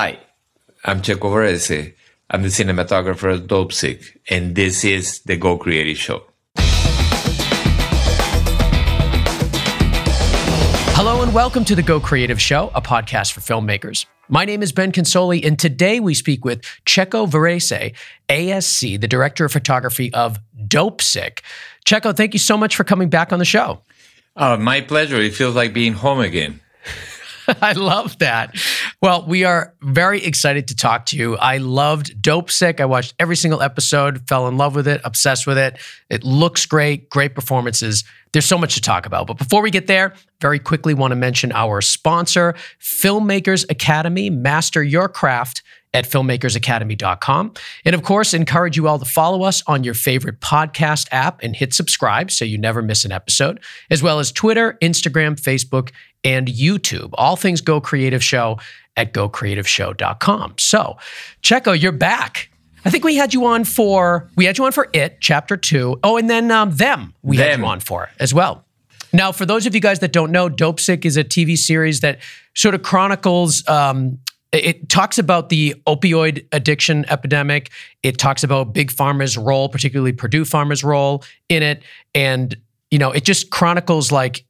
Hi, 0.00 0.16
I'm 0.84 1.02
Checo 1.02 1.28
Varese. 1.28 1.92
I'm 2.30 2.42
the 2.42 2.48
cinematographer 2.50 3.34
of 3.34 3.48
Dopesick, 3.48 4.16
and 4.30 4.54
this 4.54 4.84
is 4.84 5.22
the 5.22 5.36
Go 5.36 5.58
Creative 5.58 5.98
Show. 5.98 6.22
Hello 10.94 11.20
and 11.20 11.34
welcome 11.34 11.64
to 11.64 11.74
the 11.74 11.82
Go 11.82 11.98
Creative 11.98 12.40
Show, 12.40 12.70
a 12.76 12.80
podcast 12.80 13.32
for 13.32 13.40
filmmakers. 13.40 14.06
My 14.28 14.44
name 14.44 14.62
is 14.62 14.70
Ben 14.70 14.92
Consoli, 14.92 15.44
and 15.44 15.58
today 15.58 15.98
we 15.98 16.14
speak 16.14 16.44
with 16.44 16.62
Checo 16.86 17.28
Varese, 17.28 17.92
ASC, 18.28 19.00
the 19.00 19.08
director 19.08 19.46
of 19.46 19.50
photography 19.50 20.14
of 20.14 20.38
Dopesick. 20.56 21.40
Checo, 21.84 22.16
thank 22.16 22.34
you 22.34 22.38
so 22.38 22.56
much 22.56 22.76
for 22.76 22.84
coming 22.84 23.08
back 23.08 23.32
on 23.32 23.40
the 23.40 23.44
show. 23.44 23.82
Oh, 24.36 24.56
my 24.58 24.80
pleasure. 24.80 25.20
It 25.20 25.34
feels 25.34 25.56
like 25.56 25.72
being 25.72 25.94
home 25.94 26.20
again. 26.20 26.60
I 27.62 27.72
love 27.72 28.18
that. 28.18 28.54
Well, 29.00 29.24
we 29.26 29.44
are 29.44 29.74
very 29.80 30.22
excited 30.22 30.68
to 30.68 30.76
talk 30.76 31.06
to 31.06 31.16
you. 31.16 31.36
I 31.36 31.58
loved 31.58 32.20
Dope 32.20 32.50
Sick. 32.50 32.80
I 32.80 32.84
watched 32.84 33.14
every 33.18 33.36
single 33.36 33.62
episode, 33.62 34.28
fell 34.28 34.48
in 34.48 34.56
love 34.56 34.74
with 34.74 34.86
it, 34.86 35.00
obsessed 35.04 35.46
with 35.46 35.56
it. 35.56 35.78
It 36.10 36.24
looks 36.24 36.66
great, 36.66 37.08
great 37.08 37.34
performances. 37.34 38.04
There's 38.32 38.44
so 38.44 38.58
much 38.58 38.74
to 38.74 38.80
talk 38.82 39.06
about. 39.06 39.26
But 39.26 39.38
before 39.38 39.62
we 39.62 39.70
get 39.70 39.86
there, 39.86 40.12
very 40.40 40.58
quickly 40.58 40.92
want 40.92 41.12
to 41.12 41.16
mention 41.16 41.50
our 41.52 41.80
sponsor, 41.80 42.54
Filmmakers 42.80 43.68
Academy. 43.70 44.28
Master 44.28 44.82
your 44.82 45.08
craft 45.08 45.62
at 45.94 46.04
filmmakersacademy.com. 46.04 47.54
And 47.84 47.94
of 47.94 48.02
course, 48.02 48.34
encourage 48.34 48.76
you 48.76 48.88
all 48.88 48.98
to 48.98 49.04
follow 49.04 49.42
us 49.42 49.62
on 49.66 49.84
your 49.84 49.94
favorite 49.94 50.40
podcast 50.40 51.08
app 51.12 51.42
and 51.42 51.56
hit 51.56 51.72
subscribe 51.72 52.30
so 52.30 52.44
you 52.44 52.58
never 52.58 52.82
miss 52.82 53.04
an 53.04 53.12
episode, 53.12 53.60
as 53.90 54.02
well 54.02 54.18
as 54.18 54.30
Twitter, 54.30 54.76
Instagram, 54.82 55.40
Facebook, 55.40 55.90
and 56.24 56.48
YouTube. 56.48 57.10
All 57.14 57.36
things 57.36 57.60
Go 57.60 57.80
Creative 57.80 58.22
Show 58.22 58.58
at 58.96 59.12
gocreativeshow.com. 59.12 60.54
So, 60.58 60.96
Checo, 61.42 61.80
you're 61.80 61.92
back. 61.92 62.50
I 62.84 62.90
think 62.90 63.04
we 63.04 63.16
had 63.16 63.34
you 63.34 63.44
on 63.46 63.64
for 63.64 64.30
we 64.36 64.44
had 64.44 64.56
you 64.58 64.64
on 64.64 64.72
for 64.72 64.88
it 64.92 65.18
chapter 65.20 65.56
two. 65.56 65.98
Oh, 66.02 66.16
and 66.16 66.30
then 66.30 66.50
um, 66.50 66.70
them 66.70 67.14
we 67.22 67.36
them. 67.36 67.50
had 67.50 67.58
you 67.58 67.66
on 67.66 67.80
for 67.80 68.08
as 68.18 68.32
well. 68.32 68.64
Now, 69.12 69.32
for 69.32 69.46
those 69.46 69.66
of 69.66 69.74
you 69.74 69.80
guys 69.80 70.00
that 70.00 70.12
don't 70.12 70.30
know, 70.30 70.48
Dopesick 70.48 71.04
is 71.04 71.16
a 71.16 71.24
TV 71.24 71.56
series 71.56 72.00
that 72.00 72.18
sort 72.54 72.74
of 72.74 72.82
chronicles. 72.82 73.66
Um, 73.68 74.18
it 74.52 74.88
talks 74.88 75.18
about 75.18 75.50
the 75.50 75.74
opioid 75.86 76.46
addiction 76.52 77.04
epidemic. 77.10 77.70
It 78.02 78.18
talks 78.18 78.42
about 78.42 78.72
big 78.72 78.90
pharma's 78.90 79.36
role, 79.36 79.68
particularly 79.68 80.12
Purdue 80.12 80.44
Pharma's 80.44 80.82
role 80.82 81.24
in 81.48 81.62
it, 81.62 81.82
and 82.14 82.56
you 82.90 82.98
know, 82.98 83.10
it 83.10 83.24
just 83.24 83.50
chronicles 83.50 84.10
like 84.10 84.44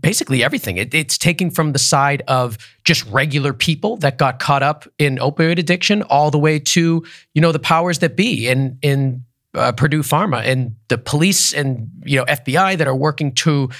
basically 0.00 0.42
everything. 0.42 0.76
It, 0.76 0.94
it's 0.94 1.18
taking 1.18 1.50
from 1.50 1.72
the 1.72 1.78
side 1.78 2.22
of 2.28 2.58
just 2.84 3.04
regular 3.06 3.52
people 3.52 3.96
that 3.98 4.18
got 4.18 4.38
caught 4.38 4.62
up 4.62 4.86
in 4.98 5.16
opioid 5.16 5.58
addiction, 5.58 6.02
all 6.02 6.30
the 6.30 6.38
way 6.38 6.58
to 6.58 7.04
you 7.34 7.40
know 7.40 7.52
the 7.52 7.58
powers 7.58 7.98
that 8.00 8.16
be 8.16 8.48
in 8.48 8.78
in 8.82 9.24
uh, 9.54 9.72
Purdue 9.72 10.02
Pharma 10.02 10.44
and 10.44 10.74
the 10.88 10.98
police 10.98 11.52
and 11.52 11.90
you 12.04 12.18
know 12.18 12.24
FBI 12.24 12.78
that 12.78 12.86
are 12.86 12.96
working 12.96 13.32
to 13.36 13.70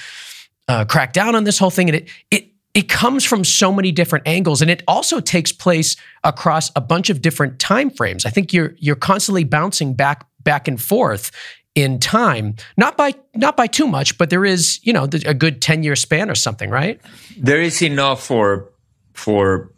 uh, 0.67 0.85
crack 0.85 1.13
down 1.13 1.35
on 1.35 1.43
this 1.43 1.59
whole 1.59 1.71
thing. 1.71 1.89
And 1.89 1.97
it 1.97 2.09
it 2.31 2.51
it 2.73 2.89
comes 2.89 3.23
from 3.23 3.43
so 3.43 3.71
many 3.71 3.91
different 3.91 4.27
angles, 4.27 4.61
and 4.61 4.69
it 4.69 4.83
also 4.87 5.19
takes 5.19 5.51
place 5.51 5.95
across 6.23 6.71
a 6.75 6.81
bunch 6.81 7.09
of 7.09 7.21
different 7.21 7.59
time 7.59 7.89
frames. 7.89 8.25
I 8.25 8.29
think 8.29 8.53
you're 8.53 8.75
you're 8.77 8.95
constantly 8.95 9.43
bouncing 9.43 9.93
back 9.93 10.25
back 10.43 10.67
and 10.67 10.81
forth 10.81 11.31
in 11.75 11.99
time 11.99 12.55
not 12.77 12.95
by 12.95 13.13
not 13.35 13.57
by 13.57 13.67
too 13.67 13.85
much 13.85 14.17
but 14.17 14.29
there 14.29 14.45
is 14.45 14.79
you 14.83 14.93
know 14.93 15.07
a 15.25 15.33
good 15.33 15.61
10 15.61 15.83
year 15.83 15.95
span 15.95 16.29
or 16.29 16.35
something 16.35 16.69
right? 16.69 16.99
There 17.37 17.61
is 17.61 17.81
enough 17.81 18.23
for 18.23 18.71
for 19.13 19.71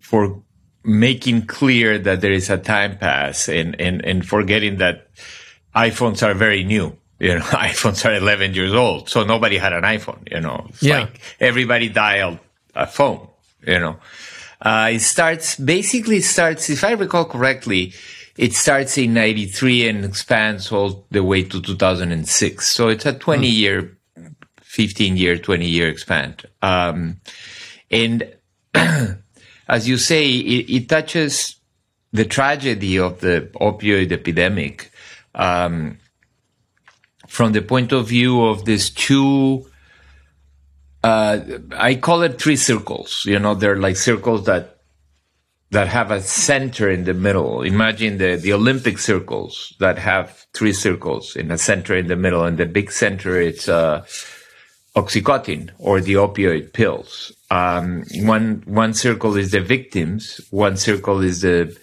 for 0.00 0.42
making 0.84 1.46
clear 1.46 1.98
that 1.98 2.20
there 2.20 2.32
is 2.32 2.50
a 2.50 2.58
time 2.58 2.98
pass 2.98 3.48
and 3.48 3.80
and 3.80 4.04
and 4.04 4.26
forgetting 4.26 4.76
that 4.78 5.08
iPhones 5.74 6.22
are 6.22 6.34
very 6.34 6.62
new. 6.62 6.96
You 7.18 7.38
know 7.38 7.44
iPhones 7.70 8.04
are 8.04 8.14
11 8.14 8.54
years 8.54 8.74
old 8.74 9.08
so 9.08 9.24
nobody 9.24 9.56
had 9.56 9.72
an 9.72 9.84
iPhone 9.84 10.30
you 10.30 10.40
know. 10.40 10.66
It's 10.68 10.82
yeah. 10.82 11.00
like 11.00 11.20
everybody 11.40 11.88
dialed 11.88 12.38
a 12.74 12.86
phone 12.86 13.28
you 13.66 13.78
know. 13.78 13.96
Uh, 14.60 14.90
it 14.92 15.00
starts 15.00 15.56
basically 15.56 16.18
it 16.18 16.24
starts 16.24 16.68
if 16.68 16.84
I 16.84 16.92
recall 16.92 17.24
correctly 17.24 17.94
it 18.36 18.54
starts 18.54 18.96
in 18.96 19.14
93 19.14 19.88
and 19.88 20.04
expands 20.04 20.72
all 20.72 21.06
the 21.10 21.22
way 21.22 21.42
to 21.42 21.60
2006. 21.60 22.66
So 22.66 22.88
it's 22.88 23.06
a 23.06 23.12
20 23.12 23.46
mm. 23.46 23.52
year, 23.52 23.98
15 24.62 25.16
year, 25.16 25.38
20 25.38 25.66
year 25.66 25.88
expand. 25.88 26.46
Um, 26.62 27.20
and 27.90 28.34
as 28.74 29.86
you 29.88 29.98
say, 29.98 30.28
it, 30.30 30.70
it, 30.70 30.88
touches 30.88 31.56
the 32.12 32.24
tragedy 32.24 32.98
of 32.98 33.20
the 33.20 33.50
opioid 33.60 34.12
epidemic 34.12 34.90
um, 35.34 35.98
from 37.28 37.52
the 37.52 37.62
point 37.62 37.92
of 37.92 38.08
view 38.08 38.42
of 38.42 38.64
these 38.64 38.90
two. 38.90 39.66
Uh, 41.04 41.40
I 41.76 41.96
call 41.96 42.22
it 42.22 42.40
three 42.40 42.56
circles. 42.56 43.24
You 43.26 43.38
know, 43.38 43.54
they're 43.54 43.76
like 43.76 43.96
circles 43.96 44.46
that 44.46 44.81
that 45.72 45.88
have 45.88 46.10
a 46.10 46.20
center 46.20 46.90
in 46.90 47.04
the 47.04 47.14
middle. 47.14 47.62
Imagine 47.62 48.18
the, 48.18 48.36
the 48.36 48.52
Olympic 48.52 48.98
circles 48.98 49.74
that 49.80 49.98
have 49.98 50.46
three 50.52 50.74
circles 50.74 51.34
in 51.34 51.50
a 51.50 51.56
center 51.56 51.96
in 51.96 52.08
the 52.08 52.16
middle, 52.16 52.44
and 52.44 52.58
the 52.58 52.66
big 52.66 52.92
center 52.92 53.40
is 53.40 53.70
uh, 53.70 54.04
Oxycontin 54.94 55.70
or 55.78 56.02
the 56.02 56.14
opioid 56.14 56.74
pills. 56.74 57.32
Um, 57.50 58.04
one 58.16 58.62
one 58.66 58.92
circle 58.92 59.36
is 59.36 59.50
the 59.50 59.60
victims, 59.60 60.42
one 60.50 60.76
circle 60.76 61.20
is 61.22 61.40
the 61.40 61.74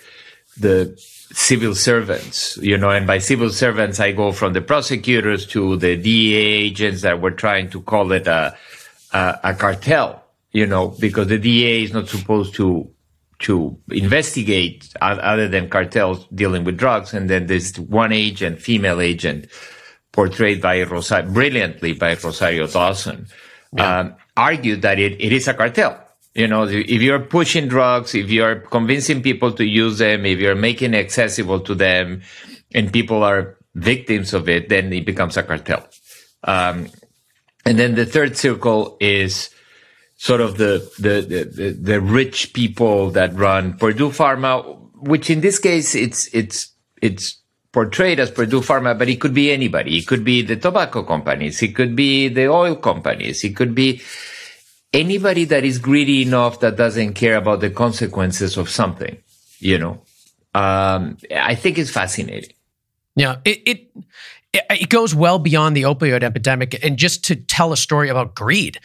the 0.60 0.96
civil 1.32 1.74
servants, 1.74 2.58
you 2.58 2.78
know, 2.78 2.92
and 2.92 3.08
by 3.08 3.18
civil 3.18 3.50
servants, 3.50 4.00
I 4.00 4.12
go 4.12 4.32
from 4.32 4.54
the 4.54 4.62
prosecutors 4.62 5.48
to 5.48 5.78
the 5.78 5.96
DEA 5.96 6.36
agents 6.36 7.02
that 7.02 7.22
were 7.22 7.32
trying 7.32 7.70
to 7.72 7.82
call 7.82 8.12
it 8.12 8.28
a, 8.28 8.56
a, 9.14 9.40
a 9.44 9.54
cartel, 9.54 10.24
you 10.52 10.66
know, 10.66 10.90
because 11.00 11.28
the 11.28 11.38
DEA 11.38 11.84
is 11.84 11.94
not 11.94 12.10
supposed 12.10 12.56
to 12.56 12.90
to 13.40 13.78
investigate 13.90 14.94
other 15.02 15.48
than 15.48 15.70
cartels 15.70 16.28
dealing 16.34 16.64
with 16.64 16.78
drugs. 16.78 17.14
And 17.14 17.30
then 17.30 17.48
there's 17.48 17.80
one 17.80 18.12
agent, 18.12 18.62
female 18.62 19.00
agent, 19.00 19.48
portrayed 20.12 20.62
by 20.62 20.84
Rosario, 20.84 21.32
brilliantly 21.32 21.94
by 21.94 22.16
Rosario 22.16 22.68
Dawson, 22.68 23.28
yeah. 23.74 24.00
um, 24.00 24.16
argued 24.36 24.82
that 24.82 25.00
it, 25.00 25.14
it 25.22 25.32
is 25.32 25.48
a 25.48 25.54
cartel. 25.54 26.04
You 26.36 26.48
know, 26.48 26.64
if 26.64 27.02
you're 27.02 27.20
pushing 27.20 27.68
drugs, 27.68 28.14
if 28.14 28.30
you're 28.30 28.56
convincing 28.56 29.22
people 29.22 29.52
to 29.54 29.66
use 29.66 29.98
them, 29.98 30.26
if 30.26 30.40
you're 30.40 30.56
making 30.56 30.94
it 30.94 30.98
accessible 30.98 31.60
to 31.62 31.76
them, 31.76 32.22
and 32.74 32.94
people 32.94 33.24
are 33.24 33.58
victims 33.76 34.34
of 34.34 34.48
it, 34.48 34.70
then 34.70 34.92
it 34.94 35.06
becomes 35.06 35.38
a 35.38 35.44
cartel. 35.44 35.88
Um, 36.44 36.90
and 37.66 37.80
then 37.80 37.96
the 37.96 38.06
third 38.06 38.38
circle 38.38 38.98
is 39.00 39.50
sort 40.20 40.42
of 40.42 40.58
the, 40.58 40.84
the, 41.00 41.22
the, 41.50 41.72
the 41.72 42.02
rich 42.02 42.52
people 42.52 43.10
that 43.12 43.34
run 43.36 43.78
Purdue 43.78 44.10
Pharma, 44.10 44.78
which 45.00 45.30
in 45.30 45.40
this 45.40 45.58
case, 45.58 45.96
it's, 45.96 46.28
it's, 46.36 46.74
it's 47.02 47.42
portrayed 47.72 48.20
as 48.20 48.30
Purdue 48.30 48.60
Pharma, 48.60 49.00
but 49.00 49.08
it 49.08 49.22
could 49.22 49.34
be 49.34 49.50
anybody. 49.50 49.98
It 49.98 50.08
could 50.08 50.26
be 50.26 50.42
the 50.42 50.58
tobacco 50.58 51.04
companies. 51.04 51.62
It 51.64 51.74
could 51.74 51.96
be 51.96 52.28
the 52.28 52.48
oil 52.48 52.76
companies. 52.76 53.46
It 53.46 53.56
could 53.56 53.74
be 53.74 54.02
anybody 54.92 55.46
that 55.46 55.64
is 55.64 55.80
greedy 55.80 56.24
enough 56.24 56.60
that 56.60 56.76
doesn't 56.76 57.14
care 57.14 57.38
about 57.38 57.62
the 57.62 57.70
consequences 57.70 58.58
of 58.58 58.70
something, 58.70 59.18
you 59.60 59.78
know. 59.78 60.02
Um, 60.54 61.18
I 61.34 61.56
think 61.56 61.78
it's 61.78 61.92
fascinating. 61.92 62.52
Yeah, 63.16 63.38
it, 63.46 63.62
it 63.66 63.92
it 64.52 64.90
goes 64.90 65.16
well 65.16 65.40
beyond 65.40 65.78
the 65.78 65.84
opioid 65.84 66.24
epidemic, 66.24 66.84
and 66.84 66.98
just 66.98 67.24
to 67.26 67.38
tell 67.38 67.72
a 67.72 67.78
story 67.78 68.10
about 68.10 68.36
greed. 68.36 68.80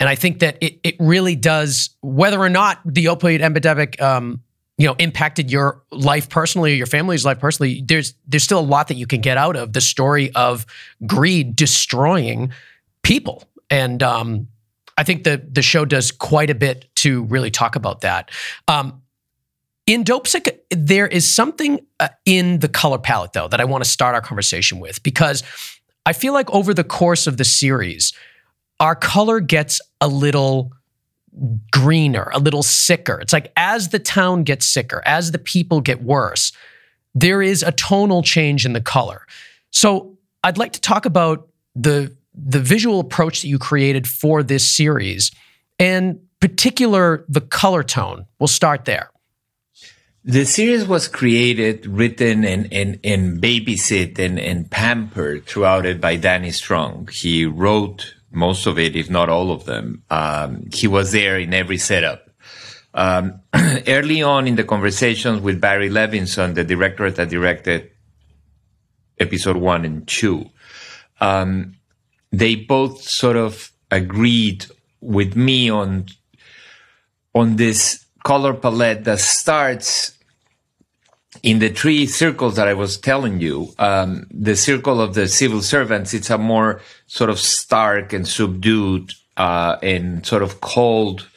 And 0.00 0.08
I 0.08 0.14
think 0.14 0.40
that 0.40 0.56
it, 0.62 0.80
it 0.82 0.96
really 0.98 1.36
does, 1.36 1.90
whether 2.00 2.40
or 2.40 2.48
not 2.48 2.80
the 2.86 3.04
opioid 3.04 3.42
epidemic, 3.42 4.00
um, 4.00 4.42
you 4.78 4.86
know, 4.86 4.96
impacted 4.98 5.52
your 5.52 5.82
life 5.92 6.30
personally 6.30 6.72
or 6.72 6.76
your 6.76 6.86
family's 6.86 7.24
life 7.24 7.38
personally, 7.38 7.84
there's 7.86 8.14
there's 8.26 8.42
still 8.42 8.58
a 8.58 8.62
lot 8.62 8.88
that 8.88 8.94
you 8.94 9.06
can 9.06 9.20
get 9.20 9.36
out 9.36 9.54
of 9.54 9.74
the 9.74 9.80
story 9.82 10.34
of 10.34 10.64
greed 11.06 11.54
destroying 11.54 12.50
people. 13.02 13.44
And 13.68 14.02
um, 14.02 14.48
I 14.96 15.04
think 15.04 15.24
the 15.24 15.46
the 15.46 15.60
show 15.60 15.84
does 15.84 16.10
quite 16.10 16.48
a 16.48 16.54
bit 16.54 16.88
to 16.96 17.24
really 17.24 17.50
talk 17.50 17.76
about 17.76 18.00
that. 18.00 18.30
Um, 18.68 19.02
in 19.86 20.02
Dopesick, 20.02 20.60
there 20.70 21.06
is 21.06 21.30
something 21.30 21.80
uh, 21.98 22.08
in 22.24 22.60
the 22.60 22.68
color 22.68 22.98
palette 22.98 23.34
though 23.34 23.48
that 23.48 23.60
I 23.60 23.64
want 23.64 23.84
to 23.84 23.90
start 23.90 24.14
our 24.14 24.22
conversation 24.22 24.80
with 24.80 25.02
because 25.02 25.42
I 26.06 26.14
feel 26.14 26.32
like 26.32 26.48
over 26.50 26.72
the 26.72 26.84
course 26.84 27.26
of 27.26 27.36
the 27.36 27.44
series, 27.44 28.14
our 28.80 28.96
color 28.96 29.40
gets 29.40 29.80
a 30.00 30.08
little 30.08 30.72
greener, 31.70 32.30
a 32.34 32.40
little 32.40 32.62
sicker. 32.62 33.20
It's 33.20 33.32
like 33.32 33.52
as 33.56 33.90
the 33.90 33.98
town 34.00 34.42
gets 34.42 34.66
sicker, 34.66 35.02
as 35.06 35.30
the 35.30 35.38
people 35.38 35.80
get 35.80 36.02
worse, 36.02 36.52
there 37.14 37.40
is 37.42 37.62
a 37.62 37.72
tonal 37.72 38.22
change 38.22 38.66
in 38.66 38.72
the 38.72 38.80
color. 38.80 39.26
So 39.70 40.16
I'd 40.42 40.58
like 40.58 40.72
to 40.72 40.80
talk 40.80 41.06
about 41.06 41.48
the 41.76 42.16
the 42.34 42.60
visual 42.60 43.00
approach 43.00 43.42
that 43.42 43.48
you 43.48 43.58
created 43.58 44.08
for 44.08 44.42
this 44.42 44.68
series 44.68 45.30
and 45.78 46.20
particular 46.40 47.24
the 47.28 47.40
color 47.40 47.82
tone? 47.82 48.26
We'll 48.38 48.48
start 48.48 48.86
there. 48.86 49.10
The 50.24 50.44
series 50.44 50.86
was 50.86 51.08
created, 51.08 51.86
written, 51.86 52.44
and, 52.44 52.70
and, 52.72 53.00
and 53.02 53.40
babysit 53.40 54.18
and, 54.18 54.38
and 54.38 54.70
pampered 54.70 55.46
throughout 55.46 55.86
it 55.86 56.00
by 56.00 56.16
Danny 56.16 56.50
Strong. 56.50 57.08
He 57.12 57.46
wrote 57.46 58.14
most 58.30 58.66
of 58.66 58.78
it, 58.78 58.96
if 58.96 59.10
not 59.10 59.28
all 59.28 59.50
of 59.50 59.64
them. 59.64 60.02
Um, 60.10 60.68
he 60.72 60.86
was 60.86 61.12
there 61.12 61.38
in 61.38 61.52
every 61.52 61.78
setup. 61.78 62.30
Um, 62.94 63.40
early 63.86 64.22
on 64.22 64.46
in 64.46 64.56
the 64.56 64.64
conversations 64.64 65.40
with 65.40 65.60
Barry 65.60 65.90
Levinson, 65.90 66.54
the 66.54 66.64
director 66.64 67.10
that 67.10 67.28
directed 67.28 67.90
episode 69.18 69.56
one 69.56 69.84
and 69.84 70.06
two, 70.06 70.46
um, 71.20 71.76
they 72.32 72.54
both 72.54 73.02
sort 73.02 73.36
of 73.36 73.72
agreed 73.90 74.66
with 75.00 75.36
me 75.36 75.70
on 75.70 76.06
on 77.34 77.56
this 77.56 78.04
color 78.24 78.54
palette 78.54 79.04
that 79.04 79.18
starts 79.18 80.16
in 81.42 81.58
the 81.58 81.68
three 81.68 82.06
circles 82.06 82.56
that 82.56 82.68
I 82.68 82.74
was 82.74 82.98
telling 82.98 83.40
you, 83.40 83.72
um, 83.78 84.26
the 84.30 84.56
circle 84.56 85.00
of 85.00 85.14
the 85.14 85.28
civil 85.28 85.62
servants, 85.62 86.12
it's 86.14 86.30
a 86.30 86.38
more 86.38 86.80
sort 87.06 87.30
of 87.30 87.38
stark 87.38 88.12
and 88.12 88.26
subdued 88.26 89.12
uh, 89.36 89.76
and 89.82 90.24
sort 90.26 90.42
of 90.42 90.60
cold, 90.60 91.28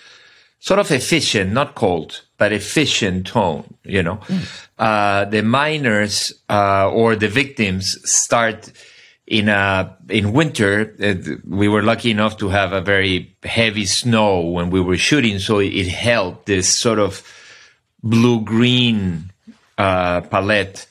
sort 0.60 0.80
of 0.80 0.92
efficient, 0.92 1.54
not 1.54 1.76
cold, 1.76 2.22
but 2.38 2.52
efficient 2.52 3.28
tone, 3.28 3.74
you 3.84 4.04
know. 4.04 4.18
Mm. 4.28 4.68
Uh, 4.78 5.26
the 5.26 5.42
miners 5.42 6.34
uh, 6.50 6.90
or 6.90 7.16
the 7.16 7.30
victims 7.30 7.98
start 8.10 8.72
in 9.26 9.48
a 9.48 9.98
in 10.10 10.34
winter 10.34 10.94
uh, 11.02 11.16
we 11.48 11.70
were 11.70 11.82
lucky 11.82 12.12
enough 12.12 12.36
to 12.36 12.50
have 12.50 12.74
a 12.74 12.82
very 12.82 13.34
heavy 13.44 13.86
snow 13.86 14.42
when 14.42 14.70
we 14.70 14.82
were 14.82 14.98
shooting 14.98 15.40
so 15.40 15.60
it 15.60 15.88
helped 15.88 16.46
this 16.46 16.68
sort 16.68 17.00
of 17.00 17.24
blue 18.04 18.42
green 18.42 19.32
uh, 19.78 20.22
palette 20.22 20.88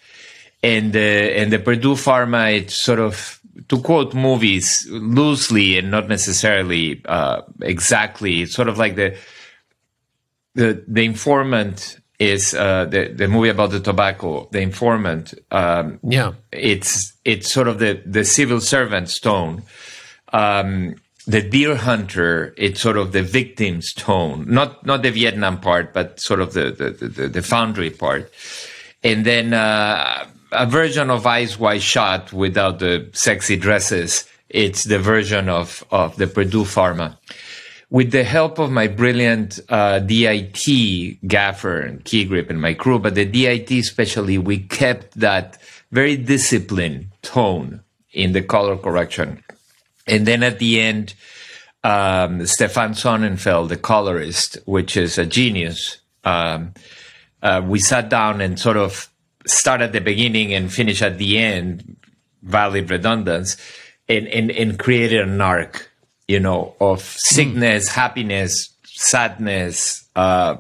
and 0.63 0.95
uh, 0.95 0.99
and 0.99 1.53
the 1.53 1.59
Purdue 1.59 1.95
Pharma 1.95 2.57
it's 2.57 2.75
sort 2.75 2.99
of 2.99 3.41
to 3.69 3.79
quote 3.81 4.15
movies 4.15 4.87
loosely 4.91 5.79
and 5.79 5.91
not 5.91 6.09
necessarily 6.09 7.03
uh, 7.07 7.43
exactly 7.61 8.43
it's 8.43 8.55
sort 8.55 8.69
of 8.69 8.79
like 8.79 8.97
the 8.97 9.17
the 10.55 10.85
the 10.87 11.05
informant 11.05 11.99
is 12.23 12.55
uh, 12.55 12.85
the 12.85 13.09
the 13.09 13.27
movie 13.27 13.49
about 13.49 13.71
the 13.71 13.81
tobacco, 13.81 14.49
The 14.53 14.61
Informant. 14.61 15.35
Um, 15.51 15.99
yeah, 16.03 16.33
it's 16.53 17.13
it's 17.25 17.51
sort 17.51 17.67
of 17.67 17.81
the 17.81 18.01
the 18.07 18.25
civil 18.25 18.61
servant's 18.61 19.19
tone. 19.19 19.63
Um, 20.33 20.95
the 21.27 21.43
deer 21.43 21.77
hunter, 21.77 22.55
it's 22.57 22.81
sort 22.81 22.97
of 22.97 23.13
the 23.13 23.23
victim's 23.23 23.93
tone, 23.93 24.45
not 24.49 24.87
not 24.87 25.03
the 25.03 25.11
Vietnam 25.11 25.61
part, 25.61 25.93
but 25.93 26.21
sort 26.21 26.41
of 26.41 26.53
the 26.53 26.71
the, 26.71 27.07
the, 27.09 27.29
the 27.29 27.43
foundry 27.43 27.91
part, 27.91 28.33
and 29.03 29.25
then 29.25 29.55
uh, 29.55 30.27
a 30.53 30.67
version 30.67 31.11
of 31.11 31.27
Eyes 31.27 31.59
Wide 31.59 31.83
Shut 31.83 32.33
without 32.33 32.79
the 32.79 33.09
sexy 33.13 33.57
dresses. 33.57 34.27
It's 34.49 34.85
the 34.85 34.99
version 34.99 35.49
of 35.49 35.85
of 35.91 36.17
the 36.17 36.27
Purdue 36.27 36.65
Pharma 36.65 37.17
with 37.93 38.11
the 38.11 38.25
help 38.25 38.59
of 38.59 38.71
my 38.71 38.87
brilliant 38.87 39.61
uh, 39.69 39.99
DIT 39.99 41.19
gaffer 41.29 41.79
and 41.79 42.03
key 42.07 42.25
grip 42.25 42.49
and 42.49 42.59
my 42.59 42.73
crew, 42.73 42.99
but 42.99 43.15
the 43.15 43.27
DIT 43.27 43.71
especially, 43.71 44.39
we 44.39 44.61
kept 44.61 45.13
that 45.21 45.59
very 45.91 46.17
disciplined 46.17 47.09
tone 47.21 47.83
in 48.11 48.33
the 48.33 48.41
color 48.41 48.79
correction. 48.79 49.45
And 50.07 50.27
then 50.27 50.43
at 50.43 50.59
the 50.59 50.81
end, 50.81 51.13
um, 51.85 52.47
Stefan 52.47 52.93
Sonnenfeld, 52.93 53.69
the 53.69 53.77
colorist, 53.77 54.57
which 54.65 54.97
is 54.97 55.19
a 55.19 55.27
genius, 55.27 55.99
um, 56.25 56.73
uh, 57.43 57.63
we 57.65 57.79
sat 57.79 58.09
down 58.09 58.41
and 58.41 58.59
sort 58.59 58.77
of 58.77 59.09
start 59.47 59.81
at 59.81 59.93
the 59.93 60.01
beginning 60.01 60.55
and 60.55 60.73
finish 60.73 61.03
at 61.03 61.19
the 61.19 61.39
end, 61.39 61.97
valid 62.43 62.91
redundance, 62.91 63.57
and, 64.09 64.27
and, 64.29 64.51
and 64.51 64.79
created 64.79 65.21
an 65.21 65.41
arc 65.41 65.93
you 66.29 66.41
know, 66.41 66.75
of 66.81 67.03
sickness, 67.03 67.89
mm. 67.89 67.95
happiness, 67.95 68.75
sadness, 68.85 70.09
uh, 70.17 70.57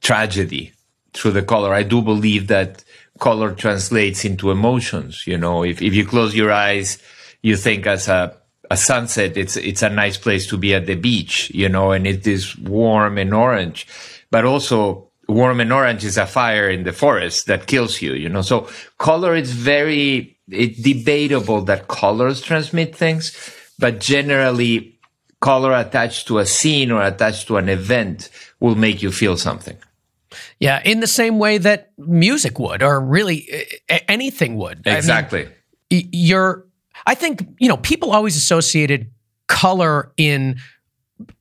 tragedy 0.00 0.72
through 1.12 1.32
the 1.32 1.42
color. 1.42 1.72
I 1.72 1.82
do 1.82 2.02
believe 2.02 2.48
that 2.48 2.84
color 3.18 3.54
translates 3.54 4.24
into 4.24 4.50
emotions. 4.50 5.26
You 5.26 5.38
know, 5.38 5.62
if, 5.64 5.82
if 5.82 5.94
you 5.94 6.06
close 6.06 6.34
your 6.34 6.52
eyes, 6.52 6.98
you 7.42 7.56
think 7.56 7.86
as 7.86 8.08
a, 8.08 8.36
a 8.70 8.76
sunset, 8.76 9.36
it's, 9.36 9.56
it's 9.56 9.82
a 9.82 9.88
nice 9.88 10.16
place 10.16 10.46
to 10.48 10.56
be 10.56 10.74
at 10.74 10.86
the 10.86 10.94
beach, 10.94 11.50
you 11.54 11.68
know, 11.68 11.92
and 11.92 12.06
it 12.06 12.26
is 12.26 12.56
warm 12.58 13.18
and 13.18 13.32
orange, 13.34 13.86
but 14.30 14.44
also 14.44 15.09
warm 15.30 15.60
and 15.60 15.72
orange 15.72 16.04
is 16.04 16.16
a 16.16 16.26
fire 16.26 16.68
in 16.68 16.84
the 16.84 16.92
forest 16.92 17.46
that 17.46 17.66
kills 17.66 18.02
you, 18.02 18.14
you 18.14 18.28
know, 18.28 18.42
so 18.42 18.68
color 18.98 19.34
is 19.34 19.52
very, 19.52 20.38
it's 20.48 20.80
debatable 20.80 21.62
that 21.62 21.88
colors 21.88 22.40
transmit 22.40 22.94
things 22.94 23.56
but 23.80 23.98
generally 23.98 24.98
color 25.40 25.72
attached 25.72 26.28
to 26.28 26.38
a 26.38 26.46
scene 26.46 26.92
or 26.92 27.02
attached 27.02 27.48
to 27.48 27.56
an 27.56 27.68
event 27.68 28.28
will 28.60 28.76
make 28.76 29.02
you 29.02 29.10
feel 29.10 29.36
something. 29.36 29.76
Yeah, 30.60 30.80
in 30.84 31.00
the 31.00 31.06
same 31.06 31.38
way 31.38 31.58
that 31.58 31.90
music 31.98 32.58
would, 32.58 32.82
or 32.82 33.00
really 33.00 33.48
anything 34.06 34.56
would. 34.56 34.82
Exactly. 34.86 35.46
I 35.46 35.48
mean, 35.90 36.08
you're, 36.12 36.66
I 37.06 37.14
think, 37.14 37.48
you 37.58 37.68
know, 37.68 37.78
people 37.78 38.12
always 38.12 38.36
associated 38.36 39.10
color 39.48 40.12
in 40.16 40.60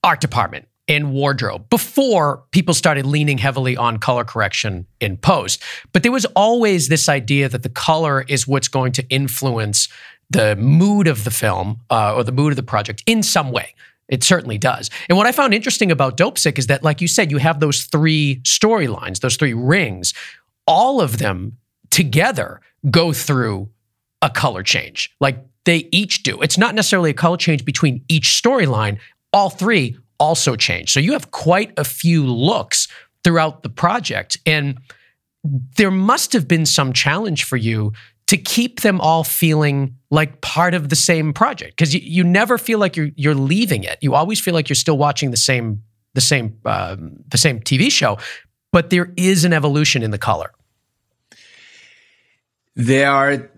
art 0.03 0.21
department 0.21 0.68
and 0.89 1.13
wardrobe 1.13 1.69
before 1.69 2.43
people 2.51 2.73
started 2.73 3.05
leaning 3.05 3.37
heavily 3.37 3.77
on 3.77 3.97
color 3.97 4.25
correction 4.25 4.87
in 4.99 5.15
post. 5.15 5.61
But 5.93 6.03
there 6.03 6.11
was 6.11 6.25
always 6.35 6.89
this 6.89 7.07
idea 7.07 7.47
that 7.47 7.63
the 7.63 7.69
color 7.69 8.25
is 8.27 8.47
what's 8.47 8.67
going 8.67 8.91
to 8.93 9.07
influence 9.09 9.87
the 10.29 10.55
mood 10.55 11.07
of 11.07 11.23
the 11.23 11.31
film 11.31 11.79
uh, 11.89 12.15
or 12.15 12.23
the 12.23 12.31
mood 12.31 12.51
of 12.51 12.55
the 12.57 12.63
project 12.63 13.03
in 13.05 13.23
some 13.23 13.51
way. 13.51 13.73
It 14.07 14.23
certainly 14.23 14.57
does. 14.57 14.89
And 15.07 15.17
what 15.17 15.27
I 15.27 15.31
found 15.31 15.53
interesting 15.53 15.91
about 15.91 16.17
Dopesick 16.17 16.57
is 16.57 16.67
that, 16.67 16.83
like 16.83 16.99
you 16.99 17.07
said, 17.07 17.29
you 17.29 17.37
have 17.37 17.59
those 17.59 17.83
three 17.83 18.41
storylines, 18.43 19.19
those 19.19 19.37
three 19.37 19.53
rings. 19.53 20.15
All 20.65 20.99
of 20.99 21.19
them 21.19 21.57
together 21.91 22.61
go 22.89 23.13
through 23.13 23.69
a 24.21 24.29
color 24.29 24.63
change. 24.63 25.15
Like 25.19 25.37
they 25.65 25.87
each 25.91 26.23
do. 26.23 26.41
It's 26.41 26.57
not 26.57 26.73
necessarily 26.73 27.11
a 27.11 27.13
color 27.13 27.37
change 27.37 27.63
between 27.65 28.03
each 28.07 28.41
storyline. 28.41 28.97
All 29.31 29.51
three 29.51 29.97
also 30.19 30.55
change. 30.55 30.91
So 30.91 30.99
you 30.99 31.13
have 31.13 31.31
quite 31.31 31.73
a 31.77 31.83
few 31.83 32.25
looks 32.25 32.87
throughout 33.23 33.63
the 33.63 33.69
project. 33.69 34.37
And 34.45 34.79
there 35.77 35.91
must 35.91 36.33
have 36.33 36.47
been 36.47 36.65
some 36.65 36.93
challenge 36.93 37.43
for 37.43 37.57
you 37.57 37.93
to 38.27 38.37
keep 38.37 38.81
them 38.81 39.01
all 39.01 39.23
feeling 39.23 39.95
like 40.11 40.41
part 40.41 40.75
of 40.75 40.89
the 40.89 40.95
same 40.95 41.33
project 41.33 41.75
because 41.75 41.95
you, 41.95 42.01
you 42.03 42.23
never 42.23 42.59
feel 42.59 42.77
like 42.77 42.95
you're 42.95 43.09
you're 43.15 43.33
leaving 43.33 43.83
it. 43.83 43.97
You 44.01 44.13
always 44.13 44.39
feel 44.39 44.53
like 44.53 44.69
you're 44.69 44.75
still 44.75 44.97
watching 44.97 45.31
the 45.31 45.37
same 45.37 45.81
the 46.13 46.21
same 46.21 46.55
um, 46.65 47.15
the 47.29 47.37
same 47.37 47.59
TV 47.59 47.91
show, 47.91 48.19
but 48.71 48.91
there 48.91 49.11
is 49.17 49.45
an 49.45 49.53
evolution 49.53 50.03
in 50.03 50.11
the 50.11 50.17
color. 50.19 50.51
There 52.75 53.09
are 53.09 53.49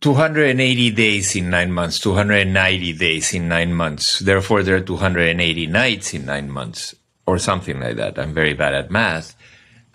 280 0.00 0.90
days 0.92 1.36
in 1.36 1.50
nine 1.50 1.72
months, 1.72 1.98
290 1.98 2.92
days 2.94 3.34
in 3.34 3.48
nine 3.48 3.74
months. 3.74 4.20
Therefore, 4.20 4.62
there 4.62 4.76
are 4.76 4.80
280 4.80 5.66
nights 5.66 6.14
in 6.14 6.24
nine 6.24 6.50
months, 6.50 6.94
or 7.26 7.38
something 7.38 7.80
like 7.80 7.96
that. 7.96 8.18
I'm 8.18 8.32
very 8.32 8.54
bad 8.54 8.74
at 8.74 8.90
math. 8.90 9.36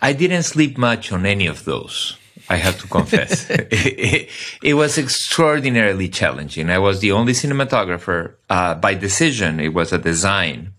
I 0.00 0.12
didn't 0.12 0.44
sleep 0.44 0.78
much 0.78 1.10
on 1.10 1.26
any 1.26 1.46
of 1.46 1.64
those. 1.64 2.16
I 2.48 2.56
have 2.56 2.78
to 2.80 2.86
confess. 2.86 3.50
it, 3.50 3.68
it, 3.72 4.30
it, 4.62 4.74
was 4.74 4.98
extraordinarily 4.98 6.08
challenging. 6.08 6.70
I 6.70 6.78
was 6.78 7.00
the 7.00 7.12
only 7.12 7.32
cinematographer 7.32 8.34
uh, 8.48 8.74
by 8.76 8.94
decision. 8.94 9.58
It 9.58 9.74
was 9.74 9.92
a 9.92 9.98
design. 9.98 10.72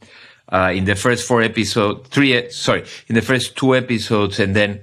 Uh, 0.49 0.71
in 0.73 0.85
the 0.85 0.95
first 0.95 1.27
four 1.27 1.41
episodes, 1.41 2.07
three, 2.07 2.49
sorry, 2.51 2.85
in 3.07 3.15
the 3.15 3.21
first 3.21 3.57
two 3.57 3.75
episodes, 3.75 4.39
and 4.39 4.55
then 4.55 4.79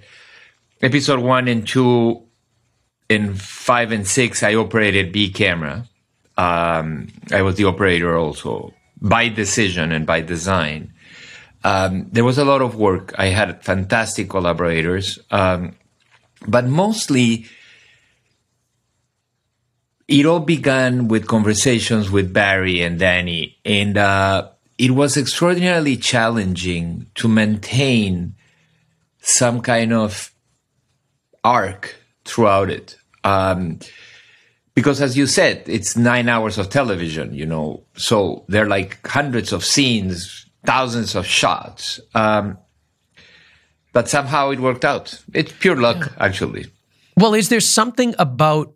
episode 0.82 1.20
one 1.20 1.48
and 1.48 1.66
two, 1.66 2.22
and 3.10 3.40
five 3.40 3.92
and 3.92 4.06
six, 4.06 4.42
I 4.42 4.54
operated 4.54 5.12
B 5.12 5.30
camera. 5.30 5.86
Um, 6.36 7.08
I 7.30 7.42
was 7.42 7.56
the 7.56 7.64
operator 7.64 8.16
also 8.16 8.72
by 9.00 9.28
decision 9.28 9.92
and 9.92 10.06
by 10.06 10.20
design. 10.20 10.92
Um, 11.62 12.08
there 12.10 12.24
was 12.24 12.38
a 12.38 12.44
lot 12.44 12.60
of 12.60 12.76
work. 12.76 13.14
I 13.16 13.26
had 13.26 13.62
fantastic 13.62 14.28
collaborators. 14.28 15.18
Um, 15.30 15.76
but 16.46 16.66
mostly, 16.66 17.46
it 20.08 20.26
all 20.26 20.40
began 20.40 21.08
with 21.08 21.26
conversations 21.26 22.10
with 22.10 22.32
Barry 22.32 22.82
and 22.82 22.98
Danny, 22.98 23.58
and 23.64 23.96
uh, 23.96 24.50
it 24.76 24.90
was 24.90 25.16
extraordinarily 25.16 25.96
challenging 25.96 27.06
to 27.14 27.28
maintain 27.28 28.34
some 29.20 29.62
kind 29.62 29.92
of 29.92 30.30
arc 31.42 31.96
throughout 32.24 32.70
it. 32.70 32.96
Um, 33.22 33.78
because 34.74 35.00
as 35.00 35.16
you 35.16 35.26
said, 35.26 35.62
it's 35.66 35.96
nine 35.96 36.28
hours 36.28 36.58
of 36.58 36.68
television, 36.68 37.32
you 37.34 37.46
know, 37.46 37.84
so 37.96 38.44
there 38.48 38.64
are 38.64 38.68
like 38.68 39.06
hundreds 39.06 39.52
of 39.52 39.64
scenes 39.64 40.44
thousands 40.64 41.14
of 41.14 41.26
shots. 41.26 42.00
Um, 42.14 42.58
but 43.92 44.08
somehow 44.08 44.50
it 44.50 44.60
worked 44.60 44.84
out. 44.84 45.22
It's 45.32 45.52
pure 45.52 45.76
luck, 45.76 45.98
yeah. 46.00 46.08
actually. 46.18 46.66
Well, 47.16 47.34
is 47.34 47.48
there 47.48 47.60
something 47.60 48.14
about 48.18 48.74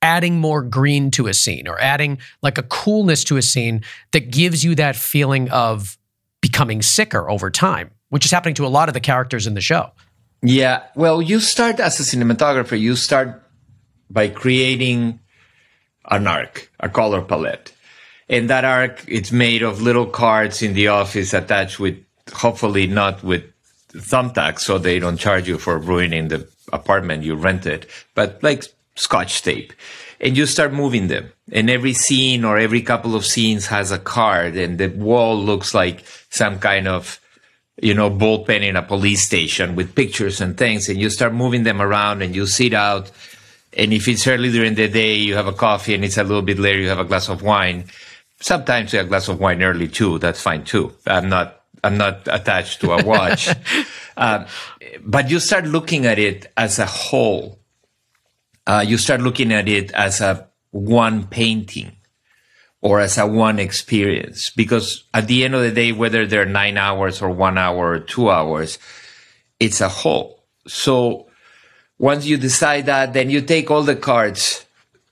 adding 0.00 0.38
more 0.38 0.62
green 0.62 1.10
to 1.10 1.26
a 1.26 1.34
scene 1.34 1.66
or 1.66 1.80
adding 1.80 2.18
like 2.40 2.56
a 2.56 2.62
coolness 2.62 3.24
to 3.24 3.36
a 3.36 3.42
scene 3.42 3.82
that 4.12 4.30
gives 4.30 4.62
you 4.62 4.76
that 4.76 4.94
feeling 4.94 5.50
of 5.50 5.98
becoming 6.40 6.82
sicker 6.82 7.28
over 7.28 7.50
time, 7.50 7.90
which 8.10 8.24
is 8.24 8.30
happening 8.30 8.54
to 8.54 8.64
a 8.64 8.68
lot 8.68 8.88
of 8.88 8.94
the 8.94 9.00
characters 9.00 9.46
in 9.46 9.54
the 9.54 9.60
show? 9.60 9.90
Yeah. 10.42 10.84
Well, 10.94 11.20
you 11.20 11.40
start 11.40 11.80
as 11.80 11.98
a 12.00 12.04
cinematographer, 12.04 12.78
you 12.78 12.96
start 12.96 13.42
by 14.10 14.28
creating 14.28 15.20
an 16.10 16.26
arc, 16.26 16.70
a 16.80 16.88
color 16.88 17.22
palette. 17.22 17.72
And 18.28 18.48
that 18.50 18.64
arc, 18.64 19.04
it's 19.08 19.32
made 19.32 19.62
of 19.62 19.80
little 19.80 20.06
cards 20.06 20.62
in 20.62 20.74
the 20.74 20.88
office 20.88 21.32
attached 21.32 21.80
with, 21.80 22.02
hopefully 22.32 22.86
not 22.86 23.22
with 23.24 23.44
thumbtacks 23.92 24.60
so 24.60 24.78
they 24.78 24.98
don't 24.98 25.16
charge 25.16 25.48
you 25.48 25.58
for 25.58 25.78
ruining 25.78 26.28
the 26.28 26.46
apartment 26.72 27.22
you 27.24 27.34
rented, 27.34 27.86
but 28.14 28.42
like 28.42 28.64
scotch 28.96 29.42
tape. 29.42 29.72
And 30.20 30.36
you 30.36 30.46
start 30.46 30.72
moving 30.72 31.08
them. 31.08 31.32
And 31.52 31.70
every 31.70 31.94
scene 31.94 32.44
or 32.44 32.58
every 32.58 32.82
couple 32.82 33.14
of 33.14 33.24
scenes 33.24 33.66
has 33.66 33.90
a 33.90 33.98
card 33.98 34.56
and 34.56 34.78
the 34.78 34.88
wall 34.88 35.38
looks 35.40 35.74
like 35.74 36.04
some 36.28 36.58
kind 36.58 36.86
of, 36.86 37.20
you 37.80 37.94
know, 37.94 38.10
bullpen 38.10 38.66
in 38.66 38.76
a 38.76 38.82
police 38.82 39.24
station 39.24 39.76
with 39.76 39.94
pictures 39.94 40.40
and 40.40 40.56
things. 40.56 40.88
And 40.88 41.00
you 41.00 41.10
start 41.10 41.32
moving 41.32 41.62
them 41.62 41.80
around 41.80 42.22
and 42.22 42.34
you 42.34 42.46
sit 42.46 42.74
out. 42.74 43.10
And 43.76 43.92
if 43.92 44.08
it's 44.08 44.26
early 44.26 44.50
during 44.50 44.74
the 44.74 44.88
day, 44.88 45.14
you 45.14 45.34
have 45.36 45.46
a 45.46 45.52
coffee 45.52 45.94
and 45.94 46.04
it's 46.04 46.16
a 46.16 46.24
little 46.24 46.42
bit 46.42 46.58
later, 46.58 46.80
you 46.80 46.88
have 46.88 46.98
a 46.98 47.04
glass 47.04 47.28
of 47.28 47.42
wine. 47.42 47.84
Sometimes 48.40 48.94
a 48.94 49.04
glass 49.04 49.28
of 49.28 49.40
wine 49.40 49.62
early 49.62 49.88
too. 49.88 50.18
That's 50.18 50.40
fine 50.40 50.64
too. 50.64 50.92
I'm 51.06 51.28
not 51.28 51.62
I'm 51.84 51.96
not 51.96 52.26
attached 52.26 52.80
to 52.80 52.92
a 52.92 53.04
watch. 53.04 53.48
uh, 54.16 54.46
but 55.04 55.30
you 55.30 55.38
start 55.38 55.64
looking 55.64 56.06
at 56.06 56.18
it 56.18 56.46
as 56.56 56.78
a 56.78 56.86
whole. 56.86 57.60
Uh, 58.66 58.84
you 58.86 58.98
start 58.98 59.20
looking 59.20 59.52
at 59.52 59.68
it 59.68 59.92
as 59.92 60.20
a 60.20 60.48
one 60.70 61.26
painting 61.26 61.97
or 62.80 63.00
as 63.00 63.18
a 63.18 63.26
one 63.26 63.58
experience. 63.58 64.50
Because 64.50 65.04
at 65.12 65.26
the 65.26 65.44
end 65.44 65.54
of 65.54 65.62
the 65.62 65.72
day, 65.72 65.92
whether 65.92 66.26
they're 66.26 66.46
nine 66.46 66.76
hours 66.76 67.20
or 67.20 67.30
one 67.30 67.58
hour 67.58 67.92
or 67.92 68.00
two 68.00 68.30
hours, 68.30 68.78
it's 69.58 69.80
a 69.80 69.88
whole. 69.88 70.44
So 70.66 71.26
once 71.98 72.26
you 72.26 72.36
decide 72.36 72.86
that, 72.86 73.12
then 73.12 73.30
you 73.30 73.40
take 73.40 73.70
all 73.70 73.82
the 73.82 73.96
cards 73.96 74.66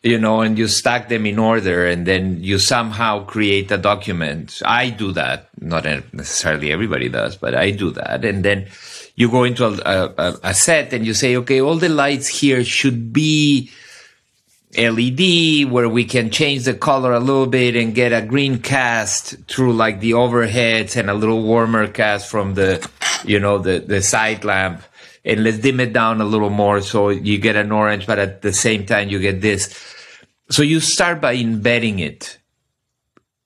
you 0.06 0.18
know, 0.18 0.40
and 0.40 0.56
you 0.56 0.68
stack 0.68 1.08
them 1.08 1.26
in 1.26 1.36
order 1.38 1.84
and 1.84 2.06
then 2.06 2.42
you 2.42 2.60
somehow 2.60 3.24
create 3.24 3.70
a 3.72 3.76
document. 3.76 4.62
I 4.64 4.90
do 4.90 5.10
that. 5.12 5.48
Not 5.60 5.84
necessarily 6.12 6.72
everybody 6.72 7.08
does, 7.08 7.36
but 7.36 7.56
I 7.56 7.72
do 7.72 7.90
that. 7.90 8.24
And 8.24 8.44
then 8.44 8.68
you 9.16 9.28
go 9.28 9.42
into 9.42 9.66
a, 9.66 10.14
a, 10.16 10.38
a 10.44 10.54
set 10.54 10.92
and 10.92 11.04
you 11.04 11.12
say, 11.12 11.34
okay, 11.36 11.60
all 11.60 11.74
the 11.74 11.88
lights 11.88 12.28
here 12.28 12.62
should 12.62 13.12
be 13.12 13.70
LED 14.76 15.70
where 15.70 15.88
we 15.88 16.04
can 16.04 16.30
change 16.30 16.64
the 16.64 16.74
color 16.74 17.12
a 17.12 17.20
little 17.20 17.46
bit 17.46 17.76
and 17.76 17.94
get 17.94 18.12
a 18.12 18.22
green 18.22 18.58
cast 18.58 19.36
through 19.48 19.72
like 19.72 20.00
the 20.00 20.12
overheads 20.12 20.96
and 20.96 21.10
a 21.10 21.14
little 21.14 21.42
warmer 21.42 21.88
cast 21.88 22.30
from 22.30 22.54
the, 22.54 22.88
you 23.24 23.40
know, 23.40 23.58
the, 23.58 23.80
the 23.80 24.02
side 24.02 24.44
lamp 24.44 24.82
and 25.24 25.42
let's 25.42 25.58
dim 25.58 25.80
it 25.80 25.92
down 25.92 26.20
a 26.20 26.24
little 26.24 26.50
more 26.50 26.80
so 26.80 27.08
you 27.08 27.38
get 27.38 27.56
an 27.56 27.72
orange, 27.72 28.06
but 28.06 28.18
at 28.18 28.42
the 28.42 28.52
same 28.52 28.86
time 28.86 29.08
you 29.08 29.18
get 29.18 29.40
this 29.40 29.94
so 30.48 30.62
you 30.62 30.80
start 30.80 31.20
by 31.20 31.34
embedding 31.34 31.98
it 31.98 32.38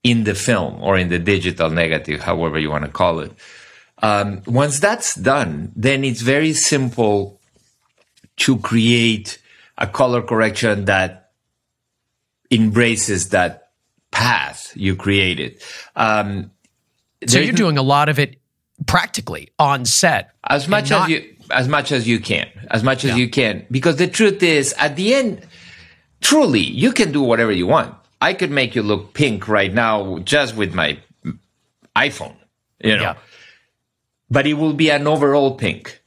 in 0.03 0.25
the 0.25 0.35
film 0.35 0.83
or 0.83 0.99
in 0.99 1.09
the 1.09 1.19
digital 1.19 1.71
negative, 1.71 2.21
however 2.21 2.59
you 2.59 2.71
want 2.71 2.85
to 2.85 2.91
call 2.91 3.21
it. 3.21 3.33
Um, 4.03 4.43
once 4.47 4.81
that's 4.81 5.15
done, 5.15 5.73
then 5.77 6.05
it's 6.05 6.21
very 6.21 6.53
simple 6.53 7.41
to 8.39 8.59
create 8.59 9.39
a 9.81 9.87
color 9.87 10.23
correction 10.23 10.85
that 10.85 11.31
embraces 12.51 13.31
that 13.31 13.71
path 14.11 14.73
you 14.77 14.95
created. 14.97 15.61
Um, 15.97 16.51
so 17.27 17.39
you're 17.39 17.53
doing 17.53 17.79
a 17.79 17.83
lot 17.83 18.09
of 18.09 18.19
it 18.19 18.37
practically 18.87 19.51
on 19.59 19.85
set, 19.85 20.31
as 20.49 20.69
much 20.69 20.91
not- 20.91 21.05
as 21.05 21.09
you 21.09 21.37
as 21.51 21.67
much 21.67 21.91
as 21.91 22.07
you 22.07 22.21
can, 22.21 22.49
as 22.71 22.85
much 22.85 23.05
as 23.05 23.11
yeah. 23.11 23.17
you 23.17 23.29
can, 23.29 23.67
because 23.73 23.97
the 23.97 24.07
truth 24.07 24.41
is, 24.41 24.73
at 24.79 24.95
the 24.95 25.15
end, 25.15 25.45
truly, 26.21 26.61
you 26.61 26.93
can 26.93 27.11
do 27.11 27.23
whatever 27.23 27.51
you 27.51 27.67
want. 27.67 27.93
I 28.21 28.35
could 28.35 28.53
make 28.53 28.77
you 28.77 28.83
look 28.83 29.15
pink 29.15 29.49
right 29.49 29.73
now 29.73 30.19
just 30.19 30.55
with 30.55 30.75
my 30.75 30.99
iPhone, 31.97 32.37
you 32.85 32.97
know. 32.97 33.03
Yeah. 33.03 33.17
But 34.31 34.47
it 34.47 34.55
will 34.55 34.75
be 34.75 34.91
an 34.91 35.09
overall 35.09 35.57
pink. 35.57 36.00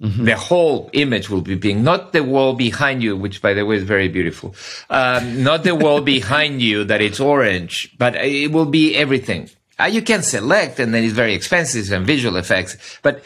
Mm-hmm. 0.00 0.24
The 0.24 0.36
whole 0.36 0.90
image 0.92 1.30
will 1.30 1.40
be 1.40 1.56
pink, 1.56 1.80
not 1.80 2.12
the 2.12 2.22
wall 2.22 2.52
behind 2.52 3.02
you, 3.02 3.16
which 3.16 3.40
by 3.40 3.54
the 3.54 3.64
way 3.64 3.76
is 3.76 3.84
very 3.84 4.08
beautiful. 4.08 4.54
Um, 4.90 5.42
not 5.42 5.64
the 5.64 5.74
wall 5.74 6.00
behind 6.16 6.60
you 6.60 6.84
that 6.84 7.00
it's 7.00 7.18
orange, 7.18 7.94
but 7.96 8.14
it 8.16 8.52
will 8.52 8.66
be 8.66 8.94
everything. 8.94 9.48
Uh, 9.78 9.84
you 9.84 10.02
can 10.02 10.22
select 10.22 10.78
and 10.78 10.92
then 10.92 11.04
it's 11.04 11.14
very 11.14 11.34
expensive 11.34 11.90
and 11.92 12.06
visual 12.06 12.36
effects, 12.36 12.98
but 13.02 13.24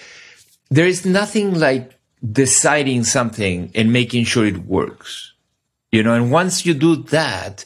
there 0.71 0.87
is 0.87 1.05
nothing 1.05 1.59
like 1.59 1.99
deciding 2.33 3.03
something 3.03 3.71
and 3.75 3.93
making 3.93 4.25
sure 4.25 4.47
it 4.47 4.59
works 4.59 5.31
you 5.91 6.03
know, 6.03 6.15
and 6.15 6.31
once 6.31 6.65
you 6.65 6.75
do 6.75 6.97
that, 6.97 7.65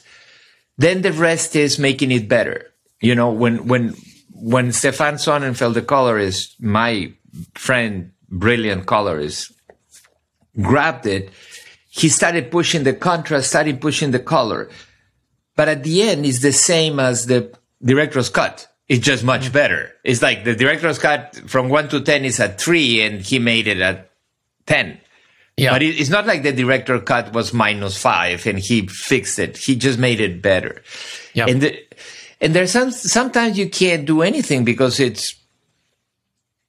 then 0.77 1.01
the 1.01 1.13
rest 1.13 1.55
is 1.55 1.79
making 1.79 2.11
it 2.11 2.27
better. 2.27 2.73
You 3.01 3.15
know, 3.15 3.31
when, 3.31 3.67
when, 3.67 3.93
when 4.33 4.71
Stefan 4.71 5.15
Sonnenfeld, 5.15 5.73
the 5.73 5.81
colorist, 5.81 6.61
my 6.61 7.13
friend, 7.53 8.11
brilliant 8.29 8.85
colorist, 8.85 9.51
grabbed 10.61 11.05
it, 11.05 11.29
he 11.89 12.09
started 12.09 12.51
pushing 12.51 12.83
the 12.83 12.93
contrast, 12.93 13.49
started 13.49 13.79
pushing 13.79 14.11
the 14.11 14.19
color. 14.19 14.69
But 15.55 15.69
at 15.69 15.83
the 15.83 16.01
end, 16.01 16.25
it's 16.25 16.39
the 16.39 16.51
same 16.51 16.99
as 16.99 17.25
the 17.25 17.53
director's 17.81 18.29
cut. 18.29 18.67
It's 18.87 19.03
just 19.03 19.23
much 19.23 19.49
mm. 19.49 19.53
better. 19.53 19.93
It's 20.03 20.21
like 20.21 20.43
the 20.43 20.55
director's 20.55 20.99
cut 20.99 21.35
from 21.47 21.69
one 21.69 21.89
to 21.89 22.01
10 22.01 22.25
is 22.25 22.39
at 22.39 22.59
three 22.59 23.01
and 23.01 23.21
he 23.21 23.39
made 23.39 23.67
it 23.67 23.79
at 23.79 24.11
10. 24.67 24.99
Yeah. 25.57 25.71
But 25.71 25.83
it's 25.83 26.09
not 26.09 26.27
like 26.27 26.43
the 26.43 26.51
director 26.51 26.99
cut 26.99 27.33
was 27.33 27.53
minus 27.53 27.97
five 27.97 28.45
and 28.45 28.59
he 28.59 28.87
fixed 28.87 29.39
it. 29.39 29.57
He 29.57 29.75
just 29.75 29.97
made 29.97 30.19
it 30.19 30.41
better. 30.41 30.83
Yeah. 31.33 31.45
And 31.47 31.61
the, 31.61 31.79
and 32.41 32.53
there's 32.53 32.71
some 32.71 32.91
sometimes 32.91 33.57
you 33.57 33.69
can't 33.69 34.05
do 34.05 34.21
anything 34.21 34.65
because 34.65 34.99
it's 34.99 35.33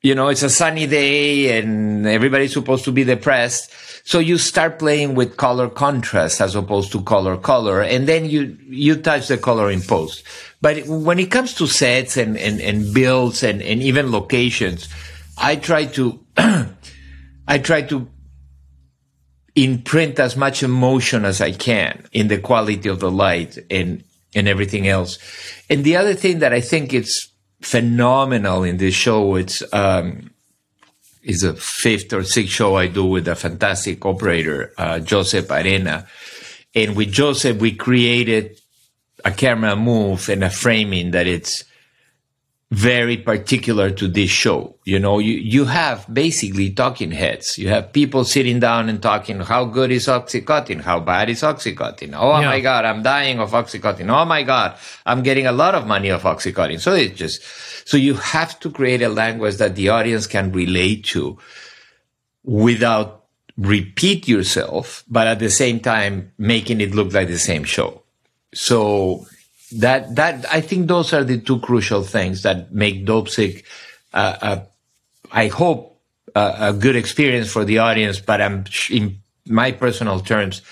you 0.07 0.15
know 0.15 0.29
it's 0.29 0.45
a 0.45 0.51
sunny 0.51 0.87
day 0.87 1.59
and 1.59 2.07
everybody's 2.07 2.53
supposed 2.53 2.85
to 2.85 2.93
be 2.93 3.03
depressed. 3.03 3.73
So 4.07 4.21
you 4.21 4.39
start 4.39 4.79
playing 4.79 5.17
with 5.17 5.37
color 5.37 5.69
contrast 5.69 6.41
as 6.41 6.55
opposed 6.55 6.93
to 6.93 7.03
color 7.03 7.37
color, 7.37 7.83
and 7.83 8.07
then 8.07 8.27
you 8.27 8.57
you 8.69 8.95
touch 9.03 9.27
the 9.27 9.37
color 9.37 9.69
in 9.69 9.83
post. 9.83 10.23
But 10.61 10.87
when 10.87 11.19
it 11.19 11.33
comes 11.33 11.55
to 11.55 11.67
sets 11.67 12.17
and 12.17 12.37
and, 12.37 12.61
and 12.61 12.95
builds 12.95 13.43
and, 13.43 13.61
and 13.61 13.83
even 13.83 14.13
locations, 14.13 14.89
I 15.39 15.57
try 15.57 15.87
to 15.99 16.21
I 17.49 17.59
try 17.59 17.83
to 17.83 18.09
imprint 19.57 20.21
as 20.21 20.37
much 20.37 20.63
emotion 20.63 21.25
as 21.25 21.41
I 21.41 21.51
can 21.51 22.07
in 22.13 22.29
the 22.29 22.39
quality 22.39 22.89
of 22.89 23.01
the 23.01 23.11
light 23.11 23.59
and 23.73 24.05
and 24.37 24.47
everything 24.47 24.87
else. 24.87 25.19
And 25.69 25.83
the 25.83 25.97
other 25.97 26.15
thing 26.15 26.39
that 26.41 26.53
I 26.53 26.61
think 26.61 26.95
it's 26.95 27.33
phenomenal 27.61 28.65
in 28.65 28.77
this 28.77 28.95
show, 28.95 29.37
it's 29.37 29.63
um, 29.73 30.31
is 31.23 31.43
a 31.43 31.55
fifth 31.55 32.13
or 32.13 32.23
sixth 32.23 32.53
show 32.53 32.77
I 32.77 32.87
do 32.87 33.05
with 33.05 33.27
a 33.27 33.35
fantastic 33.35 34.05
operator, 34.07 34.73
uh, 34.79 35.01
Joseph 35.01 35.51
Arena. 35.51 36.07
And 36.75 36.95
with 36.97 37.11
Joseph, 37.11 37.59
we 37.59 37.75
created 37.75 38.61
a 39.25 39.31
camera 39.33 39.75
move 39.75 40.29
and 40.29 40.45
a 40.45 40.51
framing 40.51 41.11
that 41.11 41.27
it's 41.27 41.65
very 42.73 43.17
particular 43.17 43.91
to 43.91 44.09
this 44.09 44.29
show. 44.29 44.77
You 44.85 44.99
know, 44.99 45.21
you, 45.21 45.35
you 45.35 45.67
have 45.67 46.13
basically 46.13 46.71
talking 46.71 47.13
heads. 47.13 47.57
You 47.59 47.69
have 47.69 47.93
people 47.93 48.25
sitting 48.25 48.59
down 48.59 48.89
and 48.89 49.01
talking, 49.01 49.39
how 49.41 49.67
good 49.67 49.93
is 49.93 50.07
Oxycontin? 50.09 50.81
How 50.81 50.99
bad 50.99 51.31
is 51.31 51.43
Oxycontin? 51.43 52.13
Oh 52.19 52.41
yeah. 52.41 52.47
my 52.47 52.61
God, 52.61 52.85
I'm 52.85 53.03
dying 53.03 53.39
of 53.39 53.53
Oxycontin. 53.53 54.11
Oh 54.11 54.25
my 54.25 54.43
God, 54.43 54.77
I'm 55.05 55.23
getting 55.23 55.47
a 55.47 55.53
lot 55.53 55.77
of 55.77 55.87
money 55.87 56.09
of 56.09 56.23
Oxycontin. 56.25 56.81
So 56.81 56.93
it's 56.93 57.17
just, 57.17 57.41
so 57.89 57.97
you 57.97 58.15
have 58.15 58.59
to 58.61 58.71
create 58.71 59.03
a 59.03 59.09
language 59.09 59.57
that 59.59 59.77
the 59.77 59.91
audience 59.91 60.27
can 60.27 60.51
relate 60.51 61.05
to 61.07 61.39
without 62.43 63.27
repeat 63.57 64.27
yourself, 64.29 65.05
but 65.09 65.27
at 65.27 65.39
the 65.39 65.51
same 65.51 65.81
time, 65.81 66.33
making 66.37 66.81
it 66.81 66.95
look 66.95 67.13
like 67.13 67.29
the 67.29 67.39
same 67.39 67.65
show. 67.65 68.03
So 68.53 69.27
that 69.81 70.15
that 70.17 70.47
I 70.53 70.61
think 70.61 70.89
those 70.89 71.13
are 71.13 71.25
the 71.25 71.39
two 71.39 71.61
crucial 71.61 72.03
things 72.03 72.43
that 72.43 72.73
make 72.73 73.07
Dopesick. 73.07 73.65
Uh, 74.13 74.37
uh, 74.41 74.65
I 75.33 75.49
hope 75.49 76.01
uh, 76.35 76.57
a 76.59 76.73
good 76.73 76.97
experience 76.97 77.51
for 77.51 77.65
the 77.65 77.79
audience, 77.79 78.21
but 78.21 78.41
I'm 78.41 78.65
in 78.91 79.19
my 79.47 79.73
personal 79.73 80.21
terms 80.21 80.63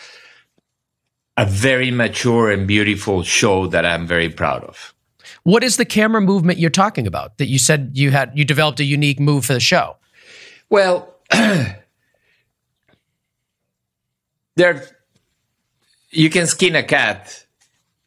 a 1.36 1.44
very 1.44 1.90
mature 1.90 2.50
and 2.50 2.66
beautiful 2.66 3.22
show 3.22 3.66
that 3.66 3.84
I'm 3.84 4.06
very 4.06 4.28
proud 4.28 4.62
of. 4.64 4.94
What 5.42 5.64
is 5.64 5.76
the 5.76 5.84
camera 5.84 6.20
movement 6.20 6.58
you're 6.58 6.70
talking 6.70 7.06
about 7.06 7.38
that 7.38 7.46
you 7.46 7.58
said 7.58 7.92
you 7.94 8.10
had 8.10 8.32
you 8.34 8.44
developed 8.44 8.80
a 8.80 8.84
unique 8.84 9.20
move 9.20 9.44
for 9.44 9.52
the 9.52 9.60
show? 9.60 9.96
Well, 10.70 11.14
there 14.56 14.86
you 16.10 16.30
can 16.30 16.46
skin 16.46 16.76
a 16.76 16.82
cat 16.82 17.43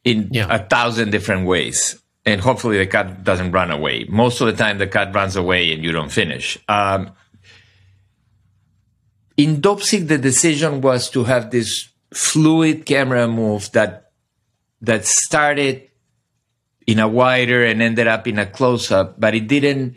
in 0.10 0.30
Yeah. 0.32 0.48
a 0.50 0.60
thousand 0.60 1.12
different 1.12 1.46
ways. 1.46 2.00
And 2.26 2.40
hopefully 2.42 2.78
the 2.78 2.88
cat 2.88 3.24
doesn't 3.24 3.52
run 3.52 3.72
away. 3.72 4.06
Most 4.10 4.42
of 4.42 4.48
the 4.48 4.54
time 4.64 4.78
the 4.78 4.88
cat 4.88 5.14
runs 5.16 5.36
away 5.36 5.72
and 5.74 5.84
you 5.84 5.92
don't 5.92 6.12
finish. 6.12 6.58
Um, 6.68 7.12
in 9.38 9.62
dopesick 9.62 10.08
the 10.08 10.18
decision 10.18 10.82
was 10.82 11.10
to 11.12 11.24
have 11.24 11.52
this 11.52 11.90
fluid 12.14 12.86
camera 12.86 13.28
move 13.28 13.72
that 13.74 14.12
that 14.82 15.06
started 15.06 15.90
in 16.86 17.00
a 17.00 17.08
wider 17.08 17.66
and 17.66 17.82
ended 17.82 18.08
up 18.08 18.28
in 18.28 18.40
a 18.40 18.46
close-up 18.46 19.20
but 19.20 19.36
it 19.36 19.48
didn't 19.48 19.96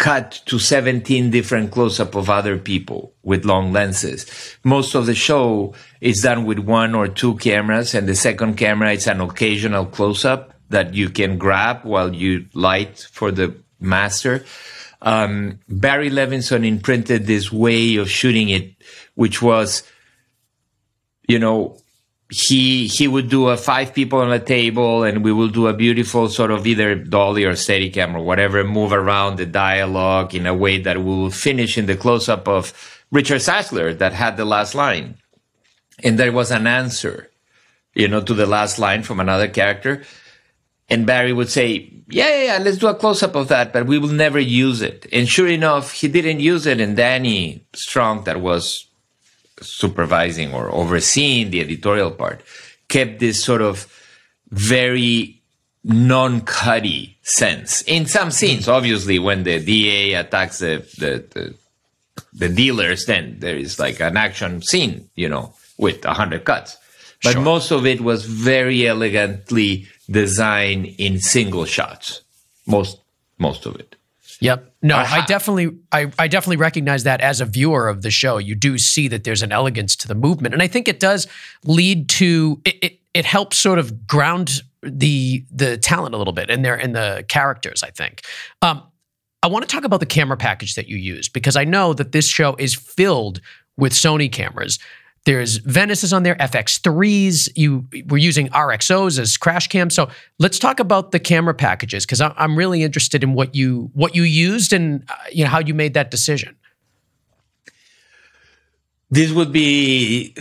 cut 0.00 0.40
to 0.46 0.58
17 0.58 1.30
different 1.30 1.70
close-up 1.70 2.14
of 2.14 2.30
other 2.30 2.56
people 2.56 3.12
with 3.22 3.44
long 3.44 3.70
lenses. 3.70 4.24
Most 4.64 4.94
of 4.94 5.04
the 5.04 5.14
show 5.14 5.74
is 6.00 6.22
done 6.22 6.46
with 6.46 6.58
one 6.58 6.94
or 6.94 7.06
two 7.06 7.36
cameras 7.36 7.94
and 7.94 8.08
the 8.08 8.14
second 8.14 8.56
camera 8.56 8.92
is 8.92 9.06
an 9.06 9.20
occasional 9.20 9.84
close-up 9.84 10.54
that 10.70 10.94
you 10.94 11.10
can 11.10 11.36
grab 11.36 11.84
while 11.84 12.14
you 12.14 12.46
light 12.54 13.06
for 13.12 13.30
the 13.30 13.54
master. 13.78 14.42
Um, 15.02 15.58
Barry 15.68 16.08
Levinson 16.08 16.66
imprinted 16.66 17.26
this 17.26 17.52
way 17.52 17.96
of 17.96 18.08
shooting 18.10 18.48
it, 18.48 18.72
which 19.16 19.42
was, 19.42 19.82
you 21.28 21.38
know, 21.38 21.76
he 22.30 22.86
he 22.86 23.08
would 23.08 23.28
do 23.28 23.48
a 23.48 23.56
five 23.56 23.92
people 23.92 24.20
on 24.20 24.32
a 24.32 24.38
table 24.38 25.02
and 25.02 25.24
we 25.24 25.32
will 25.32 25.48
do 25.48 25.66
a 25.66 25.74
beautiful 25.74 26.28
sort 26.28 26.52
of 26.52 26.64
either 26.64 26.94
dolly 26.94 27.44
or 27.44 27.56
steady 27.56 27.90
camera 27.90 28.22
whatever 28.22 28.62
move 28.62 28.92
around 28.92 29.36
the 29.36 29.46
dialogue 29.46 30.32
in 30.32 30.46
a 30.46 30.54
way 30.54 30.78
that 30.80 31.02
will 31.02 31.28
finish 31.30 31.76
in 31.76 31.86
the 31.86 31.96
close-up 31.96 32.46
of 32.46 32.72
richard 33.10 33.40
Sackler 33.40 33.98
that 33.98 34.12
had 34.12 34.36
the 34.36 34.44
last 34.44 34.76
line. 34.76 35.16
And 36.04 36.18
there 36.18 36.32
was 36.32 36.52
an 36.52 36.68
answer 36.68 37.30
you 37.94 38.06
know 38.06 38.20
to 38.22 38.32
the 38.32 38.46
last 38.46 38.78
line 38.78 39.02
from 39.02 39.18
another 39.18 39.48
character. 39.48 40.04
And 40.88 41.06
barry 41.06 41.32
would 41.32 41.50
say 41.50 41.92
yeah 42.08 42.28
yeah, 42.28 42.44
yeah 42.44 42.58
let's 42.58 42.78
do 42.78 42.86
a 42.86 42.94
close-up 42.94 43.34
of 43.34 43.48
that 43.48 43.72
but 43.72 43.86
we 43.86 43.98
will 43.98 44.08
never 44.08 44.38
use 44.38 44.82
it. 44.82 45.04
And 45.12 45.28
sure 45.28 45.48
enough 45.48 45.90
he 45.90 46.06
didn't 46.06 46.38
use 46.38 46.64
it. 46.64 46.80
And 46.80 46.96
danny 46.96 47.66
strong 47.74 48.22
that 48.22 48.40
was 48.40 48.86
supervising 49.60 50.52
or 50.54 50.70
overseeing 50.74 51.50
the 51.50 51.60
editorial 51.60 52.10
part 52.10 52.40
kept 52.88 53.18
this 53.20 53.42
sort 53.42 53.62
of 53.62 53.86
very 54.50 55.40
non-cutty 55.84 57.16
sense. 57.22 57.82
In 57.82 58.06
some 58.06 58.30
scenes 58.30 58.68
obviously 58.68 59.18
when 59.18 59.44
the 59.44 59.58
da 59.64 60.14
attacks 60.20 60.58
the, 60.58 60.84
the, 60.98 61.24
the 61.34 61.54
the 62.32 62.48
dealers 62.48 63.06
then 63.06 63.36
there 63.40 63.56
is 63.56 63.78
like 63.78 64.00
an 64.00 64.16
action 64.16 64.62
scene 64.62 65.08
you 65.14 65.28
know 65.28 65.54
with 65.78 66.04
a 66.04 66.12
hundred 66.12 66.44
cuts. 66.44 66.76
But 67.22 67.32
Sure. 67.32 67.42
most 67.42 67.70
of 67.70 67.84
it 67.86 68.00
was 68.00 68.24
very 68.24 68.86
elegantly 68.86 69.86
designed 70.10 70.86
in 70.98 71.20
single 71.20 71.66
shots. 71.66 72.22
Most 72.66 72.98
most 73.38 73.66
of 73.66 73.76
it 73.76 73.96
Yep. 74.40 74.74
No, 74.82 74.96
Aha. 74.96 75.22
I 75.22 75.26
definitely 75.26 75.78
I, 75.92 76.10
I 76.18 76.28
definitely 76.28 76.56
recognize 76.56 77.04
that 77.04 77.20
as 77.20 77.40
a 77.40 77.44
viewer 77.44 77.88
of 77.88 78.02
the 78.02 78.10
show. 78.10 78.38
You 78.38 78.54
do 78.54 78.78
see 78.78 79.08
that 79.08 79.24
there's 79.24 79.42
an 79.42 79.52
elegance 79.52 79.94
to 79.96 80.08
the 80.08 80.14
movement. 80.14 80.54
And 80.54 80.62
I 80.62 80.66
think 80.66 80.88
it 80.88 80.98
does 80.98 81.26
lead 81.64 82.08
to 82.10 82.60
it 82.64 82.76
it, 82.82 83.00
it 83.12 83.24
helps 83.24 83.58
sort 83.58 83.78
of 83.78 84.06
ground 84.06 84.62
the 84.82 85.44
the 85.50 85.76
talent 85.76 86.14
a 86.14 86.18
little 86.18 86.32
bit 86.32 86.48
and 86.48 86.64
their 86.64 86.74
and 86.74 86.94
the 86.94 87.24
characters, 87.28 87.82
I 87.82 87.90
think. 87.90 88.22
Um, 88.62 88.82
I 89.42 89.46
want 89.46 89.66
to 89.66 89.74
talk 89.74 89.84
about 89.84 90.00
the 90.00 90.06
camera 90.06 90.36
package 90.36 90.74
that 90.74 90.88
you 90.88 90.96
use 90.96 91.28
because 91.28 91.56
I 91.56 91.64
know 91.64 91.92
that 91.94 92.12
this 92.12 92.28
show 92.28 92.56
is 92.58 92.74
filled 92.74 93.40
with 93.76 93.92
Sony 93.92 94.30
cameras. 94.30 94.78
There's 95.26 95.58
Venice's 95.58 96.12
on 96.12 96.22
there, 96.22 96.34
FX3s. 96.36 97.50
You 97.54 97.86
were 98.06 98.18
using 98.18 98.48
RX0s 98.48 99.18
as 99.18 99.36
crash 99.36 99.68
cams. 99.68 99.94
So 99.94 100.08
let's 100.38 100.58
talk 100.58 100.80
about 100.80 101.12
the 101.12 101.20
camera 101.20 101.52
packages 101.52 102.06
because 102.06 102.20
I'm 102.22 102.56
really 102.56 102.82
interested 102.82 103.22
in 103.22 103.34
what 103.34 103.54
you 103.54 103.90
what 103.92 104.14
you 104.14 104.22
used 104.22 104.72
and 104.72 105.04
uh, 105.08 105.14
you 105.30 105.44
know 105.44 105.50
how 105.50 105.58
you 105.58 105.74
made 105.74 105.94
that 105.94 106.10
decision. 106.10 106.56
this 109.10 109.32
would 109.32 109.52
be 109.52 110.34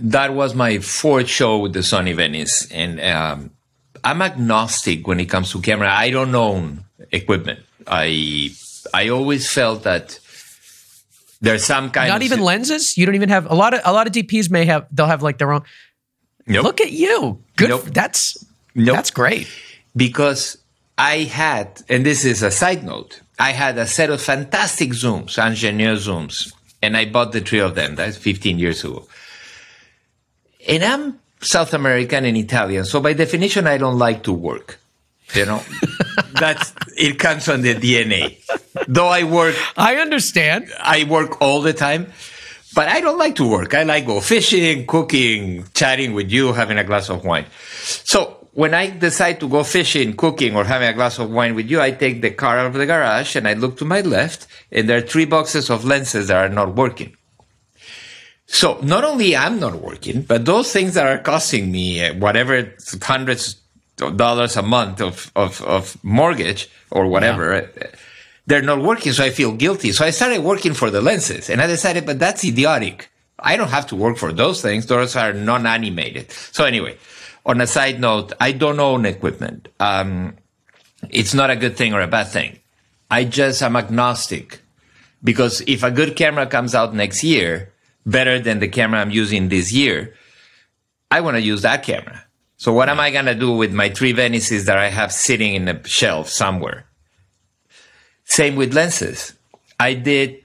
that 0.00 0.34
was 0.34 0.54
my 0.54 0.78
fourth 0.78 1.28
show 1.28 1.58
with 1.58 1.72
the 1.72 1.80
Sony 1.80 2.14
Venice, 2.14 2.70
and 2.70 3.00
um, 3.00 3.50
I'm 4.04 4.22
agnostic 4.22 5.06
when 5.06 5.20
it 5.20 5.26
comes 5.26 5.50
to 5.52 5.60
camera. 5.60 5.90
I 5.90 6.10
don't 6.10 6.34
own 6.34 6.84
equipment. 7.10 7.60
I 7.86 8.50
I 8.94 9.08
always 9.08 9.50
felt 9.50 9.82
that 9.82 10.18
there's 11.42 11.64
some 11.64 11.90
kind 11.90 12.08
Not 12.08 12.16
of 12.16 12.22
even 12.22 12.40
lenses. 12.40 12.96
You 12.96 13.04
don't 13.04 13.14
even 13.16 13.28
have 13.28 13.50
a 13.50 13.54
lot 13.54 13.74
of 13.74 13.80
a 13.84 13.92
lot 13.92 14.06
of 14.06 14.12
DPs 14.14 14.50
may 14.50 14.64
have 14.64 14.86
they'll 14.90 15.06
have 15.06 15.22
like 15.22 15.36
their 15.38 15.52
own. 15.52 15.62
Nope. 16.46 16.64
Look 16.64 16.80
at 16.80 16.92
you. 16.92 17.42
Good. 17.56 17.68
Nope. 17.68 17.84
That's 17.92 18.42
Nope. 18.74 18.96
that's 18.96 19.10
great. 19.10 19.46
because 19.94 20.56
I 20.98 21.18
had, 21.24 21.82
and 21.88 22.04
this 22.06 22.24
is 22.24 22.42
a 22.42 22.50
side 22.50 22.84
note, 22.84 23.20
I 23.38 23.50
had 23.52 23.76
a 23.78 23.86
set 23.86 24.08
of 24.10 24.20
fantastic 24.22 24.90
zooms, 24.90 25.36
Angénieux 25.38 25.96
zooms, 26.08 26.52
and 26.82 26.96
I 26.96 27.04
bought 27.06 27.32
the 27.32 27.40
three 27.40 27.60
of 27.60 27.74
them. 27.74 27.94
That's 27.96 28.16
15 28.16 28.58
years 28.58 28.84
ago. 28.84 29.06
And 30.68 30.84
I'm 30.84 31.18
South 31.40 31.74
American 31.74 32.24
and 32.24 32.36
Italian, 32.36 32.84
so 32.84 33.00
by 33.00 33.14
definition, 33.14 33.66
I 33.66 33.78
don't 33.78 33.98
like 33.98 34.22
to 34.24 34.32
work. 34.32 34.78
You 35.34 35.46
know, 35.46 35.62
that's 36.34 36.74
it 36.96 37.18
comes 37.18 37.44
from 37.44 37.62
the 37.62 37.74
DNA. 37.74 38.38
Though 38.86 39.08
I 39.08 39.24
work, 39.24 39.56
I 39.76 39.96
understand. 39.96 40.70
I 40.78 41.04
work 41.04 41.40
all 41.40 41.62
the 41.62 41.72
time, 41.72 42.12
but 42.74 42.88
I 42.88 43.00
don't 43.00 43.18
like 43.18 43.36
to 43.36 43.48
work. 43.48 43.74
I 43.74 43.84
like 43.84 44.06
go 44.06 44.20
fishing, 44.20 44.86
cooking, 44.86 45.64
chatting 45.74 46.12
with 46.12 46.30
you, 46.30 46.52
having 46.52 46.78
a 46.78 46.84
glass 46.84 47.08
of 47.08 47.24
wine. 47.24 47.46
So 48.04 48.42
when 48.52 48.74
I 48.74 48.90
decide 48.90 49.40
to 49.40 49.48
go 49.48 49.64
fishing, 49.64 50.14
cooking, 50.16 50.54
or 50.54 50.64
having 50.64 50.88
a 50.88 50.92
glass 50.92 51.18
of 51.18 51.30
wine 51.30 51.54
with 51.54 51.70
you, 51.70 51.80
I 51.80 51.92
take 51.92 52.20
the 52.20 52.30
car 52.30 52.58
out 52.58 52.66
of 52.66 52.74
the 52.74 52.86
garage 52.86 53.34
and 53.34 53.48
I 53.48 53.54
look 53.54 53.78
to 53.78 53.84
my 53.84 54.02
left, 54.02 54.46
and 54.70 54.88
there 54.88 54.98
are 54.98 55.06
three 55.06 55.24
boxes 55.24 55.70
of 55.70 55.84
lenses 55.84 56.28
that 56.28 56.36
are 56.36 56.50
not 56.52 56.74
working. 56.74 57.16
So 58.46 58.78
not 58.82 59.04
only 59.04 59.34
I'm 59.34 59.58
not 59.58 59.76
working, 59.76 60.22
but 60.22 60.44
those 60.44 60.70
things 60.70 60.92
that 60.94 61.06
are 61.06 61.18
costing 61.18 61.72
me 61.72 62.04
uh, 62.04 62.14
whatever 62.14 62.74
hundreds 63.00 63.61
dollars 63.96 64.56
a 64.56 64.62
month 64.62 65.00
of, 65.00 65.30
of, 65.36 65.60
of 65.62 66.02
mortgage 66.02 66.68
or 66.90 67.06
whatever, 67.06 67.54
uh, 67.54 67.66
they're 68.46 68.62
not 68.62 68.82
working. 68.82 69.12
So 69.12 69.24
I 69.24 69.30
feel 69.30 69.52
guilty. 69.52 69.92
So 69.92 70.04
I 70.04 70.10
started 70.10 70.42
working 70.42 70.74
for 70.74 70.90
the 70.90 71.00
lenses 71.00 71.48
and 71.50 71.60
I 71.60 71.66
decided, 71.66 72.06
but 72.06 72.18
that's 72.18 72.44
idiotic. 72.44 73.10
I 73.38 73.56
don't 73.56 73.68
have 73.70 73.86
to 73.88 73.96
work 73.96 74.16
for 74.16 74.32
those 74.32 74.62
things. 74.62 74.86
Those 74.86 75.16
are 75.16 75.32
non-animated. 75.32 76.30
So 76.30 76.64
anyway, 76.64 76.96
on 77.44 77.60
a 77.60 77.66
side 77.66 78.00
note, 78.00 78.32
I 78.40 78.52
don't 78.52 78.78
own 78.78 79.04
equipment. 79.04 79.68
Um, 79.80 80.36
it's 81.10 81.34
not 81.34 81.50
a 81.50 81.56
good 81.56 81.76
thing 81.76 81.92
or 81.92 82.00
a 82.00 82.06
bad 82.06 82.28
thing. 82.28 82.58
I 83.10 83.24
just 83.24 83.62
am 83.62 83.76
agnostic 83.76 84.60
because 85.22 85.60
if 85.66 85.82
a 85.82 85.90
good 85.90 86.16
camera 86.16 86.46
comes 86.46 86.74
out 86.74 86.94
next 86.94 87.22
year, 87.22 87.72
better 88.06 88.38
than 88.38 88.60
the 88.60 88.68
camera 88.68 89.00
I'm 89.00 89.10
using 89.10 89.48
this 89.48 89.72
year, 89.72 90.14
I 91.10 91.20
want 91.20 91.36
to 91.36 91.42
use 91.42 91.62
that 91.62 91.82
camera. 91.82 92.24
So 92.62 92.72
what 92.72 92.88
am 92.88 93.00
I 93.00 93.10
going 93.10 93.24
to 93.24 93.34
do 93.34 93.50
with 93.50 93.72
my 93.72 93.88
three 93.88 94.12
Venices 94.12 94.66
that 94.66 94.78
I 94.78 94.88
have 94.88 95.10
sitting 95.12 95.56
in 95.56 95.66
a 95.66 95.84
shelf 95.84 96.28
somewhere? 96.28 96.86
Same 98.22 98.54
with 98.54 98.72
lenses. 98.72 99.32
I 99.80 99.94
did 99.94 100.44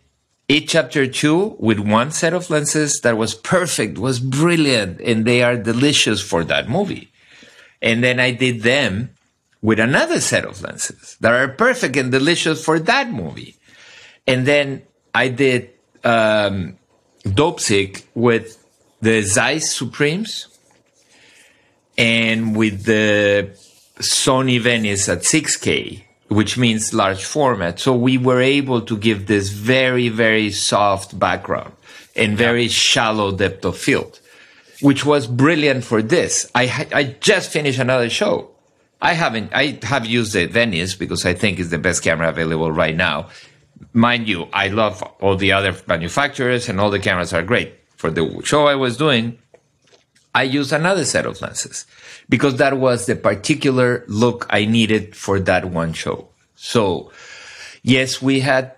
It 0.49 0.67
Chapter 0.67 1.05
2 1.05 1.57
with 1.59 1.77
one 1.77 2.09
set 2.09 2.33
of 2.33 2.49
lenses 2.49 3.01
that 3.01 3.17
was 3.17 3.35
perfect, 3.35 3.99
was 3.99 4.19
brilliant, 4.19 4.99
and 4.99 5.25
they 5.25 5.43
are 5.43 5.55
delicious 5.57 6.19
for 6.19 6.43
that 6.45 6.67
movie. 6.67 7.11
And 7.83 8.03
then 8.03 8.19
I 8.19 8.31
did 8.31 8.63
them 8.63 9.11
with 9.61 9.79
another 9.79 10.19
set 10.19 10.43
of 10.43 10.59
lenses 10.63 11.17
that 11.21 11.35
are 11.35 11.49
perfect 11.49 11.97
and 11.97 12.11
delicious 12.11 12.65
for 12.65 12.79
that 12.79 13.11
movie. 13.11 13.57
And 14.25 14.47
then 14.47 14.81
I 15.13 15.27
did 15.27 15.69
um, 16.03 16.79
Dope 17.31 17.59
Sick 17.59 18.07
with 18.15 18.57
the 19.01 19.21
Zeiss 19.21 19.71
Supremes 19.71 20.56
and 21.97 22.55
with 22.55 22.83
the 22.83 23.49
Sony 23.99 24.59
Venice 24.59 25.09
at 25.09 25.19
6K, 25.19 26.03
which 26.27 26.57
means 26.57 26.93
large 26.93 27.23
format. 27.23 27.79
So 27.79 27.95
we 27.95 28.17
were 28.17 28.41
able 28.41 28.81
to 28.81 28.97
give 28.97 29.27
this 29.27 29.49
very, 29.49 30.09
very 30.09 30.51
soft 30.51 31.17
background 31.17 31.73
and 32.15 32.37
very 32.37 32.67
shallow 32.67 33.31
depth 33.31 33.65
of 33.65 33.77
field, 33.77 34.19
which 34.81 35.05
was 35.05 35.27
brilliant 35.27 35.83
for 35.83 36.01
this. 36.01 36.49
I, 36.53 36.87
I 36.93 37.03
just 37.19 37.49
finished 37.51 37.79
another 37.79 38.09
show. 38.09 38.51
I 39.01 39.13
haven't, 39.13 39.53
I 39.53 39.79
have 39.83 40.05
used 40.05 40.33
the 40.33 40.47
Venice 40.47 40.95
because 40.95 41.25
I 41.25 41.33
think 41.33 41.59
it's 41.59 41.69
the 41.69 41.77
best 41.77 42.03
camera 42.03 42.29
available 42.29 42.71
right 42.71 42.95
now. 42.95 43.29
Mind 43.93 44.27
you, 44.27 44.47
I 44.53 44.69
love 44.69 45.03
all 45.21 45.35
the 45.35 45.51
other 45.51 45.75
manufacturers 45.87 46.67
and 46.67 46.79
all 46.79 46.89
the 46.89 46.99
cameras 46.99 47.33
are 47.33 47.43
great. 47.43 47.75
For 47.95 48.09
the 48.11 48.41
show 48.43 48.67
I 48.67 48.75
was 48.75 48.97
doing, 48.97 49.39
I 50.37 50.43
used 50.43 50.71
another 50.71 51.03
set 51.03 51.25
of 51.25 51.41
lenses 51.41 51.87
because 52.29 52.57
that 52.57 52.77
was 52.77 53.07
the 53.07 53.15
particular 53.15 54.05
look 54.07 54.45
I 54.51 54.65
needed 54.65 55.15
for 55.15 55.39
that 55.39 55.65
one 55.65 55.93
show. 55.93 56.29
So 56.55 57.11
yes, 57.81 58.21
we 58.21 58.41
had 58.41 58.75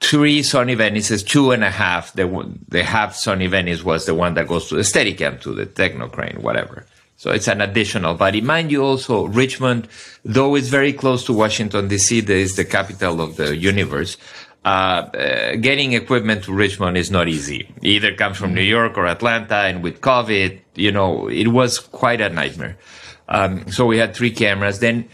three 0.00 0.42
Sony 0.42 0.76
Venices, 0.76 1.24
two 1.24 1.50
and 1.50 1.64
a 1.64 1.70
half. 1.70 2.12
The, 2.12 2.28
the 2.68 2.84
half 2.84 3.14
Sony 3.14 3.50
Venice 3.50 3.82
was 3.82 4.06
the 4.06 4.14
one 4.14 4.34
that 4.34 4.46
goes 4.46 4.68
to 4.68 4.76
the 4.76 4.82
Steadicam, 4.82 5.40
to 5.40 5.54
the 5.54 5.66
Technocrane, 5.66 6.38
whatever. 6.38 6.86
So 7.16 7.32
it's 7.32 7.48
an 7.48 7.60
additional. 7.60 8.14
But 8.14 8.40
mind 8.44 8.70
you, 8.70 8.84
also 8.84 9.24
Richmond, 9.26 9.88
though 10.24 10.54
it's 10.54 10.68
very 10.68 10.92
close 10.92 11.24
to 11.24 11.32
Washington 11.32 11.88
D.C., 11.88 12.20
that 12.20 12.32
is 12.32 12.54
the 12.54 12.64
capital 12.64 13.20
of 13.20 13.34
the 13.34 13.56
universe. 13.56 14.18
Uh, 14.66 15.08
uh, 15.14 15.54
getting 15.54 15.92
equipment 15.92 16.42
to 16.42 16.52
Richmond 16.52 16.96
is 16.96 17.08
not 17.08 17.28
easy. 17.28 17.72
It 17.82 17.84
either 17.86 18.12
comes 18.16 18.36
from 18.36 18.52
New 18.52 18.64
York 18.64 18.98
or 18.98 19.06
Atlanta, 19.06 19.58
and 19.58 19.80
with 19.80 20.00
COVID, 20.00 20.58
you 20.74 20.90
know, 20.90 21.28
it 21.28 21.46
was 21.46 21.78
quite 21.78 22.20
a 22.20 22.28
nightmare. 22.28 22.76
Um, 23.28 23.70
so 23.70 23.86
we 23.86 23.98
had 23.98 24.16
three 24.16 24.32
cameras. 24.32 24.80
Then 24.80 25.08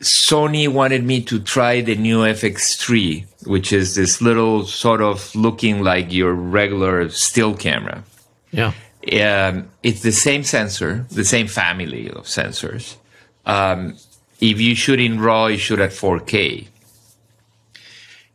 Sony 0.00 0.68
wanted 0.68 1.04
me 1.04 1.20
to 1.24 1.38
try 1.38 1.82
the 1.82 1.96
new 1.96 2.20
FX3, 2.20 3.46
which 3.46 3.74
is 3.74 3.94
this 3.94 4.22
little 4.22 4.64
sort 4.64 5.02
of 5.02 5.34
looking 5.34 5.82
like 5.82 6.10
your 6.10 6.32
regular 6.32 7.10
still 7.10 7.54
camera. 7.54 8.04
Yeah. 8.52 8.72
Um, 9.12 9.68
it's 9.82 10.00
the 10.00 10.12
same 10.12 10.44
sensor, 10.44 11.04
the 11.10 11.26
same 11.26 11.46
family 11.46 12.08
of 12.08 12.24
sensors. 12.24 12.96
Um, 13.44 13.98
if 14.40 14.62
you 14.62 14.74
shoot 14.74 14.98
in 14.98 15.20
RAW, 15.20 15.48
you 15.48 15.58
shoot 15.58 15.78
at 15.78 15.90
4K. 15.90 16.68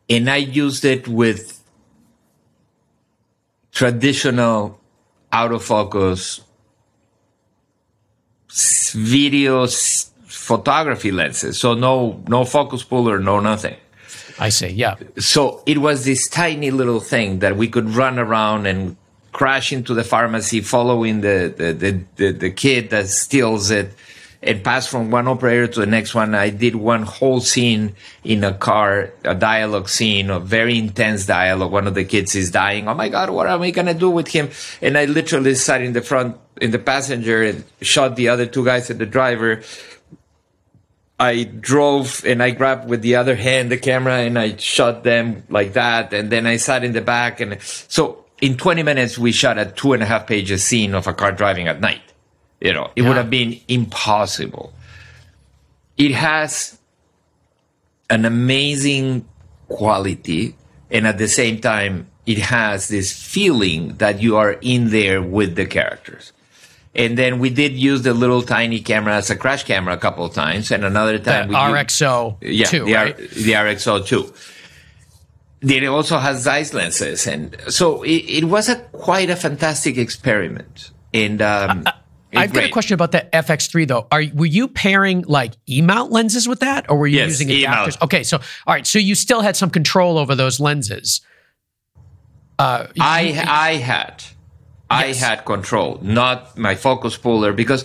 And 0.10 0.30
I 0.30 0.38
used 0.38 0.86
it 0.86 1.08
with 1.08 1.64
traditional 3.72 4.80
autofocus 5.32 6.42
video 8.94 9.68
photography 9.68 11.12
lenses. 11.12 11.60
So 11.60 11.76
no, 11.76 12.24
no 12.28 12.46
focus 12.46 12.84
puller, 12.84 13.20
no 13.20 13.40
nothing. 13.40 13.76
I 14.40 14.50
see. 14.50 14.70
Yeah. 14.70 14.96
So 15.18 15.62
it 15.66 15.80
was 15.80 16.06
this 16.06 16.28
tiny 16.28 16.72
little 16.72 17.00
thing 17.00 17.40
that 17.40 17.58
we 17.58 17.68
could 17.68 17.90
run 17.90 18.18
around 18.18 18.66
and 18.66 18.96
crash 19.32 19.72
into 19.72 19.94
the 19.94 20.04
pharmacy 20.04 20.62
following 20.62 21.22
the, 21.22 21.54
the, 21.56 21.74
the, 21.74 22.04
the, 22.16 22.32
the 22.32 22.52
kid 22.52 22.90
that 22.90 23.08
steals 23.08 23.70
it 23.70 23.94
and 24.42 24.64
pass 24.64 24.88
from 24.88 25.12
one 25.12 25.28
operator 25.28 25.68
to 25.68 25.80
the 25.82 25.86
next 25.86 26.16
one. 26.16 26.34
I 26.34 26.50
did 26.50 26.76
one 26.76 27.04
whole 27.04 27.42
scene 27.42 27.96
in 28.24 28.44
a 28.44 28.54
car, 28.54 29.12
a 29.26 29.36
dialogue 29.36 29.90
scene, 29.90 30.30
a 30.30 30.40
very 30.40 30.78
intense 30.78 31.26
dialogue. 31.26 31.72
One 31.72 31.88
of 31.88 31.94
the 31.94 32.06
kids 32.06 32.36
is 32.36 32.50
dying. 32.50 32.88
Oh 32.88 32.94
my 32.94 33.10
God, 33.10 33.32
what 33.32 33.48
am 33.48 33.62
I 33.62 33.72
going 33.72 33.88
to 33.88 33.94
do 33.94 34.10
with 34.10 34.30
him? 34.30 34.50
And 34.82 34.98
I 34.98 35.06
literally 35.06 35.56
sat 35.56 35.82
in 35.82 35.92
the 35.92 36.02
front, 36.02 36.38
in 36.62 36.72
the 36.72 36.80
passenger 36.80 37.44
and 37.44 37.66
shot 37.82 38.16
the 38.16 38.30
other 38.30 38.46
two 38.46 38.64
guys 38.64 38.90
and 38.90 39.00
the 39.00 39.06
driver. 39.06 39.62
I 41.20 41.44
drove 41.44 42.24
and 42.26 42.42
I 42.42 42.52
grabbed 42.52 42.90
with 42.90 43.02
the 43.02 43.18
other 43.18 43.36
hand 43.36 43.70
the 43.70 43.78
camera 43.78 44.20
and 44.20 44.40
I 44.40 44.56
shot 44.56 45.04
them 45.04 45.44
like 45.50 45.74
that. 45.74 46.14
And 46.14 46.30
then 46.30 46.48
I 46.48 46.56
sat 46.56 46.86
in 46.86 46.94
the 46.94 47.02
back. 47.02 47.42
And 47.42 47.62
so 47.62 48.24
in 48.40 48.56
20 48.56 48.84
minutes, 48.84 49.18
we 49.18 49.34
shot 49.34 49.58
a 49.58 49.66
two 49.66 49.92
and 49.92 50.02
a 50.02 50.06
half 50.06 50.28
pages 50.28 50.64
scene 50.64 50.96
of 50.96 51.08
a 51.08 51.14
car 51.14 51.34
driving 51.34 51.68
at 51.68 51.82
night. 51.82 52.09
You 52.62 52.74
know, 52.74 52.92
it 52.96 53.02
yeah. 53.02 53.08
would 53.08 53.18
have 53.18 53.30
been 53.30 53.60
impossible. 53.68 54.74
It 55.98 56.12
has 56.12 56.78
an 58.10 58.26
amazing 58.26 59.28
quality. 59.68 60.56
And 60.92 61.08
at 61.08 61.18
the 61.18 61.28
same 61.28 61.62
time, 61.62 62.08
it 62.26 62.40
has 62.40 62.88
this 62.88 63.12
feeling 63.12 63.96
that 63.98 64.22
you 64.22 64.38
are 64.38 64.54
in 64.62 64.90
there 64.90 65.22
with 65.22 65.56
the 65.56 65.66
characters. 65.66 66.34
And 66.96 67.18
then 67.18 67.40
we 67.40 67.50
did 67.50 67.74
use 67.74 68.02
the 68.02 68.14
little 68.14 68.42
tiny 68.42 68.80
camera 68.82 69.16
as 69.16 69.30
a 69.30 69.36
crash 69.36 69.64
camera 69.64 69.94
a 69.94 69.98
couple 69.98 70.26
of 70.26 70.34
times, 70.34 70.72
and 70.72 70.84
another 70.84 71.20
time 71.20 71.48
the 71.48 71.54
we 71.54 71.56
RX0 71.56 72.42
used, 72.42 72.60
yeah, 72.60 72.66
two, 72.66 72.86
the, 72.86 72.94
right? 72.94 73.18
the 73.18 73.52
RX0 73.54 74.06
two. 74.08 74.34
Then 75.62 75.84
it 75.84 75.88
also 75.88 76.18
has 76.18 76.42
Zeiss 76.42 76.74
lenses, 76.74 77.28
and 77.28 77.56
so 77.68 78.02
it, 78.04 78.24
it 78.28 78.44
was 78.46 78.70
a 78.70 78.78
quite 78.78 79.30
a 79.30 79.36
fantastic 79.36 79.98
experiment. 79.98 80.90
And 81.14 81.42
um, 81.42 81.86
I've 82.34 82.54
got 82.54 82.64
a 82.64 82.70
question 82.70 82.94
about 82.94 83.12
the 83.12 83.28
FX3 83.34 83.88
though. 83.88 84.08
Are 84.12 84.24
were 84.34 84.46
you 84.46 84.68
pairing 84.68 85.24
like 85.28 85.54
E 85.68 85.82
mount 85.82 86.12
lenses 86.12 86.48
with 86.48 86.60
that, 86.60 86.90
or 86.90 86.98
were 86.98 87.08
you 87.08 87.18
yes, 87.18 87.30
using 87.30 87.48
adapters? 87.50 87.64
E-mount. 87.64 88.02
Okay, 88.04 88.24
so 88.24 88.38
all 88.68 88.74
right, 88.74 88.86
so 88.86 89.00
you 89.00 89.16
still 89.16 89.42
had 89.42 89.56
some 89.56 89.70
control 89.70 90.18
over 90.18 90.36
those 90.36 90.60
lenses. 90.60 91.22
Uh, 92.58 92.88
I 93.00 93.44
I 93.48 93.74
had. 93.76 94.24
Yes. 94.92 95.22
I 95.22 95.28
had 95.28 95.46
control, 95.46 96.00
not 96.02 96.58
my 96.58 96.74
focus 96.74 97.16
puller, 97.16 97.54
because 97.54 97.84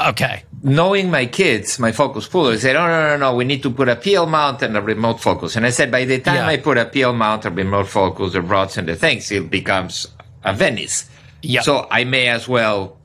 okay, 0.00 0.44
knowing 0.62 1.10
my 1.10 1.26
kids, 1.26 1.78
my 1.78 1.92
focus 1.92 2.26
puller 2.26 2.56
said, 2.56 2.76
"Oh 2.76 2.86
no, 2.86 3.08
no, 3.08 3.16
no, 3.18 3.36
we 3.36 3.44
need 3.44 3.62
to 3.62 3.70
put 3.70 3.90
a 3.90 3.96
PL 3.96 4.24
mount 4.24 4.62
and 4.62 4.74
a 4.74 4.80
remote 4.80 5.20
focus." 5.20 5.56
And 5.56 5.66
I 5.66 5.70
said, 5.70 5.90
by 5.90 6.06
the 6.06 6.18
time 6.18 6.36
yeah. 6.36 6.46
I 6.46 6.56
put 6.56 6.78
a 6.78 6.86
PL 6.86 7.12
mount, 7.12 7.44
a 7.44 7.50
remote 7.50 7.88
focus, 7.88 8.32
the 8.32 8.40
rods 8.40 8.78
and 8.78 8.88
the 8.88 8.96
things, 8.96 9.30
it 9.30 9.50
becomes 9.50 10.06
a 10.44 10.54
Venice. 10.54 11.10
Yep. 11.42 11.64
So 11.64 11.86
I 11.90 12.04
may 12.04 12.28
as 12.28 12.48
well 12.48 12.96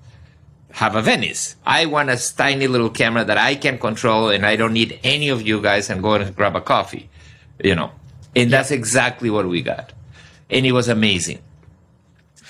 have 0.73 0.95
a 0.95 1.01
Venice. 1.01 1.55
I 1.65 1.85
want 1.85 2.09
a 2.09 2.17
tiny 2.35 2.67
little 2.67 2.89
camera 2.89 3.23
that 3.25 3.37
I 3.37 3.55
can 3.55 3.77
control, 3.77 4.29
and 4.29 4.45
I 4.45 4.55
don't 4.55 4.73
need 4.73 4.99
any 5.03 5.29
of 5.29 5.41
you 5.41 5.61
guys 5.61 5.89
and 5.89 6.01
go 6.01 6.13
and 6.13 6.35
grab 6.35 6.55
a 6.55 6.61
coffee, 6.61 7.09
you 7.63 7.75
know. 7.75 7.91
And 8.35 8.49
yep. 8.49 8.59
that's 8.59 8.71
exactly 8.71 9.29
what 9.29 9.47
we 9.47 9.61
got, 9.61 9.93
and 10.49 10.65
it 10.65 10.71
was 10.71 10.87
amazing. 10.87 11.39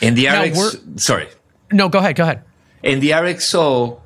And 0.01 0.15
the 0.15 0.25
now 0.25 0.43
RX, 0.43 0.77
sorry. 0.97 1.27
No, 1.71 1.89
go 1.89 1.99
ahead. 1.99 2.15
Go 2.15 2.23
ahead. 2.23 2.43
And 2.83 3.01
the 3.01 3.11
RX0, 3.11 3.99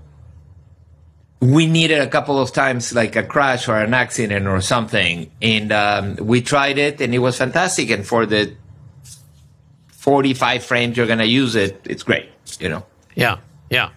we 1.40 1.68
needed 1.68 2.02
a 2.02 2.08
couple 2.08 2.40
of 2.40 2.52
times 2.52 2.94
like 2.94 3.16
a 3.16 3.24
crash 3.24 3.68
or 3.68 3.78
an 3.78 3.94
accident 3.94 4.48
or 4.48 4.62
something, 4.62 5.32
and 5.42 5.72
um, 5.72 6.16
we 6.18 6.42
tried 6.42 6.78
it, 6.78 7.02
and 7.02 7.14
it 7.14 7.20
was 7.20 7.38
fantastic. 7.38 7.90
And 7.90 8.06
for 8.06 8.26
the 8.26 8.56
45 9.90 10.64
frames 10.64 10.98
you're 10.98 11.08
going 11.08 11.20
to 11.20 11.26
use 11.26 11.56
it, 11.56 11.82
it's 11.86 12.04
great. 12.04 12.30
You 12.60 12.70
know. 12.70 12.86
Yeah. 13.16 13.40
Yeah. 13.70 13.90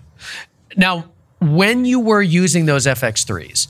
Now, 0.77 1.11
when 1.41 1.85
you 1.85 2.01
were 2.01 2.23
using 2.23 2.67
those 2.67 2.87
FX3s, 2.87 3.69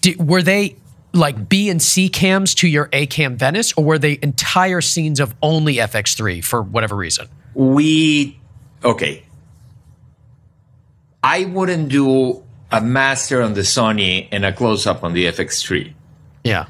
did, 0.00 0.28
were 0.28 0.42
they 0.42 0.76
like 1.12 1.48
B 1.48 1.70
and 1.70 1.82
C 1.82 2.08
cams 2.08 2.54
to 2.56 2.68
your 2.68 2.88
A 2.92 3.06
cam 3.06 3.36
Venice, 3.36 3.72
or 3.76 3.84
were 3.84 3.98
they 3.98 4.18
entire 4.22 4.80
scenes 4.80 5.20
of 5.20 5.34
only 5.42 5.76
FX3 5.76 6.44
for 6.44 6.62
whatever 6.62 6.94
reason? 6.94 7.28
we 7.58 8.38
okay. 8.84 9.24
I 11.22 11.44
wouldn't 11.44 11.88
do 11.88 12.44
a 12.70 12.80
master 12.80 13.42
on 13.42 13.54
the 13.54 13.62
Sony 13.62 14.28
and 14.30 14.44
a 14.44 14.52
close 14.52 14.86
up 14.86 15.02
on 15.02 15.12
the 15.12 15.24
FX3. 15.24 15.92
Yeah. 16.44 16.66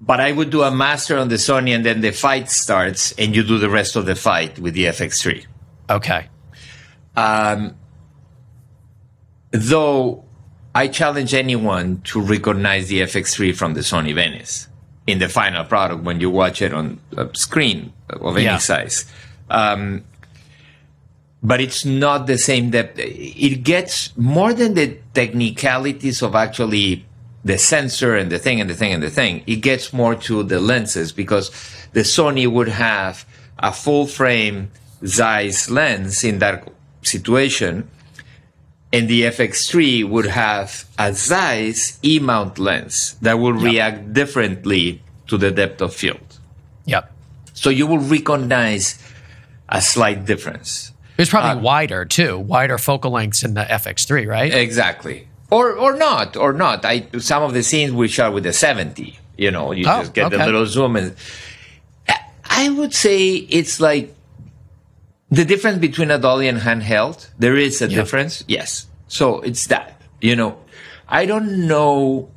But 0.00 0.20
I 0.20 0.32
would 0.32 0.50
do 0.50 0.62
a 0.62 0.72
master 0.72 1.16
on 1.16 1.28
the 1.28 1.36
Sony 1.36 1.74
and 1.74 1.86
then 1.86 2.00
the 2.00 2.10
fight 2.10 2.50
starts 2.50 3.12
and 3.12 3.36
you 3.36 3.44
do 3.44 3.58
the 3.58 3.70
rest 3.70 3.94
of 3.94 4.06
the 4.06 4.16
fight 4.16 4.58
with 4.58 4.74
the 4.74 4.86
FX3. 4.86 5.46
Okay. 5.88 6.28
Um, 7.18 7.76
though 9.50 10.24
I 10.74 10.88
challenge 10.88 11.34
anyone 11.34 12.02
to 12.02 12.20
recognize 12.20 12.88
the 12.88 13.00
FX3 13.00 13.54
from 13.56 13.74
the 13.74 13.80
Sony 13.80 14.14
Venice 14.14 14.68
in 15.06 15.18
the 15.18 15.28
final 15.28 15.64
product 15.64 16.04
when 16.04 16.20
you 16.20 16.30
watch 16.30 16.62
it 16.62 16.72
on 16.72 17.00
a 17.16 17.28
screen 17.34 17.92
of 18.10 18.36
any 18.36 18.44
yeah. 18.44 18.58
size. 18.58 19.10
Um, 19.50 20.04
but 21.42 21.60
it's 21.60 21.84
not 21.84 22.26
the 22.26 22.36
same 22.36 22.70
depth. 22.70 22.98
It 22.98 23.62
gets 23.62 24.16
more 24.16 24.52
than 24.52 24.74
the 24.74 24.98
technicalities 25.14 26.22
of 26.22 26.34
actually 26.34 27.06
the 27.44 27.56
sensor 27.56 28.16
and 28.16 28.30
the 28.30 28.38
thing 28.38 28.60
and 28.60 28.68
the 28.68 28.74
thing 28.74 28.92
and 28.92 29.02
the 29.02 29.10
thing. 29.10 29.42
It 29.46 29.56
gets 29.56 29.92
more 29.92 30.14
to 30.16 30.42
the 30.42 30.60
lenses 30.60 31.12
because 31.12 31.50
the 31.92 32.00
Sony 32.00 32.46
would 32.46 32.68
have 32.68 33.24
a 33.58 33.72
full 33.72 34.06
frame 34.06 34.70
Zeiss 35.06 35.70
lens 35.70 36.24
in 36.24 36.40
that 36.40 36.68
situation. 37.02 37.88
And 38.92 39.08
the 39.08 39.22
FX3 39.22 40.08
would 40.08 40.26
have 40.26 40.88
a 40.98 41.12
Zeiss 41.12 41.98
E 42.02 42.18
mount 42.18 42.58
lens 42.58 43.16
that 43.20 43.38
will 43.38 43.54
yep. 43.56 43.64
react 43.64 44.12
differently 44.14 45.02
to 45.26 45.36
the 45.36 45.50
depth 45.50 45.82
of 45.82 45.94
field. 45.94 46.38
Yep. 46.86 47.12
So 47.52 47.68
you 47.70 47.86
will 47.86 47.98
recognize 47.98 48.98
a 49.68 49.82
slight 49.82 50.24
difference. 50.24 50.92
It's 51.18 51.28
probably 51.28 51.60
uh, 51.60 51.62
wider 51.62 52.04
too, 52.04 52.38
wider 52.38 52.78
focal 52.78 53.10
lengths 53.10 53.42
in 53.42 53.54
the 53.54 53.62
FX3, 53.64 54.26
right? 54.26 54.54
Exactly. 54.54 55.28
Or 55.50 55.72
or 55.72 55.96
not, 55.96 56.36
or 56.36 56.52
not. 56.52 56.84
I 56.84 57.08
some 57.18 57.42
of 57.42 57.52
the 57.52 57.62
scenes 57.62 57.92
we 57.92 58.08
shot 58.08 58.32
with 58.32 58.44
the 58.44 58.52
70. 58.52 59.18
You 59.36 59.50
know, 59.50 59.72
you 59.72 59.84
oh, 59.86 60.00
just 60.00 60.14
get 60.14 60.26
okay. 60.26 60.36
the 60.36 60.44
little 60.46 60.66
zoom 60.66 60.96
and 60.96 61.14
I 62.48 62.68
would 62.70 62.94
say 62.94 63.34
it's 63.34 63.80
like 63.80 64.14
the 65.30 65.44
difference 65.44 65.78
between 65.78 66.10
a 66.10 66.18
dolly 66.18 66.48
and 66.48 66.58
handheld. 66.58 67.28
There 67.38 67.56
is 67.56 67.82
a 67.82 67.88
difference, 67.88 68.44
yes. 68.48 68.86
So 69.08 69.40
it's 69.40 69.66
that. 69.66 70.00
You 70.20 70.36
know, 70.36 70.58
I 71.08 71.26
don't 71.26 71.66
know 71.66 72.30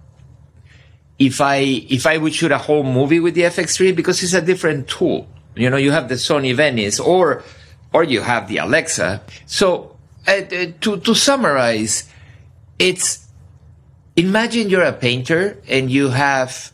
if 1.17 1.41
I 1.41 1.57
if 1.89 2.05
I 2.05 2.17
would 2.17 2.33
shoot 2.33 2.51
a 2.51 2.57
whole 2.57 2.83
movie 2.83 3.19
with 3.19 3.35
the 3.35 3.41
FX3 3.41 3.95
because 3.95 4.21
it's 4.23 4.33
a 4.33 4.41
different 4.41 4.87
tool. 4.87 5.27
You 5.55 5.69
know, 5.69 5.77
you 5.77 5.91
have 5.91 6.09
the 6.09 6.15
Sony 6.15 6.55
Venice 6.55 6.99
or 6.99 7.43
or 7.93 8.03
you 8.03 8.21
have 8.21 8.47
the 8.47 8.57
Alexa. 8.57 9.21
So 9.45 9.97
uh, 10.27 10.31
uh, 10.31 10.65
to, 10.81 10.97
to 10.97 11.15
summarize, 11.15 12.09
it's 12.79 13.27
imagine 14.15 14.69
you're 14.69 14.83
a 14.83 14.93
painter 14.93 15.61
and 15.67 15.91
you 15.91 16.09
have 16.09 16.71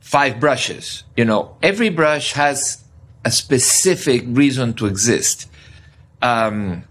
five 0.00 0.40
brushes. 0.40 1.04
You 1.16 1.24
know, 1.24 1.56
every 1.62 1.88
brush 1.88 2.32
has 2.32 2.79
a 3.24 3.30
specific 3.30 4.24
reason 4.28 4.74
to 4.74 4.86
exist. 4.86 5.48
Um, 6.22 6.84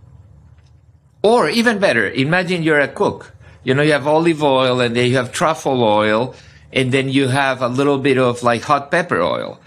or 1.22 1.50
even 1.50 1.80
better, 1.80 2.10
imagine 2.10 2.63
you're 2.63 2.80
a 2.80 2.88
cook. 2.88 3.34
You 3.63 3.74
know, 3.74 3.82
you 3.82 3.92
have 3.92 4.08
olive 4.08 4.42
oil 4.42 4.80
and 4.80 4.96
then 4.96 5.10
you 5.10 5.18
have 5.18 5.32
truffle 5.32 5.84
oil 5.84 6.36
and 6.72 6.92
then 6.92 7.10
you 7.10 7.28
have 7.28 7.62
a 7.62 7.68
little 7.68 7.98
bit 7.98 8.18
of 8.18 8.42
like 8.44 8.62
hot 8.62 8.92
pepper 8.92 9.22
oil. 9.22 9.60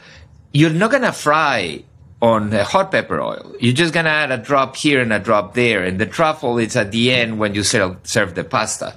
You're 0.53 0.71
not 0.71 0.91
going 0.91 1.03
to 1.03 1.13
fry 1.13 1.85
on 2.21 2.53
hot 2.53 2.91
pepper 2.93 3.21
oil. 3.21 3.55
You're 3.61 3.75
just 3.75 3.93
going 3.93 4.05
to 4.05 4.11
add 4.11 4.31
a 4.31 4.39
drop 4.39 4.77
here 4.77 5.01
and 5.01 5.13
a 5.13 5.19
drop 5.19 5.55
there. 5.55 5.83
And 5.83 5.99
the 5.99 6.07
truffle 6.07 6.59
is 6.59 6.77
at 6.77 6.93
the 6.93 7.13
end 7.13 7.39
when 7.39 7.55
you 7.55 7.65
serve, 7.65 7.97
serve 8.05 8.35
the 8.35 8.45
pasta. 8.45 8.95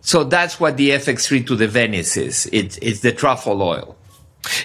So 0.00 0.24
that's 0.24 0.58
what 0.58 0.76
the 0.76 0.90
FX3 0.90 1.46
to 1.46 1.56
the 1.56 1.68
Venice 1.68 2.16
is. 2.16 2.48
It's, 2.52 2.78
it's 2.78 3.00
the 3.00 3.12
truffle 3.12 3.62
oil. 3.62 3.96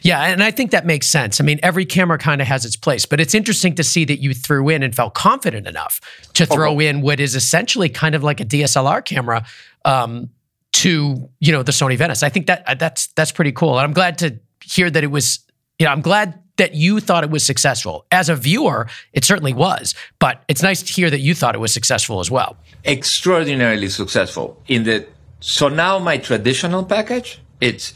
Yeah, 0.01 0.23
and 0.23 0.43
I 0.43 0.51
think 0.51 0.71
that 0.71 0.85
makes 0.85 1.07
sense. 1.07 1.39
I 1.39 1.43
mean, 1.43 1.59
every 1.61 1.85
camera 1.85 2.17
kind 2.17 2.41
of 2.41 2.47
has 2.47 2.65
its 2.65 2.75
place, 2.75 3.05
but 3.05 3.19
it's 3.19 3.35
interesting 3.35 3.75
to 3.75 3.83
see 3.83 4.05
that 4.05 4.21
you 4.21 4.33
threw 4.33 4.69
in 4.69 4.83
and 4.83 4.95
felt 4.95 5.13
confident 5.13 5.67
enough 5.67 6.01
to 6.33 6.45
throw 6.45 6.75
okay. 6.75 6.87
in 6.87 7.01
what 7.01 7.19
is 7.19 7.35
essentially 7.35 7.89
kind 7.89 8.15
of 8.15 8.23
like 8.23 8.39
a 8.39 8.45
DSLR 8.45 9.03
camera 9.05 9.45
um, 9.85 10.29
to 10.73 11.29
you 11.39 11.51
know 11.51 11.63
the 11.63 11.71
Sony 11.71 11.97
Venice. 11.97 12.23
I 12.23 12.29
think 12.29 12.47
that 12.47 12.63
uh, 12.67 12.75
that's 12.75 13.07
that's 13.07 13.31
pretty 13.31 13.51
cool, 13.51 13.77
and 13.77 13.85
I'm 13.85 13.93
glad 13.93 14.17
to 14.19 14.39
hear 14.63 14.89
that 14.89 15.03
it 15.03 15.11
was. 15.11 15.39
You 15.79 15.85
know, 15.85 15.91
I'm 15.91 16.01
glad 16.01 16.39
that 16.57 16.73
you 16.73 16.99
thought 16.99 17.23
it 17.23 17.29
was 17.29 17.45
successful. 17.45 18.05
As 18.11 18.29
a 18.29 18.35
viewer, 18.35 18.87
it 19.13 19.23
certainly 19.23 19.53
was, 19.53 19.93
but 20.19 20.43
it's 20.47 20.63
nice 20.63 20.81
to 20.81 20.91
hear 20.91 21.09
that 21.11 21.19
you 21.19 21.35
thought 21.35 21.53
it 21.53 21.59
was 21.59 21.71
successful 21.71 22.19
as 22.19 22.31
well. 22.31 22.57
Extraordinarily 22.83 23.89
successful. 23.89 24.61
In 24.67 24.83
the 24.83 25.07
so 25.39 25.69
now 25.69 25.99
my 25.99 26.17
traditional 26.17 26.83
package, 26.83 27.39
it's 27.61 27.93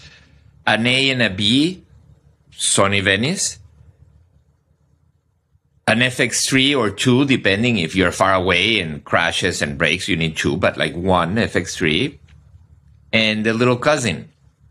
an 0.65 0.86
A 0.86 1.10
and 1.10 1.21
a 1.21 1.30
B, 1.30 1.84
Sony 2.52 3.02
Venice, 3.02 3.60
an 5.88 6.00
FX3 6.00 6.78
or 6.78 6.89
two, 6.89 7.26
depending 7.26 7.78
if 7.78 7.95
you're 7.95 8.12
far 8.12 8.34
away 8.34 8.80
and 8.80 9.04
crashes 9.04 9.62
and 9.62 9.78
breaks, 9.78 10.08
you 10.08 10.15
need 10.15 10.38
two, 10.38 10.56
but 10.58 10.78
like 10.78 10.95
one 10.95 11.36
FX3, 11.36 12.17
and 13.12 13.45
the 13.45 13.54
little 13.54 13.78
cousin, 13.78 14.30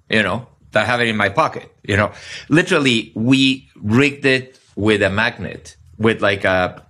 you 0.09 0.23
know, 0.23 0.47
that 0.73 0.85
I 0.85 0.87
have 0.87 1.01
it 1.01 1.09
in 1.09 1.17
my 1.17 1.29
pocket, 1.29 1.71
you 1.83 1.97
know. 1.97 2.13
Literally, 2.49 3.13
we 3.15 3.69
rigged 3.77 4.25
it 4.25 4.59
with 4.77 5.03
a 5.03 5.11
magnet, 5.11 5.77
with 5.99 6.23
like 6.23 6.45
a 6.45 6.87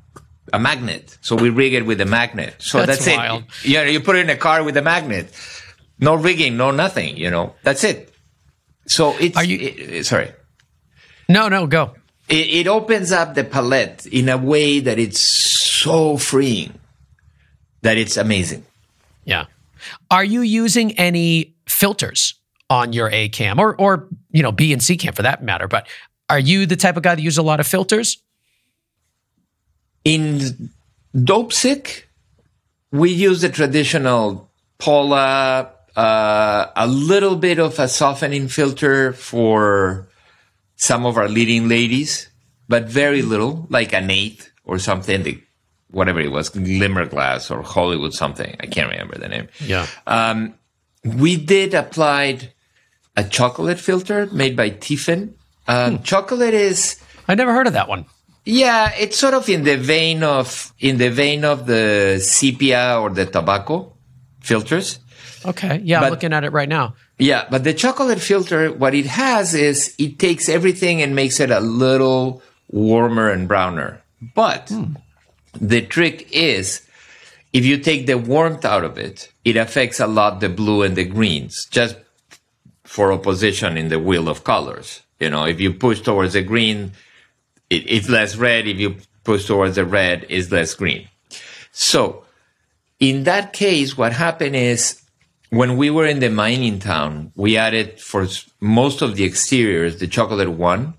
a 0.53 0.59
magnet. 0.59 1.17
So 1.21 1.37
we 1.37 1.51
rig 1.51 1.75
it 1.75 1.87
with 1.87 2.01
a 2.01 2.07
magnet. 2.07 2.57
So 2.59 2.85
that's, 2.85 3.05
that's 3.05 3.07
it. 3.07 3.69
You 3.69 3.77
know, 3.79 3.85
you 3.85 4.01
put 4.01 4.17
it 4.17 4.21
in 4.21 4.31
a 4.31 4.37
car 4.37 4.63
with 4.63 4.77
a 4.77 4.83
magnet. 4.83 5.33
No 5.99 6.15
rigging, 6.15 6.57
no 6.57 6.71
nothing, 6.71 7.17
you 7.17 7.31
know. 7.31 7.55
That's 7.63 7.85
it. 7.85 8.10
So 8.91 9.17
it's 9.21 9.37
Are 9.37 9.45
you, 9.45 9.59
it, 9.61 10.05
sorry. 10.05 10.33
No, 11.29 11.49
no, 11.49 11.69
go. 11.69 11.95
It, 12.29 12.49
it 12.49 12.67
opens 12.67 13.13
up 13.13 13.37
the 13.37 13.45
palette 13.45 14.05
in 14.07 14.29
a 14.29 14.37
way 14.37 14.81
that 14.81 14.99
it's 14.99 15.23
so 15.23 16.17
freeing 16.17 16.75
that 17.83 17.97
it's 17.97 18.17
amazing. 18.17 18.65
Yeah. 19.25 19.47
Are 20.11 20.25
you 20.25 20.43
using 20.43 20.99
any 20.99 21.55
filters 21.69 22.35
on 22.69 22.93
your 22.93 23.09
A 23.11 23.29
cam 23.29 23.61
or 23.61 23.77
or 23.77 24.09
you 24.33 24.43
know 24.43 24.51
B 24.51 24.73
and 24.73 24.83
C 24.83 24.97
cam 24.97 25.13
for 25.13 25.23
that 25.23 25.41
matter? 25.43 25.69
But 25.69 25.87
are 26.29 26.41
you 26.41 26.67
the 26.67 26.77
type 26.77 26.97
of 26.97 27.05
guy 27.05 27.15
that 27.15 27.23
uses 27.23 27.39
a 27.39 27.43
lot 27.43 27.61
of 27.61 27.69
filters? 27.69 28.19
In 30.05 30.71
Dopesick, 31.15 32.03
we 32.91 33.13
use 33.13 33.41
the 33.41 33.51
traditional 33.51 34.51
Pola 34.79 35.71
uh, 36.01 36.73
a 36.77 36.87
little 36.87 37.37
bit 37.37 37.59
of 37.59 37.79
a 37.79 37.87
softening 37.87 38.49
filter 38.49 39.13
for 39.13 40.09
some 40.77 41.05
of 41.05 41.19
our 41.19 41.29
leading 41.29 41.69
ladies, 41.69 42.31
but 42.69 42.89
very 42.89 43.21
little, 43.21 43.67
like 43.69 43.93
an 43.93 44.11
eighth 44.11 44.51
or 44.65 44.79
something, 44.79 45.23
the, 45.25 45.39
whatever 45.91 46.19
it 46.21 46.33
was, 46.33 46.49
Glimmer 46.49 47.05
Glass 47.05 47.51
or 47.51 47.61
Hollywood 47.61 48.15
something. 48.15 48.57
I 48.61 48.67
can't 48.67 48.91
remember 48.91 49.19
the 49.19 49.29
name. 49.29 49.49
Yeah. 49.61 49.87
Um, 50.07 50.55
we 51.05 51.37
did 51.37 51.75
applied 51.75 52.51
a 53.15 53.25
chocolate 53.25 53.79
filter 53.79 54.27
made 54.33 54.57
by 54.57 54.71
Tiffen. 54.71 55.35
Um, 55.69 55.97
hmm. 55.97 56.03
Chocolate 56.03 56.55
is. 56.55 56.99
I 57.29 57.35
never 57.35 57.53
heard 57.53 57.67
of 57.67 57.75
that 57.75 57.89
one. 57.89 58.07
Yeah, 58.47 58.91
it's 58.99 59.19
sort 59.19 59.35
of 59.35 59.51
in 59.51 59.65
the 59.65 59.77
vein 59.77 60.23
of 60.23 60.73
in 60.79 60.97
the 60.97 61.11
vein 61.11 61.45
of 61.45 61.67
the 61.67 62.21
sepia 62.25 62.99
or 62.99 63.11
the 63.11 63.27
tobacco 63.27 63.93
filters. 64.41 64.99
Okay. 65.45 65.81
Yeah, 65.85 66.01
but, 66.01 66.07
I'm 66.07 66.11
looking 66.11 66.33
at 66.33 66.45
it 66.45 66.53
right 66.53 66.69
now. 66.69 66.95
Yeah, 67.19 67.47
but 67.51 67.65
the 67.65 67.75
chocolate 67.75 68.21
filter, 68.21 68.73
what 68.73 68.95
it 68.95 69.07
has 69.07 69.55
is 69.55 69.95
it 69.99 70.19
takes 70.19 70.49
everything 70.49 71.03
and 71.03 71.15
makes 71.15 71.41
it 71.41 71.51
a 71.51 71.61
little 71.61 72.43
warmer 72.71 73.31
and 73.31 73.49
browner. 73.49 74.03
But 74.35 74.69
hmm. 74.69 74.95
the 75.55 75.83
trick 75.83 76.29
is 76.33 76.87
if 77.53 77.65
you 77.65 77.79
take 77.79 78.07
the 78.07 78.19
warmth 78.19 78.65
out 78.65 78.85
of 78.85 78.99
it, 78.99 79.33
it 79.45 79.57
affects 79.57 80.01
a 80.01 80.07
lot 80.07 80.41
the 80.41 80.49
blue 80.49 80.83
and 80.83 80.97
the 80.97 81.05
greens, 81.05 81.67
just 81.71 81.97
for 82.85 83.13
opposition 83.13 83.77
in 83.77 83.89
the 83.89 83.99
wheel 83.99 84.29
of 84.29 84.45
colors. 84.45 85.03
You 85.19 85.31
know, 85.31 85.45
if 85.47 85.61
you 85.61 85.73
push 85.73 86.01
towards 86.01 86.33
the 86.35 86.43
green, 86.43 86.93
it, 87.69 87.91
it's 87.91 88.09
less 88.09 88.37
red. 88.37 88.67
If 88.67 88.79
you 88.79 88.97
push 89.25 89.47
towards 89.47 89.77
the 89.77 89.85
red, 89.85 90.27
it's 90.29 90.51
less 90.51 90.75
green. 90.75 91.09
So 91.73 92.25
in 92.99 93.25
that 93.25 93.53
case, 93.53 93.97
what 93.97 94.13
happened 94.13 94.57
is 94.57 95.01
when 95.51 95.77
we 95.77 95.91
were 95.91 96.07
in 96.07 96.21
the 96.21 96.31
mining 96.31 96.79
town, 96.79 97.33
we 97.35 97.57
added 97.57 98.01
for 98.01 98.27
most 98.61 99.03
of 99.03 99.17
the 99.17 99.25
exteriors 99.25 99.99
the 99.99 100.07
chocolate 100.07 100.51
one 100.51 100.95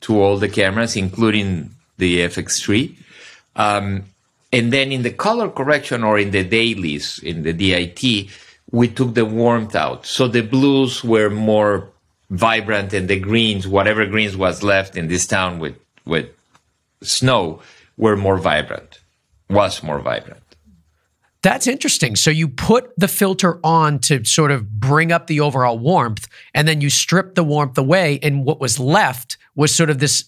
to 0.00 0.20
all 0.20 0.36
the 0.36 0.48
cameras, 0.48 0.96
including 0.96 1.70
the 1.96 2.20
FX3. 2.20 2.96
Um, 3.56 4.04
and 4.52 4.72
then 4.72 4.92
in 4.92 5.02
the 5.02 5.10
color 5.10 5.48
correction 5.48 6.02
or 6.02 6.18
in 6.18 6.30
the 6.30 6.44
dailies, 6.44 7.20
in 7.22 7.42
the 7.42 7.52
DIT, 7.52 8.30
we 8.70 8.88
took 8.88 9.14
the 9.14 9.24
warmth 9.24 9.74
out. 9.74 10.06
So 10.06 10.28
the 10.28 10.42
blues 10.42 11.04
were 11.04 11.30
more 11.30 11.88
vibrant 12.30 12.92
and 12.92 13.08
the 13.08 13.18
greens, 13.18 13.66
whatever 13.66 14.06
greens 14.06 14.36
was 14.36 14.62
left 14.62 14.96
in 14.96 15.08
this 15.08 15.26
town 15.26 15.58
with, 15.58 15.76
with 16.04 16.28
snow, 17.02 17.62
were 17.96 18.16
more 18.16 18.38
vibrant, 18.38 19.00
was 19.48 19.82
more 19.82 19.98
vibrant. 19.98 20.42
That's 21.48 21.66
interesting. 21.66 22.14
So 22.14 22.30
you 22.30 22.46
put 22.46 22.92
the 22.98 23.08
filter 23.08 23.58
on 23.64 24.00
to 24.00 24.22
sort 24.26 24.50
of 24.50 24.70
bring 24.70 25.12
up 25.12 25.28
the 25.28 25.40
overall 25.40 25.78
warmth, 25.78 26.28
and 26.52 26.68
then 26.68 26.82
you 26.82 26.90
strip 26.90 27.36
the 27.36 27.42
warmth 27.42 27.78
away, 27.78 28.18
and 28.22 28.44
what 28.44 28.60
was 28.60 28.78
left 28.78 29.38
was 29.54 29.74
sort 29.74 29.88
of 29.88 29.98
this 29.98 30.26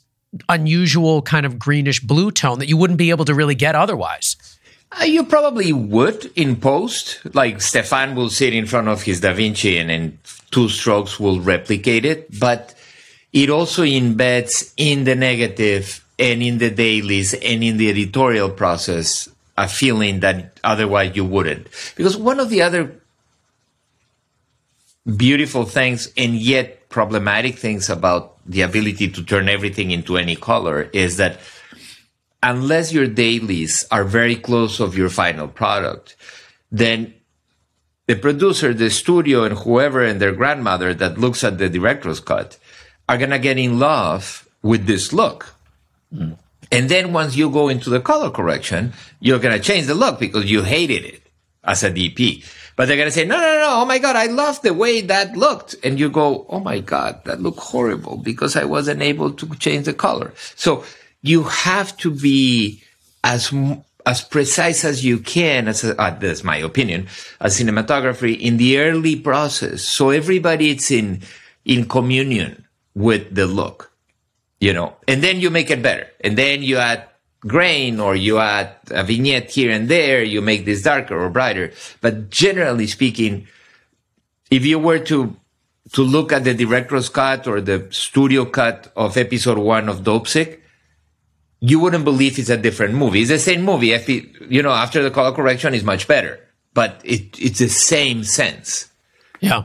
unusual 0.48 1.20
kind 1.20 1.44
of 1.44 1.58
greenish 1.58 2.00
blue 2.00 2.30
tone 2.30 2.58
that 2.58 2.70
you 2.70 2.78
wouldn't 2.78 2.98
be 2.98 3.10
able 3.10 3.26
to 3.26 3.34
really 3.34 3.54
get 3.54 3.74
otherwise. 3.74 4.34
Uh, 4.98 5.04
you 5.04 5.22
probably 5.22 5.74
would 5.74 6.32
in 6.36 6.56
post. 6.56 7.20
Like 7.34 7.60
Stefan 7.60 8.14
will 8.14 8.30
sit 8.30 8.54
in 8.54 8.64
front 8.64 8.88
of 8.88 9.02
his 9.02 9.20
Da 9.20 9.34
Vinci 9.34 9.76
and 9.76 9.90
in 9.90 10.18
two 10.50 10.70
strokes 10.70 11.20
will 11.20 11.38
replicate 11.38 12.06
it, 12.06 12.40
but 12.40 12.74
it 13.34 13.50
also 13.50 13.82
embeds 13.82 14.72
in 14.78 15.04
the 15.04 15.16
negative 15.16 16.02
and 16.18 16.42
in 16.42 16.56
the 16.56 16.70
dailies 16.70 17.34
and 17.34 17.62
in 17.62 17.76
the 17.76 17.90
editorial 17.90 18.48
process 18.48 19.28
a 19.60 19.68
feeling 19.68 20.20
that 20.20 20.58
otherwise 20.64 21.14
you 21.14 21.24
wouldn't. 21.24 21.68
Because 21.94 22.16
one 22.16 22.40
of 22.40 22.48
the 22.48 22.62
other 22.62 22.96
beautiful 25.16 25.64
things 25.64 26.10
and 26.16 26.34
yet 26.34 26.88
problematic 26.88 27.58
things 27.58 27.90
about 27.90 28.38
the 28.46 28.62
ability 28.62 29.10
to 29.10 29.22
turn 29.22 29.48
everything 29.48 29.90
into 29.90 30.16
any 30.16 30.34
color 30.34 30.88
is 30.94 31.18
that 31.18 31.38
unless 32.42 32.90
your 32.90 33.06
dailies 33.06 33.86
are 33.90 34.04
very 34.04 34.34
close 34.34 34.80
of 34.80 34.96
your 34.96 35.10
final 35.10 35.46
product, 35.46 36.16
then 36.72 37.12
the 38.06 38.16
producer, 38.16 38.72
the 38.72 38.88
studio, 38.88 39.44
and 39.44 39.58
whoever 39.58 40.02
and 40.02 40.20
their 40.20 40.32
grandmother 40.32 40.94
that 40.94 41.18
looks 41.18 41.44
at 41.44 41.58
the 41.58 41.68
director's 41.68 42.18
cut 42.18 42.56
are 43.08 43.18
gonna 43.18 43.38
get 43.38 43.58
in 43.58 43.78
love 43.78 44.48
with 44.62 44.86
this 44.86 45.12
look. 45.12 45.54
Mm. 46.14 46.38
And 46.72 46.88
then 46.88 47.12
once 47.12 47.36
you 47.36 47.50
go 47.50 47.68
into 47.68 47.90
the 47.90 48.00
color 48.00 48.30
correction, 48.30 48.92
you're 49.18 49.38
going 49.38 49.56
to 49.56 49.62
change 49.62 49.86
the 49.86 49.94
look 49.94 50.18
because 50.18 50.50
you 50.50 50.62
hated 50.62 51.04
it 51.04 51.22
as 51.64 51.82
a 51.82 51.90
DP. 51.90 52.44
But 52.76 52.86
they're 52.86 52.96
going 52.96 53.08
to 53.08 53.12
say, 53.12 53.26
no, 53.26 53.36
no, 53.36 53.58
no, 53.58 53.68
oh 53.82 53.84
my 53.84 53.98
God, 53.98 54.16
I 54.16 54.26
love 54.26 54.62
the 54.62 54.72
way 54.72 55.00
that 55.02 55.36
looked. 55.36 55.74
And 55.84 55.98
you 55.98 56.08
go, 56.08 56.46
oh 56.48 56.60
my 56.60 56.80
God, 56.80 57.20
that 57.24 57.42
looked 57.42 57.58
horrible 57.58 58.16
because 58.16 58.56
I 58.56 58.64
wasn't 58.64 59.02
able 59.02 59.32
to 59.32 59.46
change 59.56 59.86
the 59.86 59.92
color. 59.92 60.32
So 60.56 60.84
you 61.22 61.42
have 61.42 61.96
to 61.98 62.10
be 62.10 62.82
as, 63.24 63.52
as 64.06 64.22
precise 64.22 64.84
as 64.84 65.04
you 65.04 65.18
can, 65.18 65.68
as 65.68 65.84
a, 65.84 66.00
uh, 66.00 66.18
that's 66.18 66.44
my 66.44 66.56
opinion, 66.56 67.08
as 67.40 67.60
cinematography 67.60 68.38
in 68.40 68.56
the 68.56 68.78
early 68.78 69.16
process. 69.16 69.82
So 69.82 70.10
everybody 70.10 70.70
is 70.70 70.90
in, 70.90 71.22
in 71.64 71.86
communion 71.86 72.64
with 72.94 73.34
the 73.34 73.46
look 73.46 73.89
you 74.60 74.72
know, 74.72 74.94
and 75.08 75.22
then 75.22 75.40
you 75.40 75.50
make 75.50 75.70
it 75.70 75.82
better. 75.82 76.06
And 76.22 76.38
then 76.38 76.62
you 76.62 76.76
add 76.76 77.08
grain 77.40 77.98
or 77.98 78.14
you 78.14 78.38
add 78.38 78.76
a 78.90 79.02
vignette 79.02 79.50
here 79.50 79.70
and 79.70 79.88
there, 79.88 80.22
you 80.22 80.42
make 80.42 80.64
this 80.64 80.82
darker 80.82 81.18
or 81.18 81.30
brighter. 81.30 81.72
But 82.00 82.30
generally 82.30 82.86
speaking, 82.86 83.48
if 84.50 84.64
you 84.64 84.78
were 84.78 84.98
to 85.00 85.36
to 85.92 86.02
look 86.02 86.32
at 86.32 86.44
the 86.44 86.54
director's 86.54 87.08
cut 87.08 87.48
or 87.48 87.60
the 87.60 87.88
studio 87.90 88.44
cut 88.44 88.92
of 88.94 89.16
episode 89.16 89.58
one 89.58 89.88
of 89.88 90.00
Dopesick, 90.00 90.60
you 91.60 91.80
wouldn't 91.80 92.04
believe 92.04 92.38
it's 92.38 92.48
a 92.48 92.56
different 92.56 92.94
movie. 92.94 93.20
It's 93.20 93.30
the 93.30 93.38
same 93.38 93.62
movie. 93.62 93.88
You 94.48 94.62
know, 94.62 94.70
after 94.70 95.02
the 95.02 95.10
color 95.10 95.34
correction 95.34 95.74
is 95.74 95.82
much 95.82 96.06
better, 96.06 96.38
but 96.74 97.00
it, 97.04 97.38
it's 97.40 97.58
the 97.58 97.68
same 97.68 98.22
sense. 98.24 98.88
Yeah. 99.40 99.64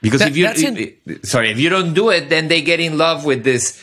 Because 0.00 0.20
that, 0.20 0.30
if 0.30 0.36
you, 0.36 0.48
in- 0.48 1.22
sorry, 1.22 1.50
if 1.50 1.60
you 1.60 1.68
don't 1.68 1.94
do 1.94 2.10
it, 2.10 2.28
then 2.28 2.48
they 2.48 2.60
get 2.60 2.80
in 2.80 2.98
love 2.98 3.24
with 3.24 3.44
this, 3.44 3.82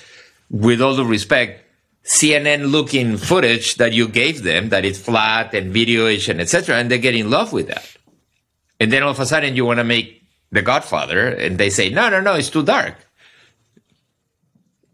with 0.49 0.81
all 0.81 0.95
the 0.95 1.05
respect, 1.05 1.63
CNN 2.03 2.71
looking 2.71 3.17
footage 3.17 3.75
that 3.75 3.93
you 3.93 4.07
gave 4.07 4.43
them, 4.43 4.69
that 4.69 4.85
it's 4.85 4.99
flat 4.99 5.53
and 5.53 5.73
videoish 5.73 6.29
and 6.29 6.41
etc. 6.41 6.77
And 6.77 6.89
they 6.89 6.97
get 6.97 7.15
in 7.15 7.29
love 7.29 7.53
with 7.53 7.67
that. 7.67 7.87
And 8.79 8.91
then 8.91 9.03
all 9.03 9.11
of 9.11 9.19
a 9.19 9.25
sudden 9.25 9.55
you 9.55 9.65
want 9.65 9.79
to 9.79 9.83
make 9.83 10.23
The 10.51 10.61
Godfather 10.61 11.27
and 11.27 11.57
they 11.57 11.69
say, 11.69 11.89
no, 11.89 12.09
no, 12.09 12.21
no, 12.21 12.33
it's 12.33 12.49
too 12.49 12.63
dark. 12.63 12.95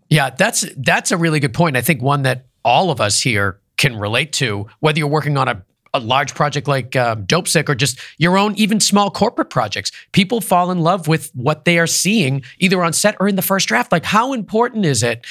Yeah, 0.09 0.29
that's 0.29 0.65
that's 0.77 1.11
a 1.11 1.17
really 1.17 1.39
good 1.39 1.53
point. 1.53 1.77
I 1.77 1.81
think 1.81 2.01
one 2.01 2.23
that 2.23 2.45
all 2.63 2.91
of 2.91 3.01
us 3.01 3.21
here 3.21 3.59
can 3.77 3.97
relate 3.97 4.33
to, 4.33 4.67
whether 4.79 4.99
you're 4.99 5.07
working 5.07 5.37
on 5.37 5.47
a, 5.47 5.65
a 5.95 5.99
large 5.99 6.33
project 6.35 6.67
like 6.67 6.95
um, 6.95 7.25
Dopesick 7.25 7.69
or 7.69 7.75
just 7.75 7.99
your 8.17 8.37
own 8.37 8.55
even 8.55 8.79
small 8.79 9.09
corporate 9.09 9.49
projects. 9.49 9.91
People 10.11 10.41
fall 10.41 10.71
in 10.71 10.79
love 10.79 11.07
with 11.07 11.31
what 11.33 11.65
they 11.65 11.79
are 11.79 11.87
seeing 11.87 12.43
either 12.59 12.83
on 12.83 12.93
set 12.93 13.15
or 13.19 13.27
in 13.27 13.35
the 13.35 13.41
first 13.41 13.67
draft. 13.67 13.91
Like, 13.91 14.05
how 14.05 14.33
important 14.33 14.85
is 14.85 15.03
it 15.03 15.25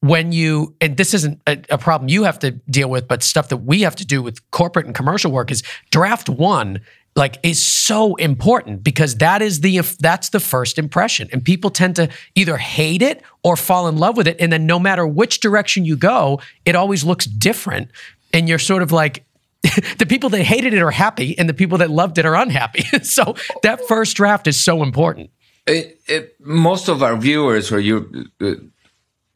when 0.00 0.30
you 0.32 0.74
and 0.80 0.96
this 0.96 1.12
isn't 1.12 1.40
a, 1.46 1.60
a, 1.70 1.78
problem 1.78 2.08
you 2.08 2.22
have 2.22 2.38
to 2.38 2.52
deal 2.70 2.88
with 2.88 3.08
but 3.08 3.22
stuff 3.22 3.48
that 3.48 3.56
we 3.58 3.80
have 3.80 3.96
to 3.96 4.06
do 4.06 4.22
with 4.22 4.48
corporate 4.52 4.86
and 4.86 4.94
commercial 4.94 5.32
work 5.32 5.50
is 5.50 5.62
draft 5.90 6.28
one 6.28 6.80
like 7.16 7.36
is 7.42 7.60
so 7.60 8.14
important 8.16 8.84
because 8.84 9.16
that 9.16 9.42
is 9.42 9.60
the 9.60 9.80
that's 9.98 10.28
the 10.28 10.38
first 10.38 10.78
impression 10.78 11.28
and 11.32 11.44
people 11.44 11.68
tend 11.68 11.96
to 11.96 12.08
either 12.36 12.56
hate 12.56 13.02
it 13.02 13.22
or 13.42 13.56
fall 13.56 13.88
in 13.88 13.96
love 13.96 14.16
with 14.16 14.28
it 14.28 14.36
and 14.38 14.52
then 14.52 14.66
no 14.66 14.78
matter 14.78 15.04
which 15.04 15.40
direction 15.40 15.84
you 15.84 15.96
go 15.96 16.40
it 16.64 16.76
always 16.76 17.02
looks 17.02 17.26
different 17.26 17.90
and 18.32 18.48
you're 18.48 18.58
sort 18.58 18.82
of 18.82 18.92
like 18.92 19.24
the 19.98 20.06
people 20.06 20.30
that 20.30 20.42
hated 20.42 20.72
it 20.72 20.80
are 20.80 20.90
happy 20.90 21.36
and 21.38 21.48
the 21.48 21.54
people 21.54 21.78
that 21.78 21.90
loved 21.90 22.18
it 22.18 22.26
are 22.26 22.36
unhappy. 22.36 22.84
So 23.02 23.36
that 23.62 23.86
first 23.86 24.16
draft 24.16 24.46
is 24.46 24.62
so 24.62 24.82
important. 24.82 25.30
It, 25.66 26.00
it, 26.06 26.36
most 26.40 26.88
of 26.88 27.02
our 27.02 27.16
viewers 27.16 27.72
or 27.72 27.80
you 27.80 28.26
uh, 28.40 28.54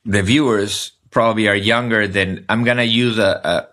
the 0.05 0.23
viewers 0.23 0.93
probably 1.11 1.49
are 1.49 1.55
younger 1.55 2.09
than 2.09 2.45
I'm 2.49 2.65
gonna 2.65 2.85
use 2.85 3.19
a, 3.19 3.41
a 3.45 3.69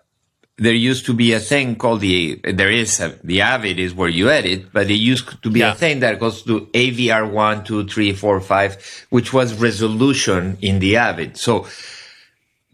there 0.58 0.74
used 0.74 1.06
to 1.06 1.14
be 1.14 1.34
a 1.34 1.40
thing 1.40 1.76
called 1.76 2.02
the 2.02 2.40
there 2.44 2.70
is 2.70 3.00
a, 3.00 3.18
the 3.24 3.42
avid 3.42 3.80
is 3.80 3.94
where 3.94 4.10
you 4.10 4.30
edit 4.30 4.72
but 4.74 4.90
it 4.90 4.96
used 4.96 5.42
to 5.42 5.50
be 5.50 5.62
yeah. 5.62 5.72
a 5.72 5.76
thing 5.76 6.02
that 6.02 6.20
goes 6.20 6.44
to 6.44 6.68
avr 6.68 7.32
1 7.32 7.64
2 7.64 7.88
3 7.88 8.14
4 8.14 8.42
5 8.42 9.08
which 9.10 9.34
was 9.34 9.54
resolution 9.56 10.58
in 10.62 10.80
the 10.80 10.98
avid. 10.98 11.38
So 11.38 11.66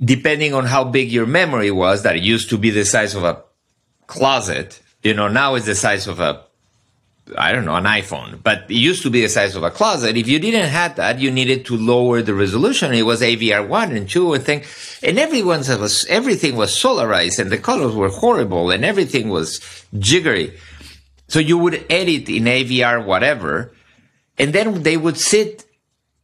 depending 0.03 0.53
on 0.53 0.65
how 0.65 0.83
big 0.83 1.11
your 1.11 1.25
memory 1.25 1.71
was 1.71 2.03
that 2.03 2.21
used 2.21 2.49
to 2.49 2.57
be 2.57 2.69
the 2.69 2.85
size 2.85 3.15
of 3.15 3.23
a 3.23 3.44
closet 4.07 4.81
you 5.03 5.13
know 5.13 5.27
now 5.27 5.55
it's 5.55 5.65
the 5.65 5.75
size 5.75 6.07
of 6.07 6.19
a 6.19 6.45
I 7.35 7.51
don't 7.53 7.65
know, 7.65 7.75
an 7.75 7.85
iPhone, 7.85 8.43
but 8.43 8.69
it 8.69 8.75
used 8.75 9.01
to 9.01 9.09
be 9.09 9.21
the 9.21 9.29
size 9.29 9.55
of 9.55 9.63
a 9.63 9.71
closet. 9.71 10.15
If 10.15 10.27
you 10.27 10.37
didn't 10.37 10.69
have 10.69 10.95
that, 10.97 11.17
you 11.17 11.31
needed 11.31 11.65
to 11.65 11.77
lower 11.77 12.21
the 12.21 12.35
resolution. 12.35 12.93
It 12.93 13.01
was 13.01 13.21
AVR 13.21 13.67
one 13.67 13.95
and 13.95 14.07
two 14.07 14.33
and 14.33 14.43
thing, 14.43 14.63
and 15.01 15.17
everyone's 15.17 15.69
was 15.69 16.05
everything 16.05 16.55
was 16.55 16.69
solarized 16.71 17.39
and 17.39 17.51
the 17.51 17.57
colors 17.57 17.95
were 17.95 18.09
horrible 18.09 18.69
and 18.69 18.85
everything 18.85 19.29
was 19.29 19.59
jiggery. 19.97 20.53
So 21.27 21.39
you 21.39 21.57
would 21.57 21.83
edit 21.89 22.29
in 22.29 22.43
AVR 22.43 23.03
whatever, 23.03 23.73
and 24.37 24.53
then 24.53 24.83
they 24.83 24.97
would 24.97 25.17
sit 25.17 25.65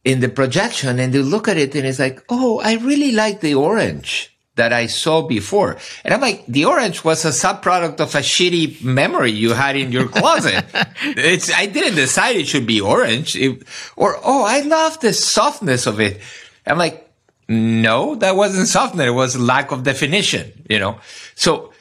in 0.04 0.20
the 0.20 0.28
projection 0.28 1.00
and 1.00 1.12
they 1.12 1.18
look 1.18 1.48
at 1.48 1.56
it 1.56 1.74
and 1.74 1.84
it's 1.84 1.98
like, 1.98 2.22
oh, 2.28 2.60
I 2.60 2.74
really 2.76 3.10
like 3.10 3.40
the 3.40 3.54
orange 3.54 4.31
that 4.56 4.72
I 4.72 4.86
saw 4.86 5.22
before. 5.22 5.78
And 6.04 6.12
I'm 6.12 6.20
like, 6.20 6.44
the 6.46 6.66
orange 6.66 7.04
was 7.04 7.24
a 7.24 7.28
subproduct 7.28 8.00
of 8.00 8.14
a 8.14 8.18
shitty 8.18 8.82
memory 8.84 9.30
you 9.30 9.54
had 9.54 9.76
in 9.76 9.92
your 9.92 10.08
closet. 10.08 10.64
it's, 11.02 11.52
I 11.52 11.66
didn't 11.66 11.94
decide 11.94 12.36
it 12.36 12.48
should 12.48 12.66
be 12.66 12.80
orange. 12.80 13.34
It, 13.34 13.62
or, 13.96 14.18
oh, 14.22 14.44
I 14.44 14.60
love 14.60 15.00
the 15.00 15.12
softness 15.14 15.86
of 15.86 16.00
it. 16.00 16.20
I'm 16.66 16.78
like, 16.78 17.08
no, 17.48 18.14
that 18.16 18.36
wasn't 18.36 18.68
softness. 18.68 19.06
It 19.06 19.10
was 19.10 19.38
lack 19.38 19.72
of 19.72 19.84
definition, 19.84 20.52
you 20.68 20.78
know? 20.78 20.98
So 21.34 21.72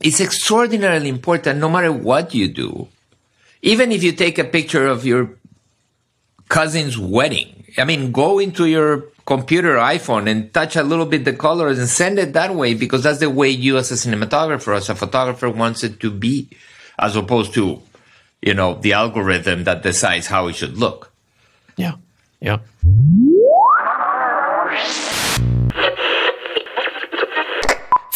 it's 0.00 0.20
extraordinarily 0.20 1.08
important 1.08 1.58
no 1.58 1.68
matter 1.68 1.92
what 1.92 2.34
you 2.34 2.48
do. 2.48 2.88
Even 3.62 3.92
if 3.92 4.02
you 4.02 4.12
take 4.12 4.38
a 4.38 4.44
picture 4.44 4.86
of 4.86 5.06
your 5.06 5.30
cousin's 6.48 6.98
wedding, 6.98 7.57
I 7.78 7.84
mean, 7.84 8.12
go 8.12 8.38
into 8.38 8.66
your 8.66 9.04
computer 9.24 9.76
iPhone 9.76 10.28
and 10.28 10.52
touch 10.52 10.74
a 10.74 10.82
little 10.82 11.06
bit 11.06 11.24
the 11.24 11.32
colors 11.32 11.78
and 11.78 11.88
send 11.88 12.18
it 12.18 12.32
that 12.32 12.54
way 12.54 12.74
because 12.74 13.02
that's 13.02 13.20
the 13.20 13.30
way 13.30 13.48
you 13.48 13.76
as 13.76 13.90
a 13.90 13.94
cinematographer, 13.94 14.76
as 14.76 14.88
a 14.88 14.94
photographer 14.94 15.48
wants 15.48 15.84
it 15.84 16.00
to 16.00 16.10
be, 16.10 16.48
as 16.98 17.14
opposed 17.14 17.54
to, 17.54 17.80
you 18.42 18.54
know, 18.54 18.74
the 18.74 18.92
algorithm 18.94 19.64
that 19.64 19.82
decides 19.82 20.26
how 20.26 20.48
it 20.48 20.56
should 20.56 20.76
look. 20.76 21.12
Yeah. 21.76 21.94
Yeah. 22.40 22.58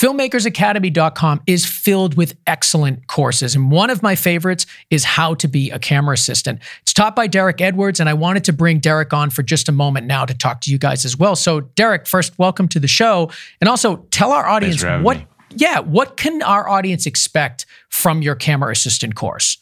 filmmakersacademy.com 0.03 1.43
is 1.47 1.65
filled 1.65 2.17
with 2.17 2.37
excellent 2.49 3.07
courses. 3.07 3.55
And 3.55 3.71
one 3.71 3.89
of 3.89 4.03
my 4.03 4.17
favorites 4.17 4.67
is 4.91 5.05
How 5.05 5.35
to 5.35 5.47
Be 5.47 5.71
a 5.71 5.79
Camera 5.79 6.15
Assistant. 6.15 6.59
It's 6.81 6.93
taught 6.93 7.15
by 7.15 7.29
Derek 7.29 7.61
Edwards, 7.61 8.01
and 8.01 8.09
I 8.09 8.15
wanted 8.15 8.43
to 8.45 8.53
bring 8.53 8.81
Derek 8.81 9.13
on 9.13 9.31
for 9.31 9.45
just 9.45 9.69
a 9.69 9.73
moment 9.73 10.09
now 10.09 10.25
to 10.25 10.35
talk 10.35 10.61
to 10.63 10.73
you 10.73 10.79
guys 10.79 11.05
as 11.05 11.17
well. 11.17 11.37
So, 11.37 11.61
Derek, 11.61 12.09
first, 12.09 12.37
welcome 12.37 12.67
to 12.69 12.81
the 12.81 12.89
show. 12.89 13.31
And 13.61 13.69
also 13.69 13.99
tell 14.11 14.33
our 14.33 14.45
audience 14.45 14.83
what. 14.83 15.19
Me. 15.19 15.27
Yeah, 15.55 15.81
what 15.81 16.17
can 16.17 16.43
our 16.43 16.67
audience 16.67 17.05
expect 17.05 17.67
from 17.91 18.23
your 18.23 18.35
camera 18.35 18.73
assistant 18.73 19.15
course? 19.15 19.62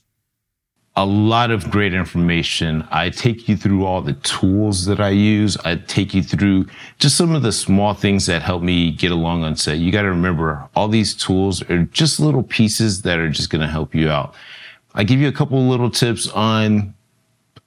A 0.96 1.07
lot 1.07 1.50
of 1.50 1.70
great 1.70 1.94
information. 1.94 2.87
I 2.90 3.11
take 3.11 3.48
you 3.48 3.57
through 3.57 3.85
all 3.85 4.03
the 4.03 4.14
tools 4.14 4.87
that 4.87 5.00
I 5.00 5.11
use. 5.11 5.57
I 5.59 5.76
take 5.76 6.14
you 6.14 6.22
through 6.22 6.66
just 6.98 7.16
some 7.16 7.35
of 7.35 7.42
the 7.42 7.53
small 7.53 7.94
things 7.94 8.26
that 8.26 8.42
help 8.42 8.62
me 8.62 8.90
get 8.90 9.12
along 9.12 9.44
on 9.44 9.57
set. 9.57 9.79
You 9.79 9.92
got 9.92 10.03
to 10.03 10.11
remember 10.11 10.68
all 10.74 10.88
these 10.88 11.14
tools 11.14 11.62
are 11.70 11.85
just 11.85 12.18
little 12.18 12.42
pieces 12.42 13.03
that 13.03 13.18
are 13.18 13.31
just 13.31 13.50
going 13.50 13.62
to 13.62 13.68
help 13.68 13.94
you 13.94 14.11
out. 14.11 14.35
I 14.94 15.05
give 15.05 15.20
you 15.20 15.29
a 15.29 15.33
couple 15.33 15.64
little 15.68 15.90
tips 15.90 16.29
on 16.29 16.94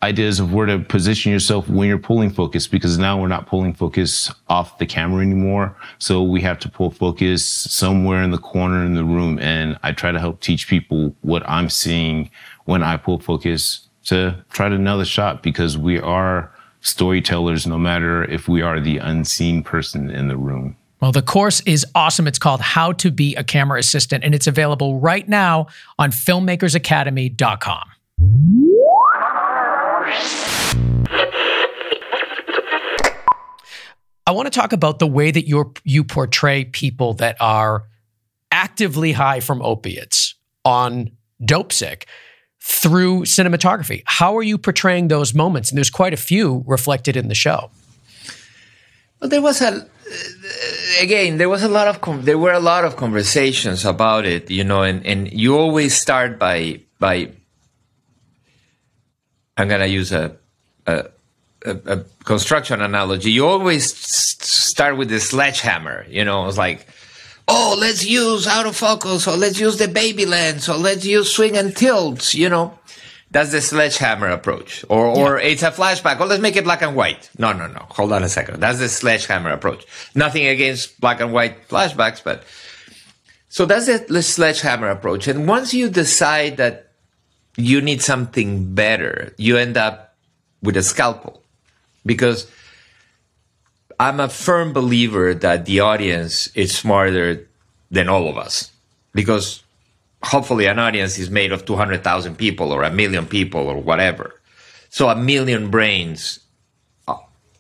ideas 0.04 0.42
of 0.42 0.54
where 0.54 0.66
to 0.66 0.80
position 0.80 1.32
yourself 1.32 1.70
when 1.70 1.88
you're 1.88 1.98
pulling 1.98 2.30
focus 2.30 2.68
because 2.68 2.98
now 2.98 3.20
we're 3.20 3.30
not 3.30 3.48
pulling 3.48 3.74
focus 3.74 4.30
off 4.50 4.78
the 4.78 4.86
camera 4.86 5.24
anymore. 5.24 5.76
So 5.98 6.22
we 6.22 6.42
have 6.42 6.60
to 6.60 6.70
pull 6.70 6.92
focus 6.92 7.46
somewhere 7.46 8.22
in 8.22 8.32
the 8.32 8.38
corner 8.38 8.86
in 8.86 8.96
the 8.96 9.06
room. 9.06 9.40
And 9.40 9.80
I 9.82 9.94
try 9.94 10.12
to 10.12 10.20
help 10.20 10.42
teach 10.42 10.68
people 10.68 11.16
what 11.22 11.48
I'm 11.50 11.70
seeing 11.70 12.30
when 12.66 12.84
I 12.84 12.98
pull 12.98 13.20
focus 13.20 13.88
to 14.06 14.44
try 14.52 14.70
the 14.70 15.06
shot 15.06 15.44
because 15.44 15.78
we 15.78 16.00
are 16.00 16.52
storytellers 16.82 17.66
no 17.66 17.78
matter 17.78 18.24
if 18.26 18.48
we 18.48 18.62
are 18.62 18.80
the 18.80 18.98
unseen 18.98 19.64
person 19.64 20.10
in 20.10 20.28
the 20.28 20.38
room. 20.38 20.76
Well, 21.00 21.12
the 21.12 21.22
course 21.22 21.62
is 21.62 21.86
awesome. 21.96 22.28
It's 22.28 22.40
called 22.40 22.62
How 22.62 22.94
to 22.94 23.12
Be 23.12 23.36
a 23.36 23.44
Camera 23.44 23.80
Assistant, 23.80 24.24
and 24.24 24.34
it's 24.34 24.48
available 24.48 25.00
right 25.00 25.28
now 25.28 25.68
on 26.00 26.12
filmmakersacademy.com. 26.12 27.90
I 34.26 34.32
want 34.32 34.46
to 34.46 34.58
talk 34.58 34.72
about 34.72 35.00
the 35.00 35.08
way 35.08 35.32
that 35.32 35.46
you 35.46 35.74
you 35.84 36.06
portray 36.06 36.64
people 36.64 37.14
that 37.16 37.36
are 37.42 37.84
actively 38.52 39.12
high 39.12 39.42
from 39.42 39.62
opiates 39.62 40.36
on 40.64 41.12
Dopesick 41.42 42.04
through 42.66 43.24
cinematography. 43.24 44.04
How 44.06 44.38
are 44.38 44.44
you 44.44 44.58
portraying 44.58 45.10
those 45.10 45.34
moments? 45.34 45.70
And 45.70 45.78
there's 45.78 45.90
quite 45.90 46.14
a 46.14 46.18
few 46.18 46.64
reflected 46.66 47.18
in 47.18 47.28
the 47.28 47.36
show. 47.36 47.70
Well, 49.20 49.30
there 49.30 49.42
was 49.42 49.62
a 49.62 49.86
again 51.02 51.38
there 51.38 51.50
was 51.50 51.64
a 51.64 51.68
lot 51.68 51.88
of 51.88 52.26
there 52.26 52.38
were 52.38 52.54
a 52.54 52.60
lot 52.60 52.86
of 52.86 52.96
conversations 52.96 53.84
about 53.84 54.26
it, 54.26 54.50
you 54.50 54.64
know, 54.64 54.82
and 54.82 55.06
and 55.06 55.32
you 55.32 55.58
always 55.58 55.94
start 55.94 56.40
by 56.40 56.80
by 57.00 57.32
I'm 59.58 59.68
gonna 59.68 59.86
use 59.88 60.12
a 60.14 60.38
a, 60.88 61.10
a, 61.66 61.98
construction 62.26 62.82
analogy, 62.82 63.32
you 63.32 63.46
always 63.46 63.96
start 63.96 64.98
with 64.98 65.10
the 65.10 65.20
sledgehammer. 65.20 66.06
You 66.10 66.26
know, 66.26 66.48
it's 66.48 66.58
like, 66.58 66.88
oh, 67.48 67.78
let's 67.80 68.06
use 68.06 68.46
autofocus, 68.46 69.28
or 69.28 69.38
let's 69.38 69.60
use 69.60 69.78
the 69.78 69.88
baby 69.88 70.26
lens, 70.26 70.70
or 70.70 70.76
let's 70.76 71.06
use 71.06 71.32
swing 71.32 71.58
and 71.58 71.76
tilts. 71.76 72.34
You 72.34 72.50
know, 72.50 72.78
That's 73.32 73.52
the 73.52 73.62
sledgehammer 73.62 74.30
approach. 74.30 74.86
Or, 74.90 75.08
or 75.08 75.40
yeah. 75.40 75.48
it's 75.48 75.64
a 75.64 75.72
flashback. 75.72 76.20
Oh, 76.20 76.26
let's 76.26 76.42
make 76.42 76.56
it 76.56 76.64
black 76.64 76.84
and 76.84 76.96
white. 76.96 77.30
No, 77.40 77.52
no, 77.52 77.68
no. 77.68 77.86
Hold 77.90 78.14
on 78.14 78.24
a 78.24 78.30
second. 78.30 78.60
That's 78.60 78.80
the 78.80 78.88
sledgehammer 78.88 79.50
approach. 79.50 79.86
Nothing 80.14 80.46
against 80.46 81.02
black 81.02 81.20
and 81.20 81.34
white 81.34 81.68
flashbacks, 81.68 82.24
but 82.24 82.44
so 83.50 83.66
that's 83.66 83.86
the 83.86 84.22
sledgehammer 84.22 84.90
approach. 84.90 85.28
And 85.28 85.48
once 85.48 85.74
you 85.74 85.90
decide 85.90 86.58
that 86.58 86.92
you 87.58 87.82
need 87.82 88.02
something 88.02 88.74
better, 88.74 89.34
you 89.38 89.58
end 89.58 89.78
up 89.78 90.16
with 90.64 90.78
a 90.78 90.84
scalpel 90.84 91.44
because 92.06 92.48
I'm 94.00 94.20
a 94.20 94.30
firm 94.30 94.74
believer 94.74 95.34
that 95.34 95.66
the 95.66 95.80
audience 95.82 96.48
is 96.56 96.76
smarter 96.76 97.48
than 97.92 98.10
all 98.10 98.28
of 98.28 98.38
us 98.38 98.72
because 99.14 99.64
hopefully 100.24 100.66
an 100.66 100.80
audience 100.80 101.18
is 101.18 101.30
made 101.30 101.52
of 101.52 101.66
200,000 101.66 102.38
people 102.38 102.72
or 102.72 102.84
a 102.84 102.92
million 102.92 103.26
people 103.26 103.62
or 103.62 103.78
whatever. 103.78 104.40
So 104.90 105.10
a 105.10 105.16
million 105.16 105.70
brains 105.70 106.40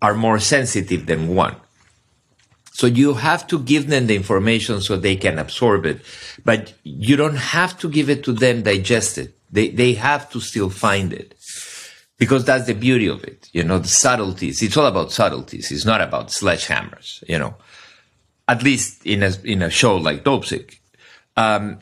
are 0.01 0.13
more 0.13 0.39
sensitive 0.39 1.05
than 1.05 1.35
one. 1.35 1.55
So 2.71 2.87
you 2.87 3.13
have 3.13 3.45
to 3.47 3.59
give 3.59 3.87
them 3.87 4.07
the 4.07 4.15
information 4.15 4.81
so 4.81 4.97
they 4.97 5.15
can 5.15 5.37
absorb 5.37 5.85
it, 5.85 6.01
but 6.43 6.73
you 6.83 7.15
don't 7.15 7.35
have 7.35 7.77
to 7.79 7.89
give 7.89 8.09
it 8.09 8.23
to 8.23 8.33
them 8.33 8.63
digest 8.63 9.17
it. 9.17 9.37
They, 9.51 9.69
they 9.69 9.93
have 9.93 10.29
to 10.31 10.39
still 10.39 10.69
find 10.69 11.13
it 11.13 11.35
because 12.23 12.45
that's 12.45 12.67
the 12.67 12.73
beauty 12.73 13.07
of 13.07 13.21
it. 13.25 13.49
You 13.51 13.65
know, 13.65 13.79
the 13.79 13.89
subtleties. 13.89 14.61
It's 14.61 14.77
all 14.77 14.85
about 14.85 15.11
subtleties. 15.11 15.73
It's 15.73 15.83
not 15.83 15.99
about 15.99 16.29
sledgehammers, 16.29 17.21
you 17.27 17.37
know, 17.37 17.55
at 18.47 18.63
least 18.63 19.05
in 19.05 19.23
a, 19.23 19.33
in 19.43 19.61
a 19.61 19.69
show 19.69 19.97
like 19.97 20.23
Dopesick. 20.23 20.77
Um, 21.35 21.79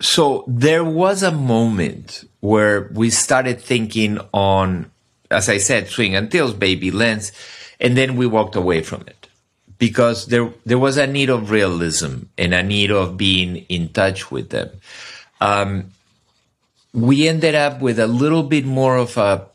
so 0.00 0.44
there 0.46 0.84
was 0.84 1.24
a 1.24 1.32
moment 1.32 2.28
where 2.38 2.88
we 2.94 3.10
started 3.10 3.60
thinking 3.60 4.20
on, 4.32 4.88
as 5.32 5.48
I 5.48 5.58
said, 5.58 5.88
swing 5.88 6.14
and 6.14 6.30
tilts, 6.30 6.54
baby 6.54 6.92
lens, 6.92 7.32
and 7.80 7.96
then 7.96 8.14
we 8.14 8.28
walked 8.28 8.54
away 8.54 8.82
from 8.82 9.00
it 9.08 9.26
because 9.78 10.26
there 10.26 10.52
there 10.64 10.78
was 10.78 10.96
a 10.96 11.08
need 11.08 11.28
of 11.28 11.50
realism 11.50 12.26
and 12.38 12.54
a 12.54 12.62
need 12.62 12.92
of 12.92 13.16
being 13.16 13.56
in 13.68 13.88
touch 13.88 14.30
with 14.30 14.50
them. 14.50 14.70
Um, 15.40 15.90
we 16.96 17.28
ended 17.28 17.54
up 17.54 17.82
with 17.82 17.98
a 17.98 18.06
little 18.06 18.42
bit 18.42 18.64
more 18.64 18.96
of 18.96 19.18
a 19.18 19.46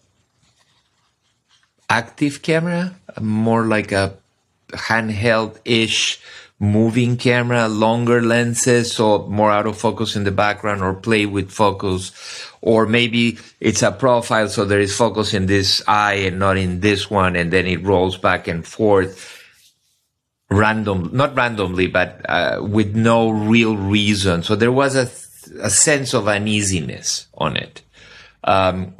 active 1.89 2.43
camera, 2.43 2.95
more 3.19 3.65
like 3.65 3.91
a 3.91 4.13
handheld 4.69 5.57
ish 5.65 6.21
moving 6.59 7.17
camera, 7.17 7.67
longer 7.67 8.21
lenses, 8.21 8.93
so 8.93 9.27
more 9.27 9.49
out 9.49 9.65
of 9.65 9.75
focus 9.75 10.15
in 10.15 10.23
the 10.23 10.31
background 10.31 10.83
or 10.83 10.93
play 10.93 11.25
with 11.25 11.49
focus. 11.49 12.11
Or 12.61 12.85
maybe 12.85 13.39
it's 13.59 13.81
a 13.81 13.91
profile, 13.91 14.47
so 14.47 14.63
there 14.63 14.79
is 14.79 14.95
focus 14.95 15.33
in 15.33 15.47
this 15.47 15.81
eye 15.87 16.21
and 16.29 16.37
not 16.37 16.57
in 16.57 16.81
this 16.81 17.09
one, 17.09 17.35
and 17.35 17.51
then 17.51 17.65
it 17.65 17.83
rolls 17.83 18.19
back 18.19 18.47
and 18.47 18.63
forth 18.63 19.41
random, 20.51 21.09
not 21.11 21.35
randomly, 21.35 21.87
but 21.87 22.21
uh, 22.29 22.59
with 22.61 22.95
no 22.95 23.31
real 23.31 23.75
reason. 23.75 24.43
So 24.43 24.55
there 24.55 24.71
was 24.71 24.95
a, 24.95 25.09
a 25.59 25.69
sense 25.69 26.13
of 26.13 26.27
uneasiness 26.27 27.27
on 27.33 27.57
it. 27.57 27.81
Um, 28.43 28.95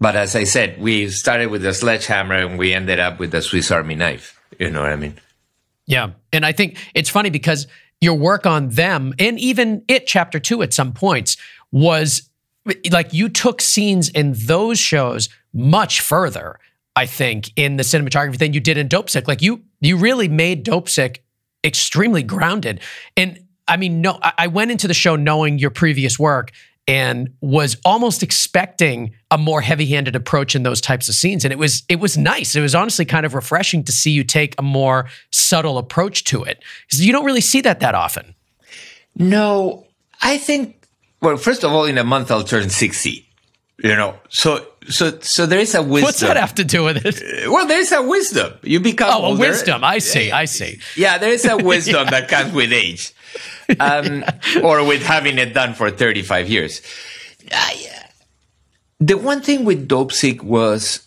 but 0.00 0.16
as 0.16 0.34
I 0.34 0.44
said, 0.44 0.80
we 0.80 1.10
started 1.10 1.48
with 1.50 1.64
a 1.66 1.74
sledgehammer 1.74 2.34
and 2.34 2.58
we 2.58 2.72
ended 2.72 2.98
up 2.98 3.18
with 3.18 3.34
a 3.34 3.42
Swiss 3.42 3.70
Army 3.70 3.94
knife. 3.94 4.40
You 4.58 4.70
know 4.70 4.80
what 4.80 4.92
I 4.92 4.96
mean? 4.96 5.20
Yeah. 5.86 6.10
And 6.32 6.46
I 6.46 6.52
think 6.52 6.78
it's 6.94 7.10
funny 7.10 7.30
because 7.30 7.66
your 8.00 8.14
work 8.14 8.46
on 8.46 8.70
them 8.70 9.12
and 9.18 9.38
even 9.38 9.84
it 9.88 10.06
chapter 10.06 10.40
two 10.40 10.62
at 10.62 10.72
some 10.72 10.92
points 10.92 11.36
was 11.70 12.30
like 12.90 13.12
you 13.12 13.28
took 13.28 13.60
scenes 13.60 14.08
in 14.08 14.32
those 14.36 14.78
shows 14.78 15.28
much 15.52 16.00
further, 16.00 16.58
I 16.96 17.06
think, 17.06 17.50
in 17.56 17.76
the 17.76 17.82
cinematography 17.82 18.38
than 18.38 18.52
you 18.52 18.60
did 18.60 18.78
in 18.78 18.88
Dopesick. 18.88 19.28
Like 19.28 19.42
you 19.42 19.62
you 19.80 19.96
really 19.96 20.28
made 20.28 20.64
Dopesick 20.64 21.18
extremely 21.64 22.22
grounded. 22.22 22.80
And 23.16 23.44
I 23.70 23.78
mean, 23.78 24.02
no, 24.02 24.18
I 24.22 24.48
went 24.48 24.70
into 24.70 24.86
the 24.88 24.94
show 24.94 25.16
knowing 25.16 25.58
your 25.58 25.70
previous 25.70 26.18
work 26.18 26.52
and 26.86 27.30
was 27.40 27.76
almost 27.84 28.22
expecting 28.22 29.14
a 29.30 29.38
more 29.38 29.60
heavy-handed 29.60 30.16
approach 30.16 30.54
in 30.54 30.64
those 30.64 30.80
types 30.80 31.08
of 31.08 31.14
scenes. 31.14 31.44
And 31.44 31.52
it 31.52 31.58
was 31.58 31.84
it 31.88 32.00
was 32.00 32.18
nice. 32.18 32.56
It 32.56 32.60
was 32.60 32.74
honestly 32.74 33.04
kind 33.04 33.24
of 33.24 33.34
refreshing 33.34 33.84
to 33.84 33.92
see 33.92 34.10
you 34.10 34.24
take 34.24 34.54
a 34.58 34.62
more 34.62 35.08
subtle 35.30 35.78
approach 35.78 36.24
to 36.24 36.42
it. 36.42 36.62
Because 36.86 37.06
you 37.06 37.12
don't 37.12 37.24
really 37.24 37.40
see 37.40 37.60
that 37.62 37.80
that 37.80 37.94
often. 37.94 38.34
No 39.14 39.86
i 40.22 40.38
think 40.38 40.86
well 41.20 41.36
first 41.36 41.64
of 41.64 41.72
all 41.72 41.84
in 41.84 41.98
a 41.98 42.04
month 42.04 42.30
i'll 42.30 42.44
turn 42.44 42.68
60 42.68 43.26
you 43.82 43.96
know 43.96 44.18
so 44.28 44.66
so 44.88 45.18
so 45.20 45.46
there 45.46 45.58
is 45.58 45.74
a 45.74 45.82
wisdom 45.82 46.06
what's 46.06 46.20
that 46.20 46.36
have 46.36 46.54
to 46.54 46.64
do 46.64 46.84
with 46.84 47.04
it 47.04 47.50
well 47.50 47.66
there 47.66 47.80
is 47.80 47.92
a 47.92 48.02
wisdom 48.02 48.52
you 48.62 48.80
become 48.80 49.10
oh 49.10 49.26
older. 49.26 49.44
a 49.44 49.48
wisdom 49.48 49.84
i 49.84 49.98
see 49.98 50.30
i 50.30 50.44
see 50.44 50.78
yeah 50.96 51.18
there 51.18 51.32
is 51.32 51.44
a 51.44 51.56
wisdom 51.72 52.04
yeah. 52.04 52.10
that 52.10 52.28
comes 52.28 52.52
with 52.52 52.72
age 52.72 53.14
um, 53.78 54.24
or 54.62 54.84
with 54.84 55.02
having 55.02 55.38
it 55.38 55.54
done 55.54 55.74
for 55.74 55.90
35 55.90 56.48
years. 56.48 56.82
Uh, 57.52 57.70
the 58.98 59.16
one 59.16 59.40
thing 59.40 59.64
with 59.64 59.88
Dopesick 59.88 60.42
was 60.42 61.06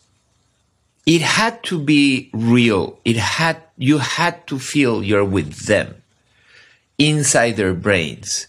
it 1.06 1.22
had 1.22 1.62
to 1.64 1.80
be 1.80 2.30
real. 2.34 3.00
It 3.06 3.18
had, 3.18 3.58
you 3.78 3.98
had 3.98 4.48
to 4.48 4.58
feel 4.58 5.04
you're 5.04 5.26
with 5.26 5.66
them 5.66 5.96
inside 6.98 7.52
their 7.52 7.74
brains. 7.74 8.48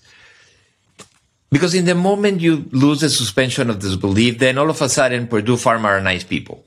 Because 1.55 1.73
in 1.73 1.85
the 1.85 1.95
moment 1.95 2.41
you 2.41 2.69
lose 2.73 3.01
the 3.01 3.09
suspension 3.09 3.71
of 3.71 3.79
disbelief, 3.79 4.41
then 4.41 4.59
all 4.59 4.71
of 4.71 4.83
a 4.83 4.89
sudden 4.89 5.29
Purdue 5.29 5.55
Pharma 5.55 5.85
are 5.85 6.01
nice 6.01 6.25
people. 6.25 6.65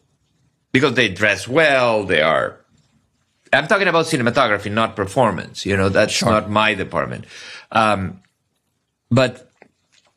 Because 0.71 0.93
they 0.93 1.09
dress 1.09 1.45
well, 1.45 2.05
they 2.05 2.21
are 2.21 2.57
I'm 3.53 3.67
talking 3.67 3.87
about 3.87 4.05
cinematography, 4.05 4.71
not 4.71 4.95
performance. 4.95 5.65
You 5.65 5.77
know, 5.77 5.89
that's 5.89 6.13
sure. 6.13 6.29
not 6.29 6.49
my 6.49 6.73
department. 6.73 7.25
Um, 7.71 8.21
but 9.09 9.51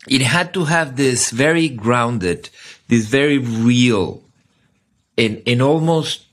it 0.09 0.23
had 0.23 0.55
to 0.55 0.65
have 0.65 0.97
this 0.97 1.31
very 1.31 1.69
grounded, 1.69 2.51
this 2.89 3.07
very 3.07 3.39
real, 3.39 4.23
and, 5.17 5.43
and 5.47 5.63
almost 5.63 6.27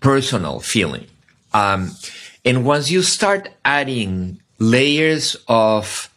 personal 0.00 0.60
feeling. 0.60 1.06
Um, 1.52 1.92
and 2.44 2.64
once 2.64 2.90
you 2.90 3.02
start 3.02 3.48
adding 3.64 4.40
layers 4.58 5.36
of 5.48 6.10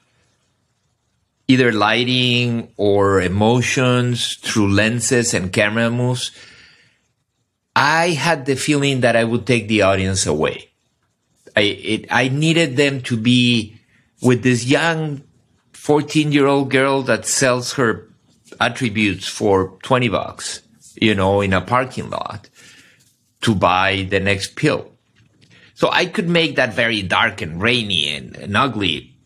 either 1.51 1.71
lighting 1.71 2.71
or 2.77 3.21
emotions 3.21 4.37
through 4.37 4.71
lenses 4.71 5.33
and 5.33 5.51
camera 5.51 5.91
moves, 5.91 6.31
I 7.75 8.09
had 8.09 8.45
the 8.45 8.55
feeling 8.55 9.01
that 9.01 9.15
I 9.15 9.23
would 9.23 9.45
take 9.45 9.67
the 9.67 9.81
audience 9.81 10.25
away. 10.25 10.69
I, 11.55 11.61
it, 11.61 12.05
I 12.09 12.29
needed 12.29 12.77
them 12.77 13.01
to 13.03 13.17
be 13.17 13.75
with 14.21 14.43
this 14.43 14.65
young 14.65 15.23
14 15.73 16.31
year 16.31 16.47
old 16.47 16.69
girl 16.71 17.01
that 17.03 17.25
sells 17.25 17.73
her 17.73 18.07
attributes 18.59 19.27
for 19.27 19.77
20 19.83 20.09
bucks, 20.09 20.61
you 20.95 21.15
know, 21.15 21.41
in 21.41 21.53
a 21.53 21.61
parking 21.61 22.09
lot 22.09 22.49
to 23.41 23.55
buy 23.55 24.07
the 24.09 24.19
next 24.19 24.55
pill. 24.55 24.91
So 25.73 25.89
I 25.91 26.05
could 26.05 26.29
make 26.29 26.55
that 26.55 26.73
very 26.73 27.01
dark 27.01 27.41
and 27.41 27.61
rainy 27.61 28.07
and, 28.09 28.37
and 28.37 28.55
ugly, 28.55 29.17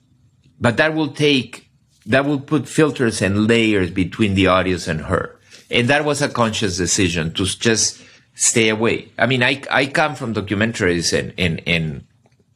but 0.60 0.78
that 0.78 0.96
will 0.96 1.12
take, 1.12 1.65
that 2.06 2.26
will 2.26 2.40
put 2.40 2.68
filters 2.68 3.22
and 3.22 3.48
layers 3.48 3.90
between 3.92 4.36
the 4.36 4.48
audience 4.48 4.88
and 4.88 5.02
her. 5.02 5.38
And 5.72 5.88
that 5.88 6.06
was 6.06 6.22
a 6.22 6.30
conscious 6.30 6.78
decision 6.78 7.34
to 7.34 7.46
just 7.46 8.02
stay 8.36 8.70
away. 8.70 9.12
I 9.18 9.26
mean, 9.26 9.42
I, 9.42 9.62
I 9.72 9.88
come 9.88 10.16
from 10.16 10.34
documentaries 10.34 11.18
and, 11.18 11.34
and, 11.38 11.62
and, 11.66 12.06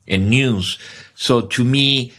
and 0.07 0.29
news. 0.29 0.77
So 1.15 1.41
to 1.41 1.63
me, 1.63 2.13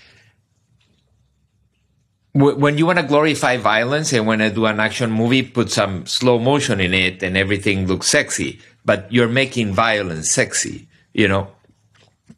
when 2.32 2.78
you 2.78 2.86
want 2.86 2.98
to 2.98 3.04
glorify 3.04 3.56
violence 3.56 4.12
and 4.12 4.26
when 4.26 4.40
I 4.40 4.50
do 4.50 4.66
an 4.66 4.80
action 4.80 5.10
movie, 5.10 5.42
put 5.42 5.70
some 5.70 6.06
slow 6.06 6.38
motion 6.38 6.80
in 6.80 6.94
it 6.94 7.22
and 7.22 7.36
everything 7.36 7.86
looks 7.86 8.06
sexy, 8.06 8.60
but 8.84 9.12
you're 9.12 9.28
making 9.28 9.72
violence 9.72 10.30
sexy, 10.30 10.88
you 11.12 11.28
know? 11.28 11.48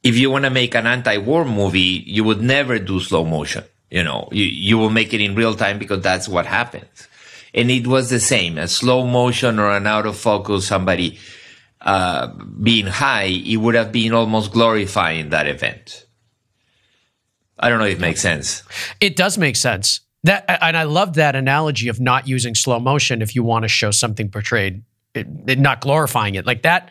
If 0.03 0.17
you 0.17 0.31
want 0.31 0.45
to 0.45 0.51
make 0.51 0.75
an 0.75 0.87
anti-war 0.87 1.45
movie, 1.45 2.03
you 2.07 2.25
would 2.25 2.43
never 2.43 2.79
do 2.79 3.01
slow 3.01 3.25
motion. 3.25 3.65
You 3.93 4.03
know, 4.03 4.27
you, 4.33 4.45
you 4.45 4.79
will 4.79 4.89
make 4.89 5.13
it 5.13 5.21
in 5.21 5.35
real 5.35 5.55
time 5.55 5.79
because 5.79 6.01
that's 6.01 6.27
what 6.27 6.47
happens. 6.47 7.09
And 7.53 7.71
it 7.71 7.87
was 7.87 8.09
the 8.09 8.21
same 8.21 8.57
a 8.57 8.67
slow 8.67 9.07
motion 9.07 9.59
or 9.59 9.71
an 9.71 9.87
out 9.87 10.07
of 10.07 10.17
focus 10.17 10.67
somebody 10.67 11.19
uh, 11.83 12.29
being 12.63 12.87
high 12.87 13.25
it 13.25 13.57
would 13.57 13.75
have 13.75 13.93
been 13.93 14.15
almost 14.15 14.51
glorifying 14.51 15.29
that 15.29 15.47
event. 15.47 16.07
I 17.59 17.69
don't 17.69 17.81
know 17.81 17.85
if 17.85 17.99
it 17.99 18.01
makes 18.01 18.23
sense. 18.23 18.63
It 18.99 19.15
does 19.15 19.37
make 19.37 19.57
sense. 19.57 20.01
That 20.25 20.45
and 20.49 20.77
i 20.77 20.85
love 20.85 21.15
that 21.15 21.35
analogy 21.35 21.89
of 21.89 22.01
not 22.01 22.29
using 22.29 22.55
slow 22.55 22.79
motion 22.79 23.21
if 23.23 23.35
you 23.35 23.43
want 23.43 23.65
to 23.65 23.69
show 23.69 23.91
something 23.91 24.31
portrayed 24.31 24.85
it, 25.15 25.27
it, 25.49 25.59
not 25.59 25.81
glorifying 25.81 26.37
it. 26.37 26.47
Like 26.47 26.63
that 26.63 26.91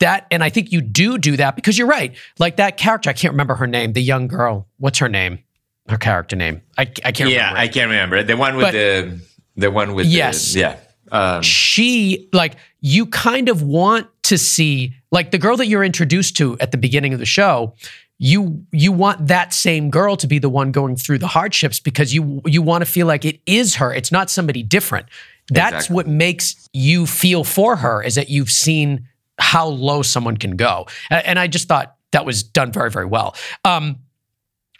that 0.00 0.26
and 0.32 0.42
i 0.42 0.48
think 0.48 0.72
you 0.72 0.80
do 0.80 1.18
do 1.18 1.36
that 1.36 1.54
because 1.54 1.78
you're 1.78 1.86
right. 1.86 2.16
Like 2.40 2.56
that 2.56 2.76
character 2.76 3.10
i 3.10 3.12
can't 3.12 3.32
remember 3.34 3.54
her 3.54 3.68
name 3.68 3.92
the 3.92 4.02
young 4.02 4.26
girl. 4.26 4.66
What's 4.78 4.98
her 4.98 5.08
name 5.08 5.43
her 5.88 5.98
character 5.98 6.36
name? 6.36 6.62
I, 6.78 6.82
I 6.82 7.12
can't 7.12 7.30
yeah, 7.30 7.48
remember. 7.50 7.58
I 7.58 7.68
can't 7.68 7.90
remember 7.90 8.22
the 8.22 8.36
one 8.36 8.56
with 8.56 8.66
But- 8.66 8.72
the 8.72 9.20
the 9.56 9.70
one 9.70 9.94
with 9.94 10.06
Yes. 10.06 10.52
the, 10.54 10.60
yeah. 10.60 10.76
Um, 11.12 11.42
she 11.42 12.28
like 12.32 12.56
you 12.80 13.06
kind 13.06 13.48
of 13.48 13.62
want 13.62 14.08
to 14.24 14.36
see 14.38 14.94
like 15.12 15.30
the 15.30 15.38
girl 15.38 15.56
that 15.58 15.66
you're 15.68 15.84
introduced 15.84 16.36
to 16.38 16.58
at 16.58 16.70
the 16.72 16.78
beginning 16.78 17.12
of 17.12 17.18
the 17.20 17.26
show 17.26 17.74
you 18.18 18.64
you 18.72 18.90
want 18.90 19.26
that 19.28 19.52
same 19.52 19.90
girl 19.90 20.16
to 20.16 20.26
be 20.26 20.38
the 20.38 20.48
one 20.48 20.72
going 20.72 20.96
through 20.96 21.18
the 21.18 21.26
hardships 21.26 21.78
because 21.78 22.14
you 22.14 22.40
you 22.46 22.62
want 22.62 22.82
to 22.84 22.90
feel 22.90 23.06
like 23.06 23.24
it 23.24 23.38
is 23.44 23.74
her 23.76 23.92
it's 23.92 24.10
not 24.10 24.30
somebody 24.30 24.62
different 24.62 25.06
that's 25.50 25.74
Exactly. 25.74 25.94
what 25.94 26.08
makes 26.08 26.68
you 26.72 27.06
feel 27.06 27.44
for 27.44 27.76
her 27.76 28.02
is 28.02 28.14
that 28.14 28.30
you've 28.30 28.50
seen 28.50 29.06
how 29.38 29.66
low 29.68 30.00
someone 30.02 30.36
can 30.36 30.56
go 30.56 30.86
A- 31.10 31.28
and 31.28 31.38
i 31.38 31.46
just 31.48 31.68
thought 31.68 31.96
that 32.12 32.24
was 32.24 32.42
done 32.42 32.72
very 32.72 32.90
very 32.90 33.06
well 33.06 33.36
um, 33.64 33.98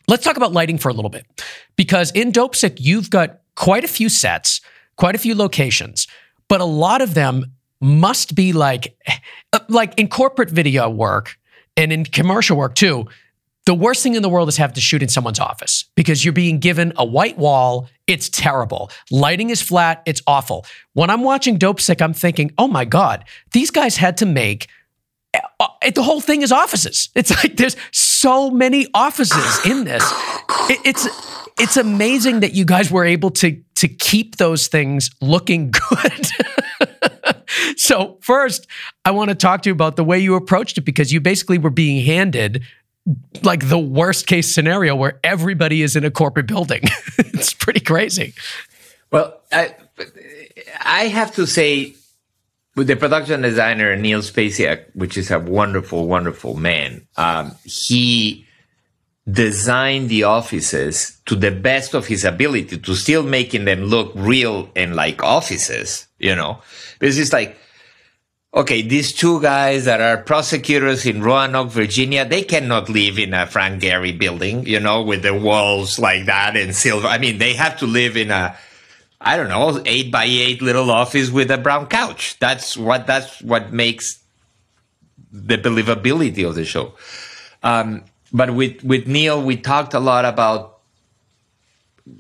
let's 0.09 0.25
talk 0.25 0.37
about 0.37 0.53
lighting 0.53 0.79
for 0.79 0.89
a 0.89 0.93
little 0.93 1.11
bit. 1.11 1.27
Because 1.77 2.11
in 2.13 2.33
Dopesick 2.33 2.77
you've 2.79 3.11
got 3.11 3.41
quite 3.55 3.85
a 3.85 3.89
few 3.89 4.09
sets 4.09 4.61
quite 4.97 5.15
a 5.15 5.19
few 5.19 5.35
locations 5.35 6.07
but 6.49 6.61
a 6.61 6.65
lot 6.65 7.03
of 7.03 7.15
them 7.15 7.53
must 7.81 8.35
be 8.35 8.53
like 8.53 8.97
uh, 9.53 9.59
like 9.69 9.95
in 9.99 10.09
corporate 10.09 10.51
video 10.51 10.89
work 10.89 11.37
and 11.77 11.93
in 11.93 12.05
commercial 12.05 12.57
work 12.57 12.75
too 12.75 13.07
the 13.67 13.75
worst 13.75 14.03
thing 14.03 14.15
in 14.15 14.23
the 14.23 14.29
world 14.29 14.49
is 14.49 14.59
have 14.59 14.75
to 14.75 14.81
shoot 14.81 15.03
in 15.03 15.09
someone's 15.09 15.41
office 15.41 15.85
because 15.95 16.23
you're 16.23 16.35
being 16.35 16.59
given 16.59 16.93
a 16.97 17.05
white 17.05 17.39
wall. 17.39 17.89
It's 18.07 18.29
terrible. 18.29 18.91
Lighting 19.11 19.49
is 19.49 19.63
flat. 19.63 20.03
It's 20.05 20.21
awful. 20.27 20.67
When 20.93 21.11
i'm 21.11 21.23
watching 21.23 21.59
Dopesick 21.59 22.03
i'm 22.03 22.15
thinking 22.15 22.53
oh 22.59 22.69
my 22.69 22.85
god 22.85 23.25
these 23.53 23.71
guys 23.71 23.97
had 23.97 24.17
to 24.19 24.27
make 24.27 24.69
uh, 25.61 25.69
the 25.95 26.03
whole 26.03 26.21
thing 26.21 26.43
is 26.43 26.53
offices. 26.53 27.11
It's 27.15 27.31
like 27.31 27.57
there's 27.57 27.77
so 27.91 28.51
many 28.51 28.87
offices 28.95 29.67
in 29.67 29.85
this. 29.85 30.03
It, 30.71 30.81
it's 30.85 31.09
it's 31.59 31.77
amazing 31.77 32.41
that 32.41 32.55
you 32.55 32.65
guys 32.65 32.91
were 32.91 33.05
able 33.05 33.31
to 33.31 33.63
to 33.77 33.89
keep 33.89 34.37
those 34.37 34.67
things 34.67 35.11
looking 35.21 35.73
good. 35.91 36.27
so 37.77 38.19
first, 38.21 38.67
I 39.05 39.11
want 39.13 39.31
to 39.31 39.35
talk 39.35 39.63
to 39.63 39.71
you 39.71 39.75
about 39.75 39.97
the 39.97 40.05
way 40.05 40.19
you 40.19 40.35
approached 40.35 40.79
it 40.79 40.83
because 40.83 41.13
you 41.13 41.21
basically 41.21 41.59
were 41.59 41.71
being 41.71 42.05
handed 42.05 42.63
like 43.43 43.69
the 43.69 43.79
worst 43.79 44.27
case 44.27 44.55
scenario 44.55 44.97
where 44.97 45.21
everybody 45.23 45.83
is 45.83 45.97
in 45.97 46.05
a 46.05 46.11
corporate 46.11 46.47
building. 46.47 46.83
it's 47.19 47.53
pretty 47.53 47.81
crazy. 47.81 48.35
Well, 49.11 49.41
I, 49.53 49.75
I 50.81 51.09
have 51.09 51.35
to 51.35 51.47
say, 51.47 51.95
with 52.77 52.87
the 52.87 52.97
production 52.97 53.43
designer 53.43 53.95
Neil 53.97 54.21
Spisak, 54.21 54.87
which 54.95 55.17
is 55.17 55.31
a 55.31 55.39
wonderful, 55.39 56.07
wonderful 56.07 56.57
man, 56.57 57.07
um, 57.17 57.53
he 57.65 58.47
designed 59.31 60.09
the 60.11 60.25
offices 60.25 61.19
to 61.25 61.35
the 61.35 61.51
best 61.51 61.95
of 61.95 62.07
his 62.07 62.25
ability 62.25 62.79
to 62.79 62.95
still 62.95 63.23
making 63.23 63.65
them 63.65 63.85
look 63.85 64.13
real 64.15 64.69
and 64.77 64.95
like 64.95 65.23
offices, 65.23 66.07
you 66.19 66.35
know, 66.35 66.61
it's 67.01 67.33
like, 67.33 67.57
okay, 68.53 68.83
these 68.83 69.13
two 69.13 69.41
guys 69.41 69.87
that 69.87 70.01
are 70.01 70.19
prosecutors 70.19 71.07
in 71.07 71.23
Roanoke, 71.23 71.71
Virginia, 71.71 72.25
they 72.25 72.43
cannot 72.43 72.89
live 72.89 73.19
in 73.19 73.35
a 73.35 73.47
Frank 73.47 73.83
Gehry 73.83 74.17
building, 74.17 74.67
you 74.67 74.79
know, 74.79 75.03
with 75.03 75.23
the 75.23 75.35
walls 75.35 75.99
like 75.99 76.27
that 76.27 76.57
and 76.57 76.75
silver. 76.75 77.09
I 77.09 77.19
mean, 77.19 77.39
they 77.39 77.55
have 77.55 77.79
to 77.79 77.87
live 77.87 78.17
in 78.17 78.31
a, 78.31 78.57
I 79.25 79.37
don't 79.37 79.49
know, 79.49 79.83
eight 79.87 80.13
by 80.13 80.25
eight 80.25 80.61
little 80.61 80.91
office 80.91 81.31
with 81.31 81.51
a 81.51 81.59
brown 81.59 81.87
couch. 81.87 82.37
That's 82.39 82.77
what 82.77 83.07
that's 83.07 83.41
what 83.41 83.73
makes 83.73 84.23
the 85.33 85.59
believability 85.59 86.47
of 86.47 86.55
the 86.55 86.65
show. 86.65 86.93
Um, 87.63 88.05
but 88.33 88.55
with 88.55 88.85
with 88.85 89.07
Neil, 89.07 89.43
we 89.43 89.57
talked 89.57 89.95
a 89.95 90.01
lot 90.01 90.25
about 90.25 90.75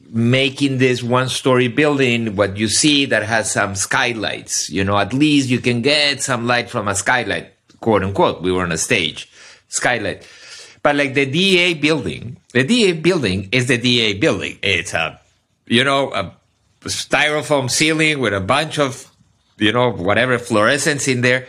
making 0.08 0.78
this 0.78 1.02
one 1.02 1.28
story 1.28 1.68
building 1.68 2.36
what 2.36 2.56
you 2.56 2.68
see 2.68 3.04
that 3.04 3.22
has 3.22 3.50
some 3.50 3.74
skylights 3.74 4.70
you 4.70 4.82
know 4.82 4.96
at 4.96 5.12
least 5.12 5.50
you 5.50 5.58
can 5.60 5.82
get 5.82 6.22
some 6.22 6.46
light 6.46 6.70
from 6.70 6.88
a 6.88 6.94
skylight 6.94 7.52
quote 7.80 8.02
unquote 8.02 8.40
we 8.40 8.50
were 8.50 8.62
on 8.62 8.72
a 8.72 8.78
stage 8.78 9.28
skylight 9.68 10.26
but 10.82 10.96
like 10.96 11.12
the 11.12 11.26
da 11.26 11.74
building 11.74 12.36
the 12.52 12.64
da 12.64 12.92
building 12.92 13.48
is 13.52 13.66
the 13.66 13.76
da 13.76 14.18
building 14.18 14.58
it's 14.62 14.94
a 14.94 15.20
you 15.66 15.84
know 15.84 16.10
a 16.14 16.32
styrofoam 16.84 17.70
ceiling 17.70 18.20
with 18.20 18.32
a 18.32 18.40
bunch 18.40 18.78
of 18.78 19.10
you 19.58 19.72
know 19.72 19.90
whatever 19.90 20.38
fluorescence 20.38 21.08
in 21.08 21.20
there. 21.20 21.46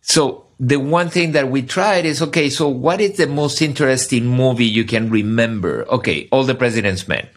So 0.00 0.46
the 0.58 0.78
one 0.78 1.10
thing 1.10 1.32
that 1.32 1.50
we 1.50 1.62
tried 1.62 2.06
is 2.06 2.22
okay 2.22 2.48
so 2.48 2.68
what 2.68 3.00
is 3.00 3.16
the 3.16 3.26
most 3.26 3.60
interesting 3.60 4.26
movie 4.26 4.64
you 4.64 4.84
can 4.84 5.10
remember? 5.10 5.86
Okay 5.88 6.28
all 6.30 6.44
the 6.44 6.54
president's 6.54 7.06
men. 7.08 7.28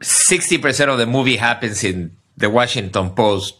60% 0.00 0.88
of 0.88 0.98
the 0.98 1.06
movie 1.06 1.36
happens 1.36 1.82
in 1.82 2.14
the 2.36 2.50
washington 2.50 3.08
post 3.10 3.54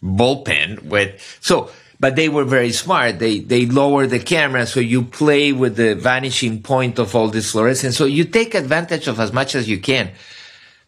bullpen 0.00 0.80
with 0.84 1.38
so 1.40 1.70
but 2.00 2.16
they 2.16 2.28
were 2.28 2.44
very 2.44 2.72
smart. 2.72 3.18
They 3.18 3.40
they 3.40 3.66
lower 3.66 4.06
the 4.06 4.18
camera 4.18 4.66
so 4.66 4.80
you 4.80 5.02
play 5.02 5.52
with 5.52 5.76
the 5.76 5.94
vanishing 5.94 6.62
point 6.62 6.98
of 6.98 7.14
all 7.14 7.28
this 7.28 7.52
fluorescence. 7.52 7.96
So 7.96 8.04
you 8.04 8.24
take 8.24 8.54
advantage 8.54 9.08
of 9.08 9.18
as 9.18 9.32
much 9.32 9.54
as 9.54 9.68
you 9.68 9.78
can. 9.78 10.12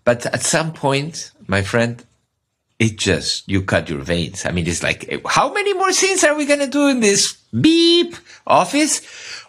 But 0.04 0.26
at 0.26 0.42
some 0.42 0.72
point 0.72 1.32
my 1.46 1.62
friend 1.62 2.04
it 2.78 2.96
just 2.96 3.48
you 3.48 3.62
cut 3.62 3.88
your 3.88 4.00
veins. 4.00 4.46
I 4.46 4.52
mean 4.52 4.66
it's 4.66 4.82
like 4.82 5.10
how 5.26 5.52
many 5.52 5.74
more 5.74 5.92
scenes 5.92 6.24
are 6.24 6.34
we 6.34 6.46
to 6.46 6.66
do 6.66 6.88
in 6.88 7.00
this 7.00 7.36
beep 7.58 8.14
office? 8.46 9.02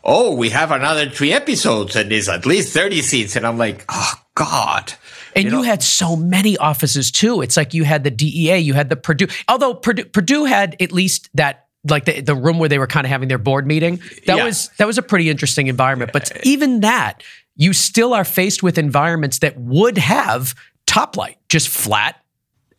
Oh 0.04 0.36
we 0.36 0.50
have 0.50 0.72
another 0.72 1.10
three 1.10 1.32
episodes 1.32 1.96
and 1.96 2.12
there's 2.12 2.30
at 2.30 2.46
least 2.46 2.74
30 2.74 3.02
scenes. 3.02 3.36
And 3.36 3.46
i'm 3.46 3.58
like 3.58 3.86
oh 3.90 4.14
god 4.34 4.94
And 5.36 5.46
you, 5.46 5.52
know- 5.52 5.62
had 5.62 5.82
so 5.84 6.16
many 6.16 6.58
offices 6.58 7.12
too. 7.12 7.42
It's 7.42 7.56
like 7.58 7.74
you 7.74 7.84
had 7.84 8.04
the 8.04 8.12
DEA, 8.12 8.58
you 8.60 8.74
had 8.74 8.90
the 8.90 8.96
Purdue. 8.96 9.28
Although 9.48 9.74
Purdue, 9.76 10.06
Purdue 10.06 10.46
had 10.46 10.76
at 10.82 10.92
least 10.92 11.30
that, 11.36 11.68
like 11.88 12.06
the, 12.06 12.22
the 12.22 12.36
room 12.36 12.60
where 12.60 12.70
they 12.70 12.78
were 12.78 12.88
kind 12.88 13.06
of 13.08 13.10
having 13.12 13.28
their 13.28 13.38
board 13.40 13.66
meeting. 13.66 13.98
That 14.28 14.38
Yeah. 14.38 14.44
was 14.46 14.70
that 14.78 14.86
was 14.86 14.98
a 14.98 15.02
pretty 15.02 15.30
interesting 15.30 15.68
environment. 15.68 16.12
But 16.14 16.32
even 16.46 16.82
that, 16.82 17.24
you 17.56 17.74
still 17.74 18.14
are 18.14 18.24
faced 18.24 18.62
with 18.62 18.78
environments 18.78 19.40
that 19.40 19.58
would 19.58 19.98
have 19.98 20.54
top 20.86 21.18
light, 21.18 21.38
just 21.50 21.70
flat. 21.70 22.22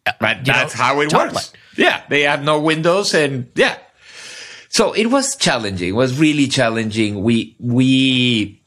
Uh, 0.07 0.13
but 0.21 0.45
that's 0.45 0.77
know, 0.77 0.83
how 0.85 1.01
it 1.01 1.13
works. 1.13 1.53
Yeah, 1.77 2.03
they 2.09 2.23
have 2.23 2.43
no 2.45 2.61
windows, 2.61 3.15
and 3.15 3.49
yeah. 3.55 3.77
So 4.69 4.93
it 4.93 5.07
was 5.07 5.37
challenging. 5.37 5.89
It 5.91 5.93
was 5.97 6.19
really 6.19 6.47
challenging. 6.47 7.23
We 7.23 7.57
we 7.59 8.61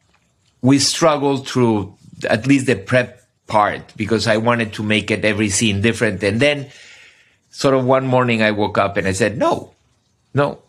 we 0.62 0.80
struggled 0.80 1.48
through 1.48 1.96
at 2.30 2.46
least 2.48 2.66
the 2.68 2.76
prep 2.76 3.22
part 3.48 3.94
because 3.96 4.28
I 4.28 4.38
wanted 4.38 4.74
to 4.74 4.84
make 4.84 5.12
it 5.12 5.26
every 5.26 5.50
scene 5.50 5.82
different. 5.82 6.24
And 6.24 6.40
then, 6.40 6.68
sort 7.50 7.74
of 7.74 7.86
one 7.86 8.08
morning, 8.08 8.42
I 8.42 8.52
woke 8.52 8.78
up 8.78 8.98
and 8.98 9.08
I 9.08 9.12
said, 9.12 9.38
"No, 9.38 9.72
no, 10.34 10.60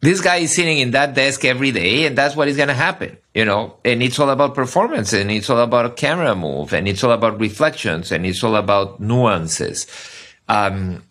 this 0.00 0.20
guy 0.20 0.36
is 0.36 0.54
sitting 0.54 0.78
in 0.78 0.92
that 0.92 1.14
desk 1.14 1.44
every 1.44 1.70
day, 1.70 2.06
and 2.06 2.16
that's 2.16 2.36
what 2.36 2.48
is 2.48 2.56
going 2.56 2.68
to 2.68 2.74
happen." 2.74 3.16
You 3.34 3.44
know, 3.44 3.76
and 3.84 4.02
it's 4.02 4.18
all 4.18 4.30
about 4.30 4.54
performance, 4.54 5.12
and 5.12 5.30
it's 5.30 5.48
all 5.48 5.60
about 5.60 5.86
a 5.86 5.90
camera 5.90 6.34
move, 6.34 6.72
and 6.72 6.86
it's 6.86 7.02
all 7.02 7.12
about 7.12 7.40
reflections, 7.40 8.12
and 8.12 8.26
it's 8.26 8.44
all 8.44 8.56
about 8.56 9.00
nuances. 9.00 9.86
Um, 10.48 11.02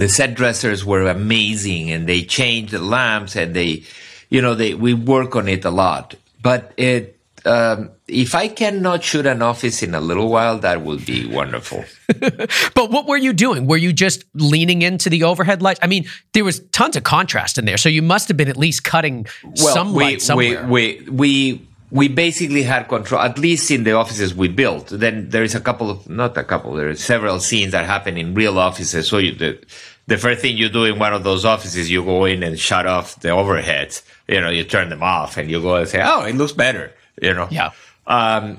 the 0.00 0.08
set 0.08 0.34
dressers 0.34 0.84
were 0.84 1.08
amazing 1.08 1.90
and 1.90 2.08
they 2.08 2.22
changed 2.22 2.72
the 2.72 2.78
lamps 2.78 3.36
and 3.36 3.54
they 3.54 3.82
you 4.30 4.40
know 4.40 4.54
they 4.54 4.74
we 4.74 4.94
work 4.94 5.36
on 5.36 5.46
it 5.46 5.64
a 5.64 5.70
lot 5.70 6.14
but 6.42 6.72
it 6.76 7.19
um, 7.46 7.90
if 8.08 8.34
i 8.34 8.48
cannot 8.48 9.02
shoot 9.02 9.26
an 9.26 9.42
office 9.42 9.82
in 9.82 9.94
a 9.94 10.00
little 10.00 10.28
while 10.28 10.58
that 10.58 10.82
would 10.82 11.04
be 11.04 11.26
wonderful 11.26 11.84
But 12.74 12.90
what 12.90 13.06
were 13.06 13.16
you 13.16 13.32
doing? 13.32 13.66
Were 13.66 13.76
you 13.76 13.92
just 13.92 14.24
leaning 14.34 14.82
into 14.82 15.10
the 15.10 15.24
overhead 15.24 15.62
lights? 15.62 15.80
I 15.82 15.86
mean, 15.86 16.06
there 16.32 16.44
was 16.44 16.60
tons 16.72 16.96
of 16.96 17.04
contrast 17.04 17.58
in 17.58 17.64
there, 17.64 17.76
so 17.76 17.88
you 17.88 18.02
must 18.02 18.28
have 18.28 18.36
been 18.36 18.48
at 18.48 18.56
least 18.56 18.84
cutting 18.84 19.26
some 19.54 19.94
we, 19.94 20.04
light 20.04 20.22
somewhere. 20.22 20.66
we 20.66 21.00
we 21.00 21.10
we 21.10 21.66
we 21.90 22.08
basically 22.08 22.62
had 22.62 22.88
control 22.88 23.20
at 23.20 23.38
least 23.38 23.70
in 23.70 23.84
the 23.84 23.92
offices 23.92 24.32
we 24.32 24.46
built 24.46 24.88
then 24.90 25.28
there 25.30 25.42
is 25.42 25.56
a 25.56 25.60
couple 25.60 25.90
of 25.90 26.08
not 26.08 26.36
a 26.36 26.44
couple 26.44 26.72
there 26.74 26.88
are 26.88 26.94
several 26.94 27.40
scenes 27.40 27.72
that 27.72 27.84
happen 27.84 28.16
in 28.16 28.32
real 28.32 28.60
offices 28.60 29.08
so 29.08 29.18
you, 29.18 29.34
the 29.34 29.58
the 30.06 30.16
first 30.16 30.40
thing 30.40 30.56
you 30.56 30.68
do 30.68 30.84
in 30.84 31.00
one 31.00 31.12
of 31.12 31.24
those 31.24 31.44
offices 31.44 31.90
you 31.90 32.04
go 32.04 32.24
in 32.24 32.44
and 32.44 32.60
shut 32.60 32.86
off 32.86 33.18
the 33.20 33.28
overheads 33.28 34.02
you 34.28 34.40
know 34.40 34.50
you 34.50 34.62
turn 34.62 34.88
them 34.88 35.02
off 35.02 35.36
and 35.36 35.50
you 35.50 35.60
go 35.60 35.74
and 35.74 35.88
say 35.88 36.00
oh 36.00 36.22
it 36.22 36.36
looks 36.36 36.52
better 36.52 36.92
you 37.20 37.34
know 37.34 37.48
yeah. 37.50 37.70
um, 38.06 38.58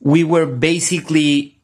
we 0.00 0.24
were 0.24 0.46
basically 0.46 1.58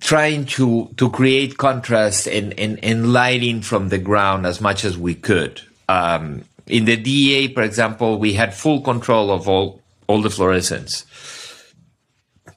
trying 0.00 0.44
to 0.44 0.90
to 0.96 1.10
create 1.10 1.56
contrast 1.56 2.26
and, 2.26 2.58
and, 2.58 2.82
and 2.84 3.12
lighting 3.12 3.62
from 3.62 3.88
the 3.88 3.98
ground 3.98 4.46
as 4.46 4.60
much 4.60 4.84
as 4.84 4.98
we 4.98 5.14
could. 5.14 5.60
Um, 5.88 6.44
in 6.66 6.86
the 6.86 6.96
DEA, 6.96 7.52
for 7.52 7.62
example, 7.62 8.18
we 8.18 8.34
had 8.34 8.54
full 8.54 8.80
control 8.80 9.30
of 9.30 9.48
all 9.48 9.80
all 10.06 10.20
the 10.20 10.28
fluorescents. 10.28 11.04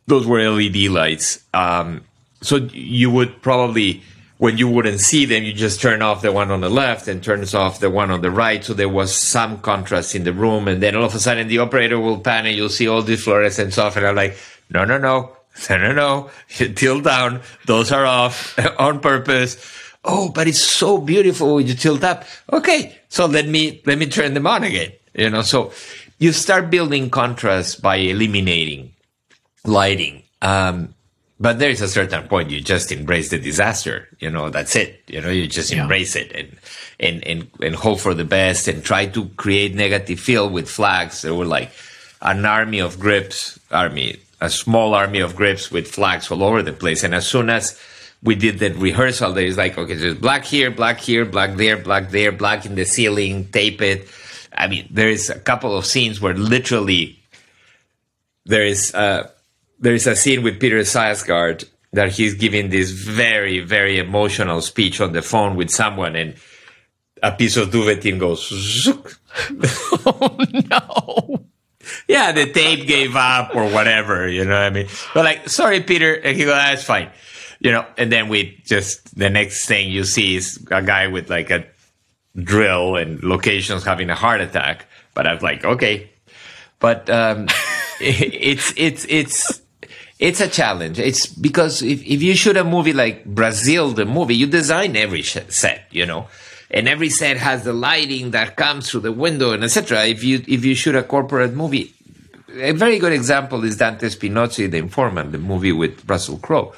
Those 0.08 0.26
were 0.26 0.42
LED 0.50 0.90
lights. 0.90 1.44
Um, 1.54 2.02
so 2.42 2.58
you 2.72 3.10
would 3.12 3.42
probably 3.42 4.04
when 4.38 4.58
you 4.58 4.70
wouldn't 4.70 5.00
see 5.00 5.26
them, 5.26 5.44
you 5.44 5.54
just 5.54 5.82
turn 5.82 6.02
off 6.02 6.22
the 6.22 6.32
one 6.32 6.52
on 6.52 6.62
the 6.62 6.70
left 6.70 7.08
and 7.08 7.24
turns 7.24 7.56
off 7.56 7.80
the 7.80 7.90
one 7.90 8.12
on 8.12 8.22
the 8.22 8.30
right. 8.30 8.64
So 8.64 8.74
there 8.74 8.90
was 8.90 9.16
some 9.16 9.60
contrast 9.60 10.14
in 10.14 10.24
the 10.24 10.34
room. 10.34 10.68
And 10.68 10.82
then 10.82 10.96
all 10.96 11.06
of 11.06 11.16
a 11.16 11.20
sudden 11.20 11.48
the 11.48 11.60
operator 11.60 12.00
will 12.00 12.20
pan 12.20 12.46
and 12.46 12.56
you'll 12.56 12.70
see 12.70 12.88
all 12.88 13.02
these 13.02 13.26
fluorescents 13.26 13.82
off. 13.82 13.98
And 13.98 14.06
I'm 14.06 14.16
like, 14.16 14.38
no, 14.70 14.86
no, 14.86 14.98
no, 14.98 15.36
no, 15.70 15.78
no, 15.78 15.92
no. 15.92 16.30
Tilt 16.76 17.04
down. 17.04 17.42
Those 17.66 17.92
are 17.92 18.06
off 18.06 18.58
on 18.80 19.00
purpose. 19.00 19.58
Oh, 20.04 20.30
but 20.30 20.48
it's 20.48 20.62
so 20.62 21.00
beautiful 21.00 21.56
when 21.56 21.68
you 21.68 21.74
tilt 21.74 22.04
up. 22.04 22.24
Okay. 22.54 22.96
So 23.10 23.26
let 23.26 23.48
me, 23.48 23.82
let 23.86 23.98
me 23.98 24.06
turn 24.06 24.36
them 24.36 24.48
on 24.48 24.64
again. 24.64 24.94
You 25.14 25.30
know, 25.30 25.42
so 25.42 25.74
you 26.20 26.32
start 26.32 26.70
building 26.70 27.10
contrast 27.10 27.82
by 27.82 27.98
eliminating 27.98 28.94
lighting. 29.66 30.24
Um, 30.42 30.94
but 31.40 31.60
there 31.60 31.70
is 31.70 31.82
a 31.82 31.88
certain 31.88 32.28
point 32.28 32.50
you 32.50 32.62
just 32.62 32.92
embrace 32.92 33.30
the 33.30 33.38
disaster. 33.38 34.08
You 34.20 34.32
know, 34.32 34.50
that's 34.50 34.76
it. 34.76 35.04
You 35.08 35.22
know, 35.22 35.30
you 35.30 35.48
just 35.48 35.72
yeah. 35.72 35.84
embrace 35.84 36.16
it 36.16 36.32
and, 36.32 36.58
and, 37.00 37.28
and, 37.28 37.50
and 37.62 37.76
hope 37.76 38.00
for 38.00 38.14
the 38.14 38.26
best 38.26 38.68
and 38.68 38.84
try 38.84 39.06
to 39.08 39.28
create 39.38 39.76
negative 39.76 40.20
feel 40.20 40.50
with 40.50 40.68
flags. 40.70 41.22
There 41.22 41.36
were 41.36 41.46
like 41.46 41.72
an 42.22 42.44
army 42.46 42.80
of 42.80 43.00
grips, 43.00 43.60
army, 43.72 44.18
a 44.42 44.50
small 44.50 44.96
army 44.96 45.20
of 45.20 45.36
grips 45.36 45.70
with 45.70 45.88
flags 45.88 46.32
all 46.32 46.44
over 46.44 46.64
the 46.64 46.74
place. 46.74 47.04
And 47.04 47.14
as 47.14 47.28
soon 47.28 47.52
as 47.52 47.80
we 48.24 48.34
did 48.34 48.58
the 48.58 48.72
rehearsal, 48.72 49.34
there 49.34 49.46
is 49.46 49.58
like, 49.58 49.78
okay, 49.78 49.94
there's 49.94 50.16
black 50.16 50.44
here, 50.44 50.72
black 50.72 51.00
here, 51.00 51.24
black 51.24 51.56
there, 51.56 51.78
black 51.78 52.10
there, 52.10 52.32
black 52.32 52.66
in 52.66 52.74
the 52.74 52.86
ceiling, 52.86 53.48
tape 53.50 53.82
it. 53.82 54.08
I 54.54 54.68
mean, 54.68 54.88
there 54.90 55.10
is 55.10 55.30
a 55.30 55.40
couple 55.40 55.78
of 55.78 55.86
scenes 55.86 56.20
where 56.20 56.34
literally 56.34 57.20
there 58.46 58.66
is, 58.66 58.92
uh, 58.96 59.30
there 59.80 59.94
is 59.94 60.08
a 60.08 60.16
scene 60.16 60.44
with 60.44 60.60
Peter 60.60 60.80
Sarsgaard 60.80 61.66
that 61.94 62.12
he's 62.12 62.34
giving 62.34 62.70
this 62.70 62.92
very, 62.92 63.60
very 63.60 63.98
emotional 63.98 64.62
speech 64.62 65.00
on 65.00 65.14
the 65.14 65.22
phone 65.22 65.56
with 65.56 65.70
someone, 65.70 66.16
and 66.16 66.36
a 67.24 67.32
piece 67.32 67.58
of 67.58 67.72
duvetine 67.72 68.20
goes. 68.20 68.48
Zook. 68.48 69.20
oh 70.06 70.38
no! 70.70 71.46
Yeah, 72.08 72.32
the 72.32 72.52
tape 72.52 72.88
gave 72.88 73.16
up 73.16 73.56
or 73.56 73.70
whatever. 73.70 74.28
You 74.28 74.46
know 74.46 74.52
what 74.52 74.64
I 74.64 74.70
mean? 74.70 74.88
But 75.14 75.26
like, 75.26 75.50
sorry, 75.50 75.82
Peter, 75.82 76.14
and 76.14 76.38
he 76.38 76.44
goes, 76.44 76.56
"That's 76.56 76.84
fine." 76.84 77.10
You 77.60 77.72
know, 77.72 77.86
and 77.98 78.12
then 78.12 78.30
we 78.30 78.62
just 78.66 79.18
the 79.18 79.30
next 79.30 79.66
thing 79.66 79.90
you 79.90 80.04
see 80.04 80.36
is 80.36 80.66
a 80.70 80.82
guy 80.82 81.08
with 81.08 81.30
like 81.30 81.50
a 81.50 81.66
drill 82.36 82.96
and 82.96 83.24
locations 83.24 83.84
having 83.84 84.10
a 84.10 84.16
heart 84.16 84.42
attack. 84.42 84.86
But 85.14 85.26
I 85.26 85.34
was 85.34 85.42
like, 85.42 85.66
okay, 85.66 86.12
but 86.80 87.10
um, 87.10 87.48
it's 88.00 88.74
it's 88.78 89.06
it's 89.10 89.62
it's 90.20 90.42
a 90.42 90.48
challenge. 90.48 91.00
It's 91.00 91.28
because 91.28 91.82
if, 91.82 92.04
if 92.06 92.22
you 92.22 92.36
shoot 92.36 92.58
a 92.58 92.64
movie 92.64 92.94
like 92.94 93.26
Brazil, 93.26 93.92
the 93.92 94.06
movie, 94.06 94.36
you 94.36 94.48
design 94.48 94.96
every 94.96 95.22
set, 95.24 95.86
you 95.92 96.06
know, 96.06 96.28
and 96.72 96.88
every 96.88 97.10
set 97.10 97.38
has 97.38 97.64
the 97.64 97.74
lighting 97.74 98.32
that 98.32 98.56
comes 98.56 98.90
through 98.90 99.02
the 99.02 99.12
window 99.12 99.52
and 99.52 99.64
etc. 99.64 100.06
If 100.06 100.24
you 100.24 100.44
if 100.48 100.66
you 100.66 100.76
shoot 100.76 100.96
a 100.96 101.04
corporate 101.04 101.54
movie, 101.54 101.94
a 102.56 102.72
very 102.72 102.98
good 103.00 103.14
example 103.14 103.64
is 103.64 103.78
Dante 103.78 104.08
Spinotti, 104.08 104.70
The 104.70 104.78
Informant, 104.78 105.32
the 105.32 105.38
movie 105.38 105.72
with 105.72 106.08
Russell 106.10 106.38
Crowe. 106.38 106.74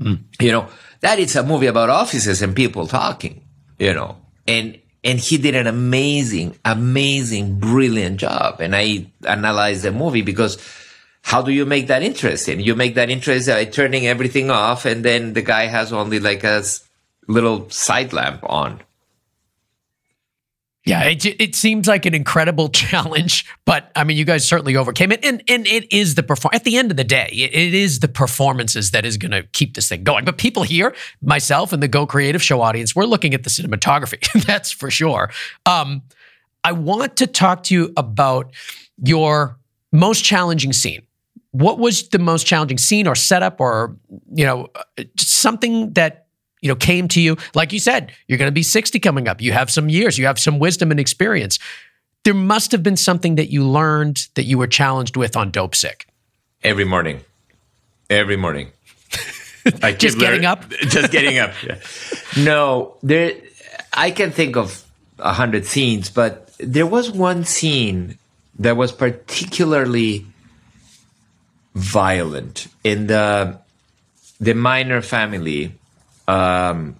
Mm. 0.00 0.20
You 0.40 0.52
know, 0.52 0.68
that 1.00 1.18
is 1.18 1.36
a 1.36 1.42
movie 1.42 1.66
about 1.66 1.90
offices 1.90 2.40
and 2.40 2.56
people 2.56 2.86
talking, 2.86 3.44
you 3.78 3.92
know, 3.92 4.16
and 4.46 4.78
and 5.04 5.18
he 5.18 5.38
did 5.38 5.54
an 5.54 5.66
amazing, 5.66 6.58
amazing, 6.64 7.58
brilliant 7.58 8.18
job. 8.18 8.60
And 8.60 8.74
I 8.74 9.06
analyzed 9.24 9.82
the 9.82 9.92
movie 9.92 10.22
because 10.22 10.56
how 11.22 11.42
do 11.42 11.52
you 11.52 11.66
make 11.66 11.88
that 11.88 12.02
interesting? 12.02 12.60
You 12.60 12.74
make 12.74 12.94
that 12.94 13.10
interesting 13.10 13.54
by 13.54 13.64
turning 13.64 14.06
everything 14.06 14.50
off, 14.50 14.84
and 14.84 15.04
then 15.04 15.34
the 15.34 15.42
guy 15.42 15.66
has 15.66 15.92
only 15.92 16.20
like 16.20 16.44
a 16.44 16.62
little 17.26 17.68
side 17.70 18.12
lamp 18.12 18.40
on. 18.44 18.80
Yeah, 20.84 21.04
it, 21.04 21.26
it 21.26 21.54
seems 21.54 21.86
like 21.86 22.06
an 22.06 22.14
incredible 22.14 22.68
challenge, 22.70 23.44
but 23.66 23.92
I 23.94 24.04
mean, 24.04 24.16
you 24.16 24.24
guys 24.24 24.48
certainly 24.48 24.74
overcame 24.74 25.12
it, 25.12 25.22
and 25.22 25.42
and 25.48 25.66
it 25.66 25.92
is 25.92 26.14
the 26.14 26.22
perform. 26.22 26.52
At 26.54 26.64
the 26.64 26.78
end 26.78 26.90
of 26.90 26.96
the 26.96 27.04
day, 27.04 27.28
it, 27.30 27.54
it 27.54 27.74
is 27.74 28.00
the 28.00 28.08
performances 28.08 28.92
that 28.92 29.04
is 29.04 29.18
going 29.18 29.32
to 29.32 29.42
keep 29.42 29.74
this 29.74 29.88
thing 29.88 30.04
going. 30.04 30.24
But 30.24 30.38
people 30.38 30.62
here, 30.62 30.94
myself 31.20 31.74
and 31.74 31.82
the 31.82 31.88
Go 31.88 32.06
Creative 32.06 32.42
Show 32.42 32.62
audience, 32.62 32.96
we're 32.96 33.04
looking 33.04 33.34
at 33.34 33.44
the 33.44 33.50
cinematography. 33.50 34.26
That's 34.46 34.72
for 34.72 34.90
sure. 34.90 35.30
Um, 35.66 36.02
I 36.64 36.72
want 36.72 37.16
to 37.16 37.26
talk 37.26 37.64
to 37.64 37.74
you 37.74 37.92
about 37.96 38.54
your 39.02 39.58
most 39.92 40.24
challenging 40.24 40.72
scene 40.72 41.02
what 41.58 41.78
was 41.78 42.08
the 42.10 42.18
most 42.18 42.46
challenging 42.46 42.78
scene 42.78 43.06
or 43.06 43.14
setup 43.14 43.60
or 43.60 43.96
you 44.32 44.44
know 44.44 44.68
something 45.18 45.92
that 45.94 46.26
you 46.60 46.68
know 46.68 46.76
came 46.76 47.08
to 47.08 47.20
you? 47.20 47.36
Like 47.54 47.72
you 47.72 47.80
said 47.80 48.12
you're 48.26 48.38
going 48.38 48.48
to 48.48 48.52
be 48.52 48.62
60 48.62 48.98
coming 49.00 49.28
up. 49.28 49.40
You 49.40 49.52
have 49.52 49.70
some 49.70 49.88
years. 49.88 50.18
You 50.18 50.26
have 50.26 50.38
some 50.38 50.58
wisdom 50.58 50.90
and 50.90 51.00
experience. 51.00 51.58
There 52.24 52.34
must 52.34 52.72
have 52.72 52.82
been 52.82 52.96
something 52.96 53.36
that 53.36 53.50
you 53.50 53.64
learned 53.64 54.28
that 54.34 54.44
you 54.44 54.58
were 54.58 54.66
challenged 54.66 55.16
with 55.16 55.36
on 55.36 55.50
Dopesick 55.50 56.06
every 56.62 56.84
morning. 56.84 57.20
Every 58.10 58.36
morning. 58.36 58.70
Just 59.98 60.18
getting 60.18 60.44
up? 60.44 60.68
Just 60.82 61.12
getting 61.12 61.38
up 61.38 61.52
yeah. 61.62 61.78
no 62.42 62.96
there 63.02 63.34
i 63.92 64.10
can 64.10 64.30
think 64.30 64.56
of 64.56 64.84
a 65.18 65.32
hundred 65.32 65.66
scenes 65.66 66.08
but 66.08 66.50
there 66.58 66.86
was 66.86 67.10
one 67.10 67.44
scene 67.44 68.16
that 68.58 68.76
was 68.76 68.92
particularly 68.92 70.24
violent. 71.78 72.68
In 72.84 73.06
the 73.06 73.58
the 74.40 74.54
Miner 74.54 75.02
family, 75.02 75.72
um, 76.26 76.96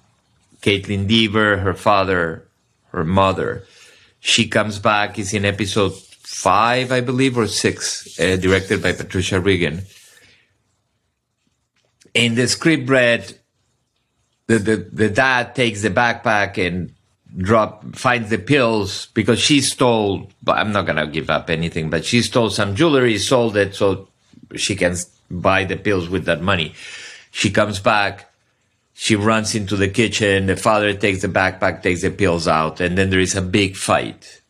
Kaitlyn 0.62 1.06
Dever, 1.06 1.58
her 1.58 1.74
father, 1.74 2.46
her 2.92 3.04
mother, 3.04 3.64
she 4.20 4.48
comes 4.48 4.78
back. 4.78 5.18
Is 5.18 5.34
in 5.34 5.44
episode 5.44 5.94
five, 5.94 6.92
I 6.92 7.00
believe, 7.00 7.36
or 7.36 7.46
six, 7.46 8.18
uh, 8.20 8.36
directed 8.36 8.82
by 8.82 8.92
Patricia 8.92 9.40
Riggen. 9.40 9.84
In 12.14 12.34
the 12.34 12.48
script 12.48 12.88
read, 12.88 13.38
the, 14.46 14.58
the, 14.58 14.76
the 14.76 15.10
dad 15.10 15.54
takes 15.54 15.82
the 15.82 15.90
backpack 15.90 16.58
and 16.64 16.94
drop 17.36 17.94
finds 17.94 18.30
the 18.30 18.38
pills 18.38 19.06
because 19.12 19.38
she 19.38 19.60
stole 19.60 20.30
but 20.42 20.56
i'm 20.56 20.72
not 20.72 20.86
gonna 20.86 21.06
give 21.06 21.28
up 21.28 21.50
anything 21.50 21.90
but 21.90 22.02
she 22.02 22.22
stole 22.22 22.48
some 22.48 22.74
jewelry 22.74 23.18
sold 23.18 23.54
it 23.54 23.74
so 23.74 24.07
she 24.56 24.76
can 24.76 24.96
buy 25.30 25.64
the 25.64 25.76
pills 25.76 26.08
with 26.08 26.24
that 26.24 26.42
money. 26.42 26.74
She 27.30 27.50
comes 27.50 27.78
back. 27.78 28.32
She 28.94 29.14
runs 29.14 29.54
into 29.54 29.76
the 29.76 29.88
kitchen. 29.88 30.46
The 30.46 30.56
father 30.56 30.92
takes 30.94 31.22
the 31.22 31.28
backpack, 31.28 31.82
takes 31.82 32.02
the 32.02 32.10
pills 32.10 32.48
out, 32.48 32.80
and 32.80 32.98
then 32.98 33.10
there 33.10 33.20
is 33.20 33.36
a 33.36 33.42
big 33.42 33.76
fight. 33.76 34.42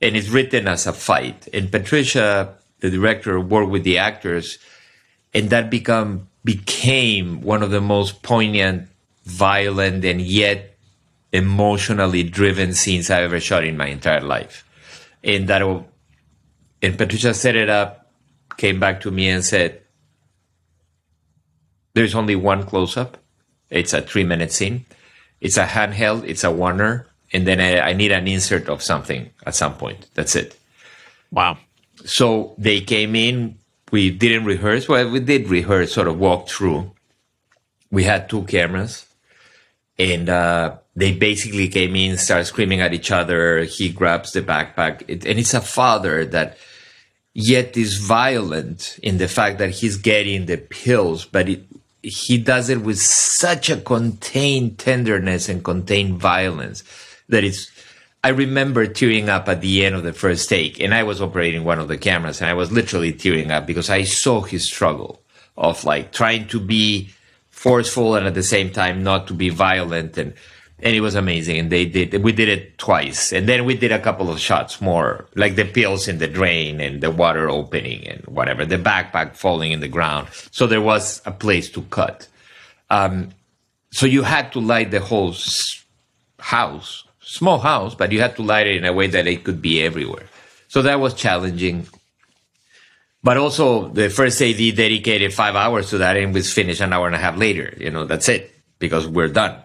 And 0.00 0.16
it's 0.16 0.28
written 0.28 0.68
as 0.68 0.86
a 0.86 0.92
fight. 0.92 1.48
And 1.52 1.72
Patricia, 1.72 2.54
the 2.80 2.90
director, 2.90 3.40
worked 3.40 3.70
with 3.70 3.84
the 3.84 3.98
actors, 3.98 4.58
and 5.32 5.50
that 5.50 5.70
become 5.70 6.28
became 6.44 7.40
one 7.42 7.62
of 7.62 7.70
the 7.70 7.80
most 7.80 8.22
poignant, 8.22 8.88
violent, 9.24 10.04
and 10.04 10.20
yet 10.20 10.76
emotionally 11.32 12.22
driven 12.22 12.72
scenes 12.72 13.10
I 13.10 13.22
ever 13.22 13.40
shot 13.40 13.64
in 13.64 13.76
my 13.76 13.86
entire 13.86 14.22
life. 14.22 14.64
And 15.22 15.48
that, 15.48 15.62
and 15.62 16.96
Patricia 16.96 17.34
set 17.34 17.56
it 17.56 17.68
up 17.68 18.07
came 18.58 18.78
back 18.78 19.00
to 19.00 19.10
me 19.10 19.30
and 19.30 19.42
said, 19.42 19.80
There's 21.94 22.14
only 22.14 22.36
one 22.36 22.64
close 22.64 22.98
up. 22.98 23.16
It's 23.70 23.94
a 23.94 24.02
three 24.02 24.24
minute 24.24 24.52
scene. 24.52 24.84
It's 25.40 25.56
a 25.56 25.64
handheld, 25.64 26.24
it's 26.28 26.44
a 26.44 26.50
oner, 26.50 27.06
and 27.32 27.46
then 27.46 27.60
I, 27.60 27.90
I 27.90 27.92
need 27.92 28.12
an 28.12 28.26
insert 28.26 28.68
of 28.68 28.82
something 28.82 29.30
at 29.46 29.54
some 29.54 29.74
point. 29.76 30.08
That's 30.14 30.34
it. 30.34 30.58
Wow. 31.30 31.58
So 32.04 32.54
they 32.58 32.80
came 32.80 33.14
in. 33.14 33.56
We 33.90 34.10
didn't 34.10 34.44
rehearse. 34.44 34.88
Well, 34.88 35.10
we 35.10 35.20
did 35.20 35.48
rehearse, 35.48 35.94
sort 35.94 36.08
of 36.08 36.18
walk 36.18 36.48
through. 36.48 36.90
We 37.90 38.04
had 38.04 38.28
two 38.28 38.42
cameras, 38.42 39.06
and 39.98 40.28
uh, 40.28 40.76
they 40.94 41.14
basically 41.14 41.68
came 41.68 41.96
in, 41.96 42.18
started 42.18 42.44
screaming 42.44 42.80
at 42.80 42.92
each 42.92 43.10
other. 43.10 43.62
He 43.62 43.90
grabs 43.90 44.32
the 44.32 44.42
backpack, 44.42 45.04
it, 45.08 45.24
and 45.24 45.38
it's 45.38 45.54
a 45.54 45.60
father 45.60 46.26
that 46.26 46.58
yet 47.38 47.76
is 47.76 47.98
violent 47.98 48.98
in 49.00 49.18
the 49.18 49.28
fact 49.28 49.58
that 49.58 49.70
he's 49.70 49.96
getting 49.96 50.46
the 50.46 50.56
pills, 50.56 51.24
but 51.24 51.48
it, 51.48 51.62
he 52.02 52.36
does 52.36 52.68
it 52.68 52.80
with 52.80 52.98
such 52.98 53.70
a 53.70 53.76
contained 53.76 54.76
tenderness 54.76 55.48
and 55.48 55.62
contained 55.62 56.18
violence 56.18 56.82
that 57.28 57.44
it's. 57.44 57.70
I 58.24 58.30
remember 58.30 58.88
tearing 58.88 59.28
up 59.28 59.48
at 59.48 59.60
the 59.60 59.84
end 59.84 59.94
of 59.94 60.02
the 60.02 60.12
first 60.12 60.48
take, 60.48 60.80
and 60.80 60.92
I 60.92 61.04
was 61.04 61.22
operating 61.22 61.62
one 61.62 61.78
of 61.78 61.86
the 61.86 61.96
cameras, 61.96 62.40
and 62.40 62.50
I 62.50 62.54
was 62.54 62.72
literally 62.72 63.12
tearing 63.12 63.52
up 63.52 63.64
because 63.64 63.88
I 63.88 64.02
saw 64.02 64.40
his 64.40 64.64
struggle 64.64 65.22
of 65.56 65.84
like 65.84 66.10
trying 66.10 66.48
to 66.48 66.58
be 66.58 67.10
forceful 67.50 68.16
and 68.16 68.26
at 68.26 68.34
the 68.34 68.42
same 68.42 68.70
time 68.70 69.04
not 69.04 69.28
to 69.28 69.34
be 69.34 69.48
violent 69.48 70.18
and 70.18 70.34
and 70.80 70.94
it 70.94 71.00
was 71.00 71.14
amazing. 71.14 71.58
And 71.58 71.70
they 71.70 71.84
did, 71.84 72.22
we 72.22 72.32
did 72.32 72.48
it 72.48 72.78
twice. 72.78 73.32
And 73.32 73.48
then 73.48 73.64
we 73.64 73.74
did 73.74 73.90
a 73.90 73.98
couple 73.98 74.30
of 74.30 74.38
shots 74.38 74.80
more, 74.80 75.26
like 75.34 75.56
the 75.56 75.64
pills 75.64 76.06
in 76.06 76.18
the 76.18 76.28
drain 76.28 76.80
and 76.80 77.00
the 77.00 77.10
water 77.10 77.48
opening 77.48 78.06
and 78.06 78.24
whatever, 78.26 78.64
the 78.64 78.76
backpack 78.76 79.34
falling 79.34 79.72
in 79.72 79.80
the 79.80 79.88
ground. 79.88 80.28
So 80.50 80.66
there 80.66 80.80
was 80.80 81.20
a 81.26 81.32
place 81.32 81.68
to 81.70 81.82
cut. 81.82 82.28
Um, 82.90 83.30
so 83.90 84.06
you 84.06 84.22
had 84.22 84.52
to 84.52 84.60
light 84.60 84.90
the 84.90 85.00
whole 85.00 85.34
house, 86.38 87.04
small 87.20 87.58
house, 87.58 87.94
but 87.94 88.12
you 88.12 88.20
had 88.20 88.36
to 88.36 88.42
light 88.42 88.66
it 88.66 88.76
in 88.76 88.84
a 88.84 88.92
way 88.92 89.08
that 89.08 89.26
it 89.26 89.44
could 89.44 89.60
be 89.60 89.82
everywhere. 89.82 90.26
So 90.68 90.82
that 90.82 91.00
was 91.00 91.14
challenging. 91.14 91.86
But 93.24 93.36
also, 93.36 93.88
the 93.88 94.10
first 94.10 94.40
AD 94.40 94.58
dedicated 94.76 95.34
five 95.34 95.56
hours 95.56 95.90
to 95.90 95.98
that 95.98 96.16
and 96.16 96.32
was 96.32 96.52
finished 96.52 96.80
an 96.80 96.92
hour 96.92 97.06
and 97.06 97.16
a 97.16 97.18
half 97.18 97.36
later. 97.36 97.74
You 97.76 97.90
know, 97.90 98.04
that's 98.04 98.28
it 98.28 98.54
because 98.78 99.08
we're 99.08 99.28
done. 99.28 99.60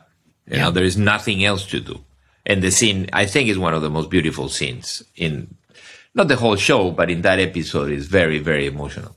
You 0.47 0.57
Yeah. 0.57 0.63
know, 0.63 0.71
there 0.71 0.83
is 0.83 0.97
nothing 0.97 1.43
else 1.43 1.65
to 1.67 1.79
do. 1.79 2.03
And 2.45 2.61
the 2.61 2.71
scene, 2.71 3.09
I 3.13 3.25
think, 3.25 3.49
is 3.49 3.57
one 3.57 3.73
of 3.73 3.81
the 3.81 3.89
most 3.89 4.09
beautiful 4.09 4.49
scenes 4.49 5.01
in 5.15 5.55
not 6.15 6.27
the 6.27 6.35
whole 6.35 6.55
show, 6.57 6.91
but 6.91 7.09
in 7.09 7.21
that 7.23 7.39
episode, 7.39 7.91
is 7.91 8.05
very, 8.07 8.37
very 8.39 8.67
emotional. 8.67 9.15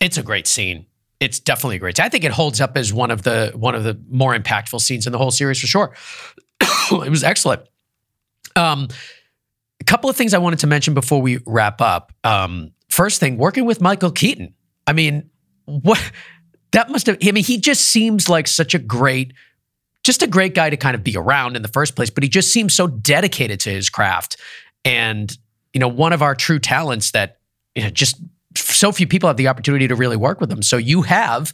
It's 0.00 0.18
a 0.18 0.22
great 0.22 0.46
scene. 0.48 0.86
It's 1.20 1.38
definitely 1.38 1.76
a 1.76 1.78
great. 1.78 2.00
I 2.00 2.08
think 2.08 2.24
it 2.24 2.32
holds 2.32 2.60
up 2.60 2.76
as 2.76 2.92
one 2.92 3.12
of 3.12 3.22
the 3.22 3.52
one 3.54 3.76
of 3.76 3.84
the 3.84 3.96
more 4.10 4.34
impactful 4.36 4.80
scenes 4.80 5.06
in 5.06 5.12
the 5.12 5.18
whole 5.18 5.30
series 5.30 5.60
for 5.60 5.68
sure. 5.68 5.94
it 6.60 7.10
was 7.10 7.22
excellent. 7.22 7.62
Um, 8.56 8.88
a 9.80 9.84
couple 9.84 10.10
of 10.10 10.16
things 10.16 10.34
I 10.34 10.38
wanted 10.38 10.58
to 10.60 10.66
mention 10.66 10.94
before 10.94 11.22
we 11.22 11.38
wrap 11.46 11.80
up. 11.80 12.12
Um, 12.24 12.72
first 12.88 13.20
thing, 13.20 13.36
working 13.38 13.64
with 13.66 13.80
Michael 13.80 14.10
Keaton. 14.10 14.54
I 14.86 14.92
mean, 14.94 15.30
what 15.64 16.00
that 16.72 16.90
must 16.90 17.06
have. 17.06 17.18
I 17.22 17.30
mean, 17.30 17.44
he 17.44 17.58
just 17.58 17.82
seems 17.82 18.28
like 18.28 18.48
such 18.48 18.74
a 18.74 18.78
great, 18.80 19.32
just 20.02 20.22
a 20.22 20.26
great 20.26 20.54
guy 20.54 20.70
to 20.70 20.76
kind 20.76 20.94
of 20.94 21.04
be 21.04 21.16
around 21.16 21.56
in 21.56 21.62
the 21.62 21.68
first 21.68 21.94
place. 21.96 22.10
But 22.10 22.22
he 22.22 22.28
just 22.28 22.52
seems 22.52 22.74
so 22.74 22.86
dedicated 22.86 23.60
to 23.60 23.70
his 23.70 23.88
craft, 23.88 24.36
and 24.84 25.36
you 25.72 25.80
know, 25.80 25.88
one 25.88 26.12
of 26.12 26.22
our 26.22 26.34
true 26.34 26.58
talents 26.58 27.12
that 27.12 27.38
you 27.74 27.82
know, 27.82 27.90
just 27.90 28.20
so 28.54 28.92
few 28.92 29.06
people 29.06 29.28
have 29.28 29.36
the 29.36 29.48
opportunity 29.48 29.88
to 29.88 29.94
really 29.94 30.16
work 30.16 30.40
with 30.40 30.50
him. 30.50 30.62
So 30.62 30.76
you 30.76 31.02
have. 31.02 31.52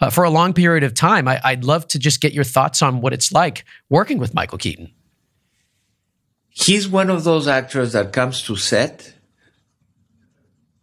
Uh, 0.00 0.08
for 0.08 0.22
a 0.22 0.30
long 0.30 0.52
period 0.52 0.84
of 0.84 0.94
time, 0.94 1.26
I, 1.26 1.40
I'd 1.42 1.64
love 1.64 1.88
to 1.88 1.98
just 1.98 2.20
get 2.20 2.32
your 2.32 2.44
thoughts 2.44 2.82
on 2.82 3.00
what 3.00 3.12
it's 3.12 3.32
like 3.32 3.64
working 3.90 4.18
with 4.18 4.32
Michael 4.32 4.56
Keaton. 4.56 4.92
He's 6.50 6.88
one 6.88 7.10
of 7.10 7.24
those 7.24 7.48
actors 7.48 7.94
that 7.94 8.12
comes 8.12 8.40
to 8.42 8.54
set 8.54 9.12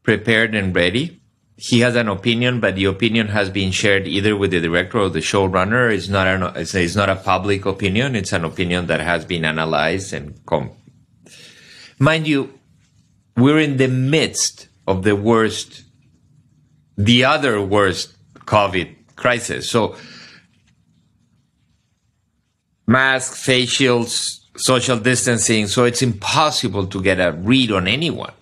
prepared 0.04 0.54
and 0.56 0.76
ready. 0.76 1.22
He 1.58 1.80
has 1.80 1.96
an 1.96 2.10
opinion, 2.10 2.60
but 2.60 2.76
the 2.76 2.86
opinion 2.86 3.28
has 3.30 3.50
been 3.50 3.72
shared 3.72 4.08
either 4.08 4.36
with 4.36 4.52
the 4.52 4.60
director 4.60 5.00
or 5.00 5.10
the 5.10 5.20
showrunner. 5.20 5.94
It's 5.94 6.10
not 6.10 6.28
an, 6.28 6.44
it's, 6.56 6.76
it's 6.76 6.96
not 6.96 7.10
a 7.10 7.16
public 7.16 7.66
opinion. 7.66 8.16
It's 8.16 8.34
an 8.34 8.44
opinion 8.44 8.88
that 8.88 9.00
has 9.00 9.24
been 9.24 9.46
analyzed 9.46 10.14
and 10.14 10.46
come. 10.46 10.72
Mind 11.98 12.28
you, 12.28 12.60
we're 13.38 13.60
in 13.60 13.78
the 13.78 13.88
midst 13.88 14.68
of 14.86 15.04
the 15.04 15.16
worst, 15.16 15.84
the 16.98 17.24
other 17.24 17.62
worst 17.62 18.16
COVID 18.40 19.16
crisis. 19.16 19.70
So 19.70 19.96
masks, 22.86 23.44
face 23.44 23.70
shields, 23.70 24.46
social 24.58 25.00
distancing. 25.00 25.68
So 25.68 25.86
it's 25.86 26.02
impossible 26.02 26.88
to 26.88 27.02
get 27.02 27.20
a 27.20 27.32
read 27.32 27.72
on 27.72 27.88
anyone. 27.88 28.34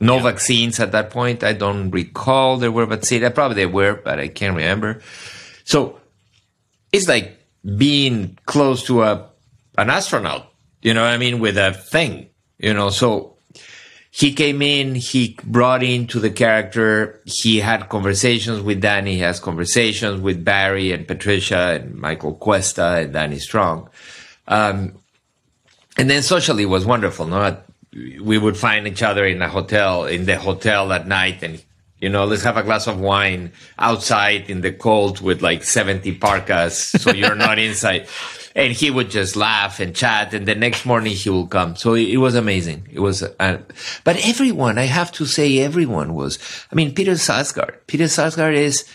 No 0.00 0.18
vaccines 0.18 0.80
at 0.80 0.92
that 0.92 1.10
point. 1.10 1.44
I 1.44 1.52
don't 1.52 1.90
recall 1.90 2.56
there 2.56 2.72
were 2.72 2.86
vaccines. 2.86 3.28
Probably 3.32 3.54
there 3.54 3.68
were, 3.68 3.94
but 3.94 4.18
I 4.18 4.28
can't 4.28 4.56
remember. 4.56 5.00
So 5.64 6.00
it's 6.92 7.08
like 7.08 7.38
being 7.76 8.38
close 8.46 8.84
to 8.84 9.02
a 9.02 9.28
an 9.78 9.90
astronaut. 9.90 10.52
You 10.82 10.94
know 10.94 11.02
what 11.02 11.10
I 11.10 11.16
mean? 11.16 11.38
With 11.40 11.56
a 11.56 11.72
thing. 11.72 12.28
You 12.58 12.74
know, 12.74 12.90
so 12.90 13.34
he 14.10 14.32
came 14.32 14.62
in, 14.62 14.94
he 14.94 15.36
brought 15.42 15.82
into 15.82 16.20
the 16.20 16.30
character, 16.30 17.20
he 17.24 17.58
had 17.58 17.88
conversations 17.88 18.60
with 18.60 18.80
Danny, 18.80 19.14
he 19.14 19.18
has 19.18 19.40
conversations 19.40 20.20
with 20.20 20.44
Barry 20.44 20.92
and 20.92 21.08
Patricia 21.08 21.80
and 21.80 21.96
Michael 21.96 22.34
Cuesta 22.34 22.98
and 22.98 23.12
Danny 23.12 23.40
Strong. 23.40 23.90
Um, 24.46 24.94
and 25.96 26.08
then 26.08 26.22
socially 26.22 26.62
it 26.62 26.66
was 26.66 26.86
wonderful. 26.86 27.26
No? 27.26 27.56
We 27.94 28.38
would 28.38 28.56
find 28.56 28.86
each 28.86 29.02
other 29.02 29.24
in 29.24 29.40
a 29.40 29.48
hotel, 29.48 30.04
in 30.04 30.26
the 30.26 30.36
hotel 30.36 30.92
at 30.92 31.06
night 31.06 31.42
and 31.42 31.62
you 32.04 32.10
know, 32.10 32.26
let's 32.26 32.42
have 32.42 32.58
a 32.58 32.62
glass 32.62 32.86
of 32.86 33.00
wine 33.00 33.52
outside 33.78 34.50
in 34.50 34.60
the 34.60 34.72
cold 34.72 35.22
with 35.22 35.40
like 35.40 35.64
70 35.64 36.18
parkas 36.18 36.76
so 36.76 37.12
you're 37.12 37.34
not 37.34 37.58
inside. 37.68 38.08
And 38.54 38.74
he 38.74 38.90
would 38.90 39.10
just 39.10 39.36
laugh 39.36 39.80
and 39.80 39.96
chat. 39.96 40.34
And 40.34 40.46
the 40.46 40.54
next 40.54 40.84
morning 40.84 41.14
he 41.14 41.30
will 41.30 41.46
come. 41.46 41.76
So 41.76 41.94
it, 41.94 42.08
it 42.10 42.16
was 42.18 42.34
amazing. 42.34 42.88
It 42.92 43.00
was, 43.00 43.22
uh, 43.22 43.58
but 44.04 44.16
everyone, 44.26 44.76
I 44.76 44.84
have 44.84 45.12
to 45.12 45.24
say 45.24 45.60
everyone 45.60 46.12
was, 46.12 46.38
I 46.70 46.74
mean, 46.74 46.94
Peter 46.94 47.12
Sarsgaard. 47.12 47.76
Peter 47.86 48.04
Sarsgaard 48.04 48.54
is 48.54 48.86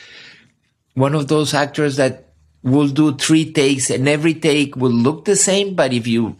one 0.93 1.15
of 1.15 1.29
those 1.29 1.55
actors 1.55 1.95
that 1.95 2.25
will 2.61 2.89
do 2.89 3.15
three 3.15 3.51
takes 3.51 3.89
and 3.89 4.07
every 4.07 4.35
take 4.35 4.75
will 4.75 4.91
look 4.91 5.25
the 5.25 5.35
same. 5.35 5.73
But 5.73 5.93
if 5.93 6.05
you 6.05 6.35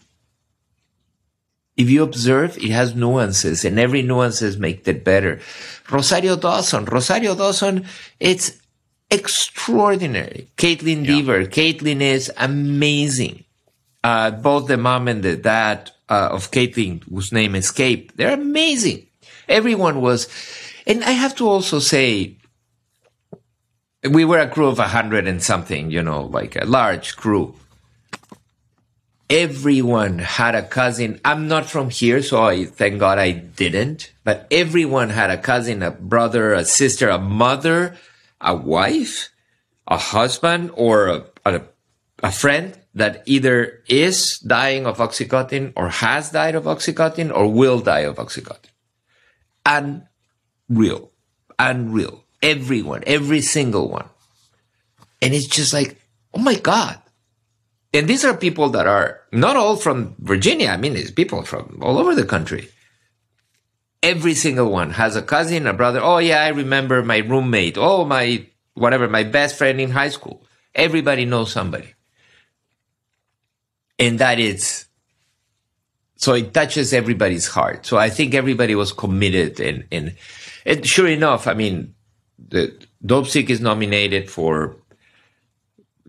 if 1.79 1.89
you 1.89 2.03
observe, 2.03 2.57
it 2.57 2.71
has 2.71 2.93
nuances 2.93 3.63
and 3.63 3.79
every 3.79 4.01
nuances 4.01 4.57
make 4.57 4.85
it 4.85 5.05
better. 5.05 5.39
Rosario 5.89 6.35
Dawson, 6.35 6.83
Rosario 6.83 7.35
Dawson, 7.35 7.85
it's 8.19 8.59
extraordinary. 9.09 10.49
Kaitlyn 10.57 11.05
yeah. 11.05 11.15
Dever, 11.15 11.45
Kaitlyn 11.45 12.01
is 12.01 12.29
amazing. 12.35 13.45
Uh, 14.03 14.29
both 14.31 14.67
the 14.67 14.75
mom 14.75 15.07
and 15.07 15.23
the 15.23 15.37
dad 15.37 15.89
uh, 16.09 16.27
of 16.33 16.51
Kaitlyn, 16.51 17.01
whose 17.05 17.31
name 17.31 17.55
escaped, 17.55 18.17
they're 18.17 18.33
amazing. 18.33 19.07
Everyone 19.47 20.01
was, 20.01 20.27
and 20.85 21.01
I 21.05 21.11
have 21.11 21.33
to 21.37 21.47
also 21.47 21.79
say, 21.79 22.35
we 24.03 24.25
were 24.25 24.39
a 24.39 24.49
crew 24.49 24.67
of 24.67 24.79
a 24.79 24.89
hundred 24.89 25.27
and 25.27 25.41
something, 25.41 25.91
you 25.91 26.03
know, 26.03 26.23
like 26.23 26.57
a 26.57 26.65
large 26.65 27.15
crew 27.15 27.55
everyone 29.29 30.19
had 30.19 30.55
a 30.55 30.63
cousin. 30.63 31.21
I'm 31.23 31.47
not 31.47 31.67
from 31.67 31.89
here, 31.89 32.21
so 32.21 32.43
I 32.43 32.65
thank 32.65 32.99
God 32.99 33.19
I 33.19 33.31
didn't. 33.31 34.11
But 34.23 34.47
everyone 34.49 35.09
had 35.09 35.29
a 35.29 35.37
cousin, 35.37 35.83
a 35.83 35.91
brother, 35.91 36.53
a 36.53 36.65
sister, 36.65 37.09
a 37.09 37.19
mother, 37.19 37.95
a 38.41 38.55
wife, 38.55 39.29
a 39.87 39.97
husband, 39.97 40.71
or 40.73 41.07
a, 41.07 41.25
a, 41.45 41.61
a 42.23 42.31
friend 42.31 42.77
that 42.95 43.23
either 43.27 43.83
is 43.87 44.39
dying 44.39 44.87
of 44.87 44.97
Oxycontin 44.97 45.73
or 45.75 45.89
has 45.89 46.31
died 46.31 46.55
of 46.55 46.63
Oxycontin 46.63 47.31
or 47.33 47.47
will 47.47 47.79
die 47.79 47.99
of 47.99 48.17
Oxycontin. 48.17 48.73
Unreal. 49.65 51.11
Unreal. 51.59 52.23
Everyone, 52.41 53.03
every 53.05 53.41
single 53.41 53.89
one. 53.89 54.09
And 55.21 55.33
it's 55.33 55.47
just 55.47 55.73
like, 55.73 55.97
oh 56.33 56.39
my 56.39 56.55
God 56.55 56.99
and 57.93 58.07
these 58.07 58.23
are 58.23 58.35
people 58.35 58.69
that 58.69 58.85
are 58.85 59.21
not 59.31 59.55
all 59.55 59.75
from 59.75 60.15
Virginia. 60.19 60.69
I 60.69 60.77
mean, 60.77 60.95
it's 60.95 61.11
people 61.11 61.43
from 61.43 61.79
all 61.81 61.97
over 61.97 62.13
the 62.13 62.25
country. 62.25 62.69
Every 64.03 64.35
single 64.35 64.71
one 64.71 64.91
has 64.91 65.15
a 65.15 65.21
cousin, 65.21 65.67
a 65.67 65.73
brother. 65.73 65.99
Oh, 66.01 66.19
yeah, 66.19 66.43
I 66.43 66.49
remember 66.49 67.03
my 67.03 67.17
roommate. 67.17 67.77
Oh, 67.77 68.05
my, 68.05 68.45
whatever, 68.75 69.09
my 69.09 69.23
best 69.23 69.57
friend 69.57 69.81
in 69.81 69.91
high 69.91 70.09
school. 70.09 70.45
Everybody 70.75 71.25
knows 71.25 71.51
somebody. 71.51 71.93
And 73.97 74.19
that 74.19 74.39
is, 74.39 74.85
so 76.15 76.33
it 76.33 76.53
touches 76.53 76.93
everybody's 76.93 77.47
heart. 77.47 77.85
So 77.85 77.97
I 77.97 78.09
think 78.09 78.33
everybody 78.33 78.75
was 78.75 78.93
committed 78.93 79.59
and, 79.59 79.85
and, 79.91 80.15
and 80.65 80.85
sure 80.85 81.07
enough, 81.07 81.47
I 81.47 81.55
mean, 81.55 81.95
the 82.37 82.73
Dopesick 83.03 83.49
is 83.49 83.59
nominated 83.59 84.29
for 84.29 84.77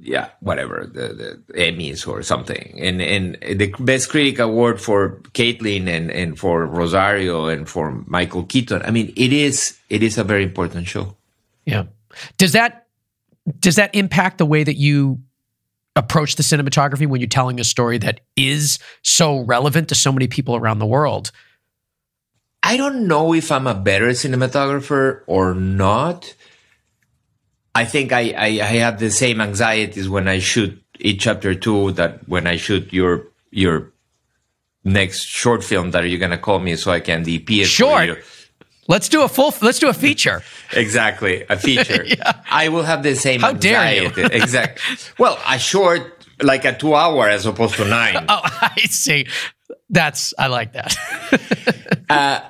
yeah, 0.02 0.30
whatever 0.40 0.88
the, 0.92 1.42
the 1.48 1.54
Emmys 1.54 2.06
or 2.06 2.22
something, 2.22 2.78
and 2.80 3.02
and 3.02 3.36
the 3.58 3.74
best 3.78 4.08
critic 4.08 4.38
award 4.38 4.80
for 4.80 5.20
Kaitlyn 5.32 5.88
and 5.88 6.10
and 6.10 6.38
for 6.38 6.66
Rosario 6.66 7.46
and 7.46 7.68
for 7.68 8.02
Michael 8.06 8.44
Keaton. 8.44 8.82
I 8.82 8.90
mean, 8.90 9.12
it 9.16 9.32
is 9.32 9.78
it 9.88 10.02
is 10.02 10.18
a 10.18 10.24
very 10.24 10.42
important 10.42 10.86
show. 10.86 11.16
Yeah. 11.64 11.84
Does 12.38 12.52
that 12.52 12.86
does 13.58 13.76
that 13.76 13.94
impact 13.94 14.38
the 14.38 14.46
way 14.46 14.64
that 14.64 14.76
you 14.76 15.20
approach 15.96 16.36
the 16.36 16.42
cinematography 16.42 17.06
when 17.06 17.20
you're 17.20 17.28
telling 17.28 17.60
a 17.60 17.64
story 17.64 17.98
that 17.98 18.20
is 18.36 18.78
so 19.02 19.40
relevant 19.40 19.88
to 19.88 19.94
so 19.94 20.12
many 20.12 20.28
people 20.28 20.56
around 20.56 20.78
the 20.78 20.86
world? 20.86 21.30
I 22.62 22.76
don't 22.76 23.08
know 23.08 23.32
if 23.34 23.50
I'm 23.50 23.66
a 23.66 23.74
better 23.74 24.08
cinematographer 24.10 25.22
or 25.26 25.54
not. 25.54 26.34
I 27.80 27.86
think 27.86 28.12
I, 28.12 28.34
I, 28.36 28.46
I 28.46 28.72
have 28.84 29.00
the 29.00 29.10
same 29.10 29.40
anxieties 29.40 30.06
when 30.06 30.28
I 30.28 30.38
shoot 30.38 30.70
each 30.98 31.22
chapter 31.22 31.54
two 31.54 31.92
that 31.92 32.28
when 32.28 32.46
I 32.46 32.56
shoot 32.56 32.92
your 32.92 33.24
your 33.50 33.90
next 34.84 35.24
short 35.24 35.64
film 35.64 35.92
that 35.92 36.04
you're 36.04 36.18
gonna 36.18 36.36
call 36.36 36.58
me 36.58 36.76
so 36.76 36.92
I 36.92 37.00
can 37.00 37.24
DP 37.24 37.62
it. 37.62 37.68
Short. 37.68 38.18
Let's 38.86 39.08
do 39.08 39.22
a 39.22 39.28
full. 39.28 39.54
Let's 39.62 39.78
do 39.78 39.88
a 39.88 39.94
feature. 39.94 40.42
exactly, 40.72 41.46
a 41.48 41.56
feature. 41.56 42.04
yeah. 42.18 42.42
I 42.50 42.68
will 42.68 42.82
have 42.82 43.02
the 43.02 43.14
same. 43.16 43.40
How 43.40 43.50
anxiety. 43.50 44.10
dare 44.10 44.24
you? 44.26 44.42
exactly. 44.42 44.96
Well, 45.18 45.38
a 45.48 45.58
short, 45.58 46.26
like 46.42 46.66
a 46.66 46.76
two 46.76 46.94
hour 46.94 47.30
as 47.30 47.46
opposed 47.46 47.76
to 47.76 47.86
nine. 47.86 48.26
oh, 48.28 48.42
I 48.44 48.76
see. 48.90 49.26
That's 49.88 50.34
I 50.38 50.48
like 50.48 50.74
that. 50.74 50.92
uh, 52.10 52.40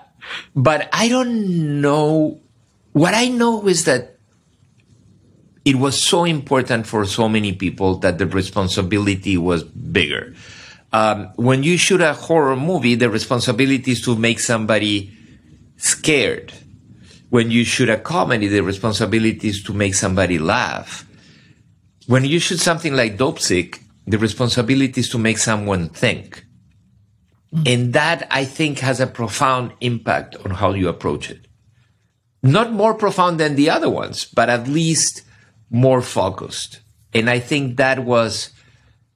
but 0.57 0.89
I 0.93 1.09
don't 1.09 1.81
know. 1.81 2.41
What 2.95 3.15
I 3.15 3.29
know 3.29 3.69
is 3.69 3.85
that 3.85 4.17
it 5.71 5.77
was 5.77 6.03
so 6.03 6.25
important 6.25 6.85
for 6.85 7.05
so 7.05 7.29
many 7.29 7.53
people 7.53 7.95
that 7.99 8.19
the 8.19 8.27
responsibility 8.27 9.37
was 9.39 9.63
bigger. 9.63 10.35
Um, 10.93 11.31
when 11.37 11.63
you 11.63 11.79
shoot 11.79 12.01
a 12.01 12.13
horror 12.13 12.57
movie, 12.57 12.97
the 12.97 13.09
responsibility 13.09 13.93
is 13.93 14.03
to 14.03 14.17
make 14.17 14.41
somebody 14.41 15.13
scared. 15.77 16.53
When 17.29 17.53
you 17.53 17.63
shoot 17.65 17.89
a 17.89 17.99
comedy, 17.99 18.49
the 18.49 18.65
responsibility 18.65 19.47
is 19.47 19.63
to 19.63 19.73
make 19.73 19.95
somebody 19.95 20.41
laugh. 20.41 21.07
When 22.09 22.25
you 22.25 22.41
shoot 22.41 22.59
something 22.59 22.97
like 22.97 23.17
Dopesick, 23.17 23.79
the 24.09 24.19
responsibility 24.19 25.03
is 25.03 25.09
to 25.11 25.19
make 25.19 25.39
someone 25.39 25.89
think. 25.91 26.45
And 27.65 27.93
that 27.93 28.27
I 28.29 28.45
think 28.45 28.81
has 28.81 28.99
a 28.99 29.07
profound 29.07 29.71
impact 29.81 30.35
on 30.45 30.51
how 30.51 30.73
you 30.73 30.89
approach 30.89 31.31
it. 31.31 31.47
Not 32.43 32.73
more 32.73 32.95
profound 32.95 33.39
than 33.39 33.55
the 33.55 33.71
other 33.71 33.89
ones, 33.89 34.25
but 34.25 34.51
at 34.51 34.67
least 34.67 35.23
more 35.71 36.03
focused. 36.03 36.81
And 37.15 37.31
I 37.31 37.39
think 37.39 37.77
that 37.79 38.05
was 38.05 38.51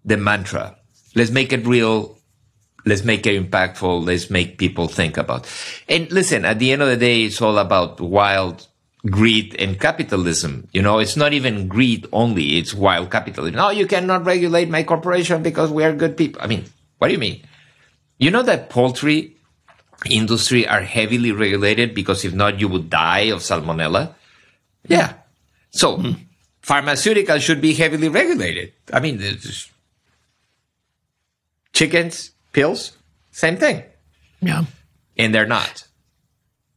the 0.04 0.16
mantra. 0.16 0.76
Let's 1.14 1.30
make 1.30 1.52
it 1.52 1.66
real. 1.66 2.18
Let's 2.86 3.04
make 3.04 3.26
it 3.26 3.50
impactful. 3.50 4.04
Let's 4.04 4.30
make 4.30 4.58
people 4.58 4.88
think 4.88 5.16
about. 5.16 5.48
And 5.88 6.10
listen, 6.12 6.44
at 6.44 6.58
the 6.58 6.72
end 6.72 6.82
of 6.82 6.88
the 6.88 6.96
day, 6.96 7.24
it's 7.24 7.40
all 7.40 7.58
about 7.58 8.00
wild 8.00 8.66
greed 9.06 9.54
and 9.58 9.78
capitalism. 9.78 10.68
You 10.72 10.82
know, 10.82 10.98
it's 10.98 11.16
not 11.16 11.32
even 11.32 11.68
greed 11.68 12.06
only. 12.12 12.58
It's 12.58 12.74
wild 12.74 13.10
capitalism. 13.10 13.56
No, 13.56 13.70
you 13.70 13.86
cannot 13.86 14.24
regulate 14.24 14.68
my 14.68 14.82
corporation 14.82 15.42
because 15.42 15.70
we 15.70 15.84
are 15.84 15.92
good 15.92 16.16
people. 16.16 16.40
I 16.42 16.46
mean, 16.46 16.64
what 16.98 17.08
do 17.08 17.12
you 17.12 17.18
mean? 17.18 17.42
You 18.18 18.30
know 18.30 18.42
that 18.42 18.70
poultry 18.70 19.36
industry 20.06 20.66
are 20.66 20.82
heavily 20.82 21.32
regulated 21.32 21.94
because 21.94 22.24
if 22.24 22.34
not, 22.34 22.60
you 22.60 22.68
would 22.68 22.90
die 22.90 23.32
of 23.32 23.40
salmonella. 23.40 24.14
Yeah. 24.86 25.14
So 25.70 25.98
mm. 25.98 26.16
Pharmaceuticals 26.64 27.40
should 27.40 27.60
be 27.60 27.74
heavily 27.74 28.08
regulated. 28.08 28.72
I 28.92 29.00
mean, 29.00 29.20
chickens, 31.72 32.30
pills, 32.52 32.96
same 33.30 33.56
thing. 33.56 33.82
Yeah. 34.40 34.64
And 35.16 35.34
they're 35.34 35.46
not. 35.46 35.86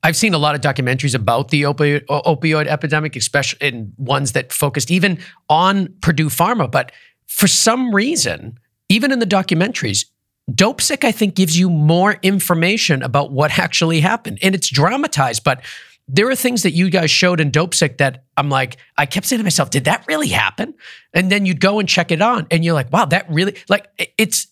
I've 0.04 0.16
seen 0.16 0.34
a 0.34 0.38
lot 0.38 0.56
of 0.56 0.62
documentaries 0.62 1.16
about 1.16 1.50
the 1.50 1.64
opioid, 1.64 2.06
opioid 2.06 2.68
epidemic, 2.68 3.16
especially 3.16 3.68
in 3.68 3.94
ones 3.98 4.34
that 4.34 4.54
focused 4.54 4.92
even 4.92 5.20
on 5.50 5.94
Purdue 6.02 6.30
Pharma. 6.30 6.70
But 6.70 6.92
for 7.26 7.48
some 7.48 7.94
reason, 7.94 8.60
even 8.90 9.12
in 9.12 9.20
the 9.20 9.26
documentaries, 9.26 10.06
Dopesick, 10.50 11.04
I 11.04 11.12
think, 11.12 11.36
gives 11.36 11.60
you 11.60 11.70
more 11.70 12.20
information 12.22 13.04
about 13.04 13.32
what 13.32 13.60
actually 13.60 14.00
happened. 14.00 14.40
And 14.42 14.56
it's 14.56 14.70
dramatized, 14.70 15.44
but 15.44 15.62
there 16.08 16.30
are 16.30 16.36
things 16.36 16.64
that 16.64 16.72
you 16.72 16.90
guys 16.90 17.12
showed 17.12 17.40
in 17.40 17.52
Dopesick 17.52 17.98
that 17.98 18.24
I'm 18.38 18.50
like, 18.50 18.78
I 18.98 19.06
kept 19.06 19.26
saying 19.26 19.40
to 19.40 19.44
myself, 19.44 19.70
did 19.70 19.86
that 19.86 20.06
really 20.08 20.30
happen? 20.30 20.74
And 21.14 21.32
then 21.32 21.46
you'd 21.46 21.60
go 21.60 21.80
and 21.80 21.88
check 21.88 22.12
it 22.12 22.22
on, 22.22 22.48
and 22.50 22.64
you're 22.64 22.74
like, 22.74 22.92
wow, 22.92 23.06
that 23.06 23.30
really, 23.30 23.56
like, 23.68 23.88
it's 24.18 24.48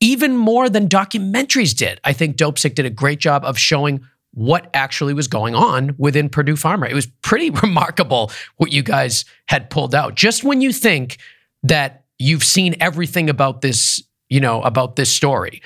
even 0.00 0.36
more 0.36 0.68
than 0.68 0.88
documentaries 0.88 1.76
did. 1.76 2.00
I 2.04 2.12
think 2.12 2.36
Dopesick 2.36 2.74
did 2.74 2.86
a 2.86 2.90
great 2.90 3.18
job 3.18 3.44
of 3.44 3.58
showing 3.58 4.02
what 4.32 4.70
actually 4.74 5.14
was 5.14 5.26
going 5.26 5.54
on 5.54 5.94
within 5.98 6.28
Purdue 6.28 6.54
Pharma. 6.54 6.88
It 6.88 6.94
was 6.94 7.06
pretty 7.22 7.50
remarkable 7.62 8.30
what 8.56 8.72
you 8.72 8.82
guys 8.82 9.24
had 9.46 9.70
pulled 9.70 9.94
out. 9.94 10.14
Just 10.14 10.44
when 10.44 10.60
you 10.60 10.72
think 10.72 11.18
that 11.62 12.04
you've 12.18 12.44
seen 12.44 12.76
everything 12.80 13.30
about 13.30 13.62
this 13.62 14.02
you 14.28 14.40
know, 14.40 14.62
about 14.62 14.96
this 14.96 15.10
story. 15.10 15.62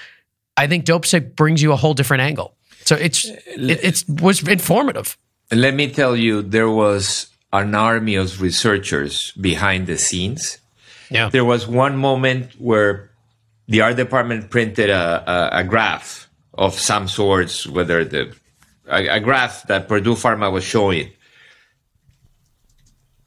I 0.57 0.67
think 0.67 0.85
Dopesick 0.85 1.35
brings 1.35 1.63
you 1.63 1.73
a 1.73 1.77
whole 1.77 1.95
different 1.95 2.23
angle. 2.23 2.57
So 2.85 2.97
it's 2.97 3.29
uh, 3.29 3.37
it 3.47 3.85
it's, 3.85 4.09
was 4.09 4.47
informative. 4.47 5.17
Let 5.53 5.75
me 5.75 5.91
tell 5.93 6.17
you, 6.17 6.43
there 6.43 6.71
was 6.71 7.29
an 7.53 7.75
army 7.75 8.15
of 8.15 8.41
researchers 8.41 9.33
behind 9.33 9.87
the 9.87 9.99
scenes. 9.99 10.59
Yeah. 11.11 11.29
There 11.29 11.45
was 11.45 11.69
one 11.69 11.97
moment 11.99 12.53
where 12.59 13.11
the 13.69 13.83
art 13.83 13.97
department 13.97 14.51
printed 14.51 14.89
a, 14.89 15.53
a, 15.55 15.61
a 15.61 15.65
graph 15.65 16.29
of 16.55 16.79
some 16.79 17.07
sorts, 17.07 17.67
whether 17.67 18.05
the 18.05 18.35
a, 18.87 19.07
a, 19.09 19.21
graph 19.21 19.67
that 19.69 19.89
Purdue 19.89 20.15
Pharma 20.15 20.51
was 20.51 20.65
showing. 20.65 21.11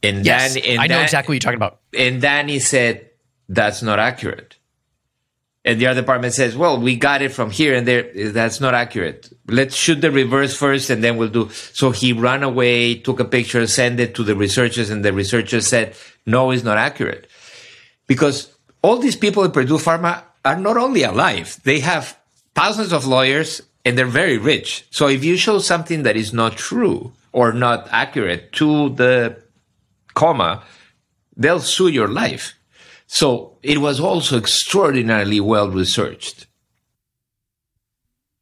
And 0.04 0.26
yes, 0.26 0.56
then, 0.56 0.64
and 0.64 0.80
I 0.80 0.88
know 0.88 0.96
Dan, 0.96 1.04
exactly 1.04 1.34
what 1.34 1.36
you're 1.36 1.52
talking 1.52 1.58
about. 1.58 1.80
And 1.98 2.22
Danny 2.22 2.60
said, 2.60 3.10
"That's 3.50 3.82
not 3.82 3.98
accurate." 4.00 4.56
And 5.66 5.82
the 5.82 5.88
other 5.88 6.02
department 6.02 6.34
says, 6.34 6.56
well, 6.56 6.80
we 6.80 6.96
got 6.96 7.24
it 7.24 7.30
from 7.30 7.50
here 7.50 7.74
and 7.74 7.88
there. 7.88 8.32
That's 8.32 8.62
not 8.62 8.76
accurate. 8.76 9.36
Let's 9.48 9.76
shoot 9.76 10.00
the 10.00 10.12
reverse 10.12 10.56
first 10.56 10.92
and 10.92 11.04
then 11.04 11.18
we'll 11.18 11.30
do. 11.30 11.50
So 11.50 11.90
he 11.90 12.14
ran 12.14 12.44
away, 12.44 12.96
took 12.96 13.20
a 13.20 13.26
picture, 13.26 13.66
sent 13.66 14.00
it 14.00 14.14
to 14.16 14.24
the 14.24 14.36
researchers 14.36 14.92
and 14.92 15.04
the 15.04 15.12
researchers 15.12 15.66
said, 15.68 15.96
no, 16.28 16.52
it's 16.52 16.64
not 16.64 16.78
accurate. 16.78 17.28
Because 18.06 18.54
all 18.84 19.00
these 19.00 19.16
people 19.16 19.44
at 19.44 19.54
Purdue 19.54 19.80
Pharma 19.80 20.22
are 20.46 20.56
not 20.56 20.78
only 20.78 21.02
alive, 21.02 21.60
they 21.64 21.80
have 21.80 22.16
thousands 22.54 22.94
of 22.94 23.08
lawyers 23.08 23.64
and 23.84 23.98
they're 23.98 24.06
very 24.06 24.38
rich. 24.38 24.86
So 24.92 25.08
if 25.08 25.26
you 25.26 25.36
show 25.36 25.58
something 25.58 26.04
that 26.04 26.16
is 26.16 26.32
not 26.32 26.58
true 26.58 27.12
or 27.32 27.54
not 27.54 27.88
accurate 27.90 28.52
to 28.54 28.90
the 28.90 29.42
comma, 30.14 30.64
they'll 31.36 31.60
sue 31.60 31.88
your 31.88 32.08
life. 32.08 32.54
So 33.08 33.58
it 33.62 33.80
was 33.80 34.00
also 34.00 34.38
extraordinarily 34.38 35.40
well 35.40 35.70
researched. 35.70 36.48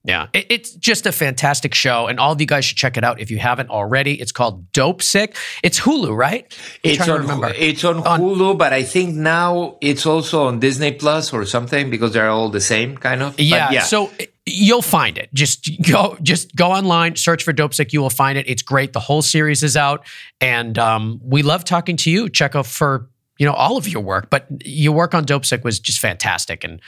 Yeah, 0.06 0.28
it's 0.34 0.74
just 0.74 1.06
a 1.06 1.14
fantastic 1.14 1.74
show, 1.74 2.08
and 2.08 2.20
all 2.20 2.34
of 2.34 2.42
you 2.42 2.46
guys 2.46 2.66
should 2.66 2.76
check 2.76 2.98
it 2.98 3.06
out 3.06 3.22
if 3.22 3.32
you 3.32 3.38
haven't 3.38 3.70
already. 3.70 4.20
It's 4.20 4.34
called 4.34 4.70
Dopesick. 4.74 5.38
It's 5.64 5.80
Hulu, 5.80 6.14
right? 6.14 6.44
I'm 6.84 6.92
it's 6.92 7.08
on 7.08 7.54
it's 7.56 7.84
on, 7.86 8.06
on 8.06 8.20
Hulu, 8.20 8.58
but 8.58 8.74
I 8.74 8.84
think 8.84 9.16
now 9.16 9.78
it's 9.80 10.06
also 10.06 10.48
on 10.48 10.60
Disney 10.60 10.92
Plus 10.92 11.32
or 11.32 11.46
something 11.46 11.90
because 11.90 12.12
they're 12.12 12.30
all 12.30 12.50
the 12.50 12.60
same 12.60 12.98
kind 12.98 13.24
of. 13.24 13.40
Yeah, 13.40 13.72
yeah. 13.72 13.84
So 13.84 14.12
you'll 14.46 14.82
find 14.82 15.18
it. 15.18 15.34
Just 15.34 15.70
go, 15.90 16.18
just 16.22 16.54
go 16.54 16.72
online, 16.74 17.16
search 17.16 17.42
for 17.42 17.54
Dopesick. 17.54 17.94
You 17.94 18.02
will 18.02 18.10
find 18.10 18.38
it. 18.38 18.46
It's 18.50 18.62
great. 18.62 18.92
The 18.92 19.00
whole 19.00 19.22
series 19.22 19.64
is 19.64 19.78
out, 19.78 20.06
and 20.42 20.78
um, 20.78 21.22
we 21.24 21.44
love 21.44 21.64
talking 21.64 21.96
to 21.98 22.12
you. 22.12 22.28
Check 22.28 22.58
out 22.58 22.66
for 22.66 23.10
you 23.44 23.50
know, 23.50 23.56
all 23.56 23.76
of 23.76 23.90
your 23.90 24.02
work, 24.02 24.30
but 24.30 24.48
your 24.64 24.94
work 24.94 25.14
on 25.14 25.26
Dopesick 25.26 25.66
was 25.66 25.78
just 25.78 26.00
fantastic. 26.00 26.64
And 26.64 26.80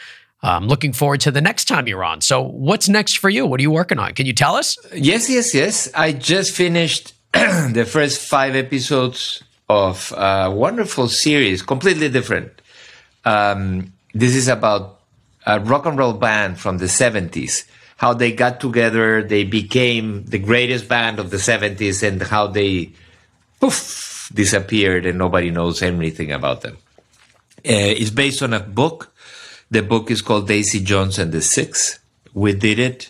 I'm 0.41 0.63
um, 0.63 0.69
looking 0.69 0.93
forward 0.93 1.19
to 1.21 1.31
the 1.31 1.41
next 1.41 1.65
time 1.65 1.85
you're 1.85 2.05
on. 2.05 2.21
So, 2.21 2.41
what's 2.41 2.87
next 2.87 3.17
for 3.17 3.29
you? 3.29 3.45
What 3.45 3.59
are 3.59 3.63
you 3.63 3.71
working 3.71 3.99
on? 3.99 4.13
Can 4.13 4.25
you 4.25 4.31
tell 4.31 4.55
us? 4.55 4.77
Yes, 4.93 5.29
yes, 5.29 5.53
yes. 5.53 5.89
I 5.93 6.13
just 6.13 6.55
finished 6.55 7.13
the 7.33 7.85
first 7.85 8.21
five 8.21 8.55
episodes 8.55 9.43
of 9.67 10.13
a 10.15 10.49
wonderful 10.49 11.09
series, 11.09 11.61
completely 11.61 12.07
different. 12.07 12.53
Um, 13.25 13.91
this 14.13 14.33
is 14.33 14.47
about 14.47 15.01
a 15.45 15.59
rock 15.59 15.85
and 15.85 15.97
roll 15.97 16.13
band 16.13 16.57
from 16.57 16.77
the 16.77 16.85
70s, 16.85 17.65
how 17.97 18.13
they 18.13 18.31
got 18.31 18.61
together, 18.61 19.21
they 19.21 19.43
became 19.43 20.23
the 20.23 20.39
greatest 20.39 20.87
band 20.87 21.19
of 21.19 21.31
the 21.31 21.37
70s, 21.37 22.01
and 22.01 22.21
how 22.21 22.47
they 22.47 22.93
poof, 23.59 24.14
disappeared 24.33 25.05
and 25.05 25.17
nobody 25.17 25.51
knows 25.51 25.81
anything 25.81 26.31
about 26.31 26.61
them. 26.61 26.77
Uh, 27.57 27.97
it's 27.97 28.11
based 28.11 28.41
on 28.41 28.53
a 28.53 28.59
book. 28.59 29.13
The 29.71 29.81
book 29.81 30.11
is 30.11 30.21
called 30.21 30.47
Daisy 30.47 30.79
Jones 30.79 31.17
and 31.17 31.31
the 31.31 31.41
Six. 31.41 31.99
We 32.33 32.53
did 32.53 32.79
it. 32.79 33.09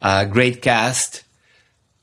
Uh, 0.00 0.24
great 0.24 0.62
cast, 0.62 1.24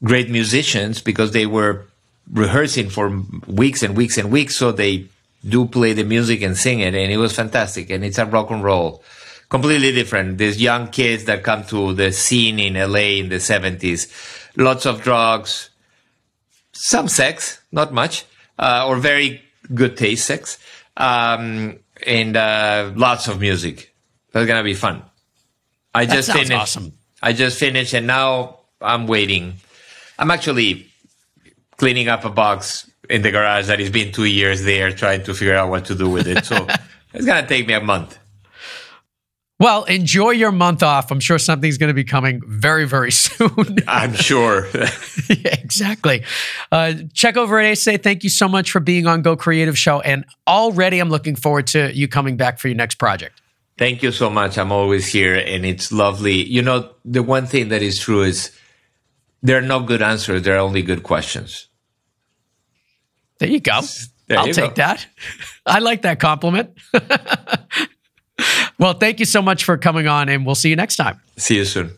great 0.04 0.30
musicians 0.30 1.02
because 1.02 1.32
they 1.32 1.46
were 1.46 1.86
rehearsing 2.32 2.90
for 2.90 3.22
weeks 3.48 3.84
and 3.84 3.96
weeks 3.96 4.18
and 4.18 4.32
weeks. 4.32 4.58
So 4.58 4.72
they 4.72 5.08
do 5.48 5.66
play 5.66 5.94
the 5.94 6.04
music 6.04 6.42
and 6.42 6.58
sing 6.58 6.80
it, 6.80 6.96
and 6.96 7.12
it 7.12 7.18
was 7.18 7.36
fantastic. 7.36 7.90
And 7.90 8.04
it's 8.04 8.18
a 8.18 8.26
rock 8.26 8.50
and 8.50 8.64
roll, 8.64 9.04
completely 9.50 9.92
different. 9.92 10.38
These 10.38 10.62
young 10.62 10.88
kids 10.88 11.26
that 11.26 11.44
come 11.44 11.64
to 11.66 11.94
the 11.94 12.12
scene 12.12 12.60
in 12.60 12.74
LA 12.74 13.20
in 13.20 13.30
the 13.30 13.38
70s, 13.38 14.10
lots 14.58 14.86
of 14.86 15.02
drugs, 15.02 15.70
some 16.72 17.08
sex, 17.08 17.62
not 17.72 17.94
much, 17.94 18.26
uh, 18.60 18.86
or 18.88 18.98
very 18.98 19.42
good 19.74 19.98
taste 19.98 20.26
sex, 20.26 20.58
um, 20.98 21.80
and 22.06 22.38
uh, 22.38 22.92
lots 22.96 23.28
of 23.28 23.40
music. 23.40 23.94
That's 24.32 24.48
gonna 24.48 24.64
be 24.64 24.74
fun. 24.74 25.04
I 25.94 26.06
that 26.06 26.16
just 26.16 26.32
finished. 26.32 26.52
Awesome. 26.52 26.94
I 27.22 27.34
just 27.34 27.60
finished, 27.60 27.94
and 27.94 28.08
now 28.08 28.60
I'm 28.82 29.08
waiting. 29.08 29.54
I'm 30.20 30.32
actually 30.32 30.88
cleaning 31.78 32.08
up 32.08 32.26
a 32.26 32.30
box 32.30 32.90
in 33.10 33.22
the 33.22 33.32
garage 33.32 33.68
that 33.68 33.80
has 33.80 33.90
been 33.90 34.12
two 34.12 34.26
years 34.26 34.64
there, 34.64 34.92
trying 34.92 35.24
to 35.24 35.34
figure 35.34 35.56
out 35.56 35.70
what 35.70 35.86
to 35.86 35.96
do 35.96 36.10
with 36.10 36.28
it. 36.28 36.46
So 36.46 36.68
it's 37.14 37.26
gonna 37.26 37.48
take 37.48 37.68
me 37.68 37.74
a 37.74 37.82
month. 37.82 38.18
Well, 39.60 39.84
enjoy 39.86 40.32
your 40.32 40.52
month 40.52 40.84
off. 40.84 41.12
I'm 41.12 41.20
sure 41.20 41.38
something's 41.38 41.78
going 41.78 41.90
to 41.90 41.94
be 41.94 42.04
coming 42.04 42.42
very, 42.46 42.86
very 42.86 43.12
soon. 43.14 43.78
I'm 43.88 44.14
sure. 44.14 44.68
yeah, 44.74 45.56
exactly. 45.60 46.24
Uh, 46.72 46.94
Checo 47.14 47.48
Varese. 47.48 48.02
Thank 48.02 48.24
you 48.24 48.30
so 48.30 48.48
much 48.48 48.72
for 48.72 48.80
being 48.80 49.08
on 49.08 49.22
Go 49.22 49.36
Creative 49.38 49.78
Show. 49.78 50.02
And 50.02 50.26
already 50.48 51.00
I'm 51.00 51.10
looking 51.10 51.36
forward 51.36 51.68
to 51.68 51.96
you 51.96 52.08
coming 52.08 52.36
back 52.36 52.60
for 52.60 52.68
your 52.68 52.76
next 52.76 52.96
project. 52.96 53.42
Thank 53.78 54.04
you 54.04 54.12
so 54.12 54.30
much. 54.30 54.58
I'm 54.58 54.72
always 54.72 55.08
here 55.08 55.36
and 55.36 55.66
it's 55.66 55.92
lovely. 55.92 56.44
You 56.44 56.62
know, 56.62 56.92
the 57.06 57.24
one 57.24 57.46
thing 57.48 57.70
that 57.70 57.82
is 57.82 58.00
true 58.00 58.24
is 58.24 58.52
there 59.42 59.58
are 59.58 59.62
no 59.62 59.80
good 59.82 60.02
answers, 60.02 60.44
there 60.44 60.56
are 60.56 60.60
only 60.60 60.82
good 60.82 61.04
questions. 61.04 61.68
There 63.40 63.50
you 63.50 63.60
go. 63.60 63.82
There 64.28 64.40
I'll 64.40 64.48
you 64.48 64.54
take 64.54 64.76
go. 64.76 64.84
that. 64.84 65.06
I 65.66 65.80
like 65.80 66.04
that 66.04 66.20
compliment. 66.20 66.78
Well, 68.80 68.94
thank 68.94 69.20
you 69.20 69.26
so 69.26 69.42
much 69.42 69.64
for 69.64 69.78
coming 69.78 70.08
on, 70.08 70.30
and 70.30 70.46
we'll 70.46 70.56
see 70.56 70.70
you 70.70 70.76
next 70.76 70.96
time. 70.96 71.22
See 71.38 71.56
you 71.56 71.66
soon. 71.66 71.92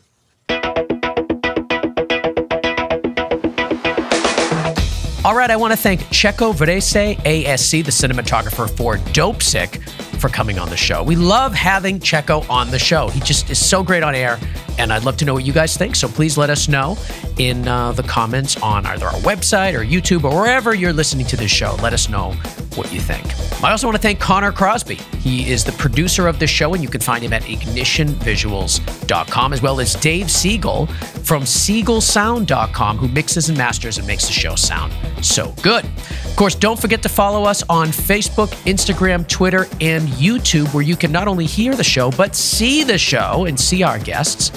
All 5.24 5.34
right, 5.34 5.50
I 5.50 5.56
want 5.56 5.72
to 5.72 5.76
thank 5.76 6.02
Checo 6.02 6.54
Varese, 6.54 7.16
ASC, 7.16 7.84
the 7.84 7.90
cinematographer 7.90 8.70
for 8.70 8.98
Dopesick, 9.12 9.82
for 10.18 10.28
coming 10.28 10.58
on 10.58 10.68
the 10.68 10.76
show. 10.76 11.02
We 11.02 11.16
love 11.16 11.54
having 11.54 12.00
Checo 12.00 12.48
on 12.50 12.70
the 12.70 12.78
show. 12.78 13.08
He 13.08 13.20
just 13.20 13.50
is 13.50 13.64
so 13.64 13.82
great 13.82 14.02
on 14.02 14.14
air, 14.14 14.38
and 14.78 14.92
I'd 14.92 15.04
love 15.04 15.16
to 15.18 15.24
know 15.24 15.34
what 15.34 15.44
you 15.44 15.52
guys 15.52 15.76
think. 15.76 15.96
So 15.96 16.08
please 16.08 16.36
let 16.36 16.50
us 16.50 16.68
know 16.68 16.96
in 17.38 17.66
uh, 17.68 17.92
the 17.92 18.02
comments 18.02 18.60
on 18.62 18.86
either 18.86 19.06
our 19.06 19.20
website 19.20 19.74
or 19.74 19.84
YouTube 19.84 20.24
or 20.24 20.34
wherever 20.34 20.74
you're 20.74 20.92
listening 20.92 21.26
to 21.26 21.36
this 21.36 21.50
show. 21.50 21.76
Let 21.82 21.92
us 21.92 22.08
know 22.08 22.34
what 22.76 22.92
you 22.92 23.00
think. 23.00 23.24
I 23.64 23.70
also 23.70 23.86
want 23.86 23.96
to 23.96 24.02
thank 24.02 24.20
Connor 24.20 24.52
Crosby. 24.52 24.96
He 25.18 25.50
is 25.50 25.64
the 25.64 25.72
producer 25.72 26.28
of 26.28 26.38
the 26.38 26.46
show, 26.46 26.74
and 26.74 26.82
you 26.82 26.88
can 26.88 27.00
find 27.00 27.24
him 27.24 27.32
at 27.32 27.42
ignitionvisuals.com, 27.42 29.52
as 29.52 29.62
well 29.62 29.80
as 29.80 29.94
Dave 29.94 30.30
Siegel 30.30 30.86
from 30.86 31.42
siegelsound.com, 31.42 32.98
who 32.98 33.08
mixes 33.08 33.48
and 33.48 33.56
masters 33.56 33.98
and 33.98 34.06
makes 34.06 34.26
the 34.26 34.32
show 34.32 34.54
sound 34.54 34.92
so 35.24 35.52
good. 35.62 35.84
Of 35.84 36.36
course, 36.36 36.54
don't 36.54 36.78
forget 36.78 37.02
to 37.02 37.08
follow 37.08 37.44
us 37.44 37.62
on 37.68 37.88
Facebook, 37.88 38.48
Instagram, 38.64 39.26
Twitter, 39.26 39.66
and 39.80 40.05
YouTube, 40.06 40.72
where 40.72 40.82
you 40.82 40.96
can 40.96 41.12
not 41.12 41.28
only 41.28 41.46
hear 41.46 41.74
the 41.74 41.84
show, 41.84 42.10
but 42.10 42.34
see 42.34 42.84
the 42.84 42.98
show 42.98 43.44
and 43.44 43.58
see 43.58 43.82
our 43.82 43.98
guests. 43.98 44.50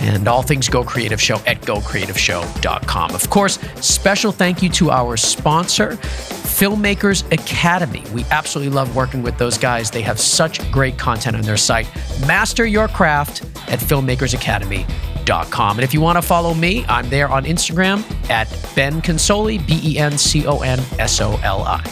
And 0.00 0.26
all 0.28 0.42
things 0.42 0.68
Go 0.68 0.82
Creative 0.82 1.20
Show 1.20 1.36
at 1.46 1.60
gocreativeshow.com. 1.62 3.14
Of 3.14 3.28
course, 3.28 3.58
special 3.80 4.32
thank 4.32 4.62
you 4.62 4.68
to 4.70 4.90
our 4.90 5.16
sponsor, 5.16 5.90
Filmmakers 5.90 7.30
Academy. 7.32 8.02
We 8.14 8.24
absolutely 8.30 8.74
love 8.74 8.96
working 8.96 9.22
with 9.22 9.38
those 9.38 9.58
guys. 9.58 9.90
They 9.90 10.02
have 10.02 10.18
such 10.18 10.70
great 10.72 10.98
content 10.98 11.36
on 11.36 11.42
their 11.42 11.56
site. 11.56 11.88
Master 12.26 12.66
your 12.66 12.88
craft 12.88 13.42
at 13.68 13.78
filmmakersacademy.com. 13.78 15.78
And 15.78 15.84
if 15.84 15.94
you 15.94 16.00
want 16.00 16.16
to 16.16 16.22
follow 16.22 16.54
me, 16.54 16.84
I'm 16.88 17.08
there 17.10 17.28
on 17.28 17.44
Instagram 17.44 18.02
at 18.30 18.48
Ben 18.74 19.02
Consoli, 19.02 19.64
B 19.66 19.80
E 19.84 19.98
N 19.98 20.18
C 20.18 20.46
O 20.46 20.60
N 20.60 20.80
S 20.98 21.20
O 21.20 21.38
L 21.42 21.62
I. 21.62 21.82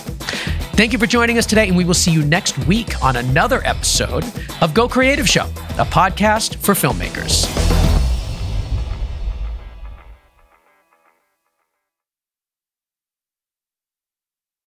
Thank 0.78 0.92
you 0.92 0.98
for 1.00 1.08
joining 1.08 1.38
us 1.38 1.44
today, 1.44 1.66
and 1.66 1.76
we 1.76 1.84
will 1.84 1.92
see 1.92 2.12
you 2.12 2.24
next 2.24 2.56
week 2.68 3.02
on 3.02 3.16
another 3.16 3.60
episode 3.64 4.24
of 4.60 4.74
Go 4.74 4.88
Creative 4.88 5.28
Show, 5.28 5.46
a 5.76 5.84
podcast 5.84 6.54
for 6.54 6.72
filmmakers. 6.72 7.77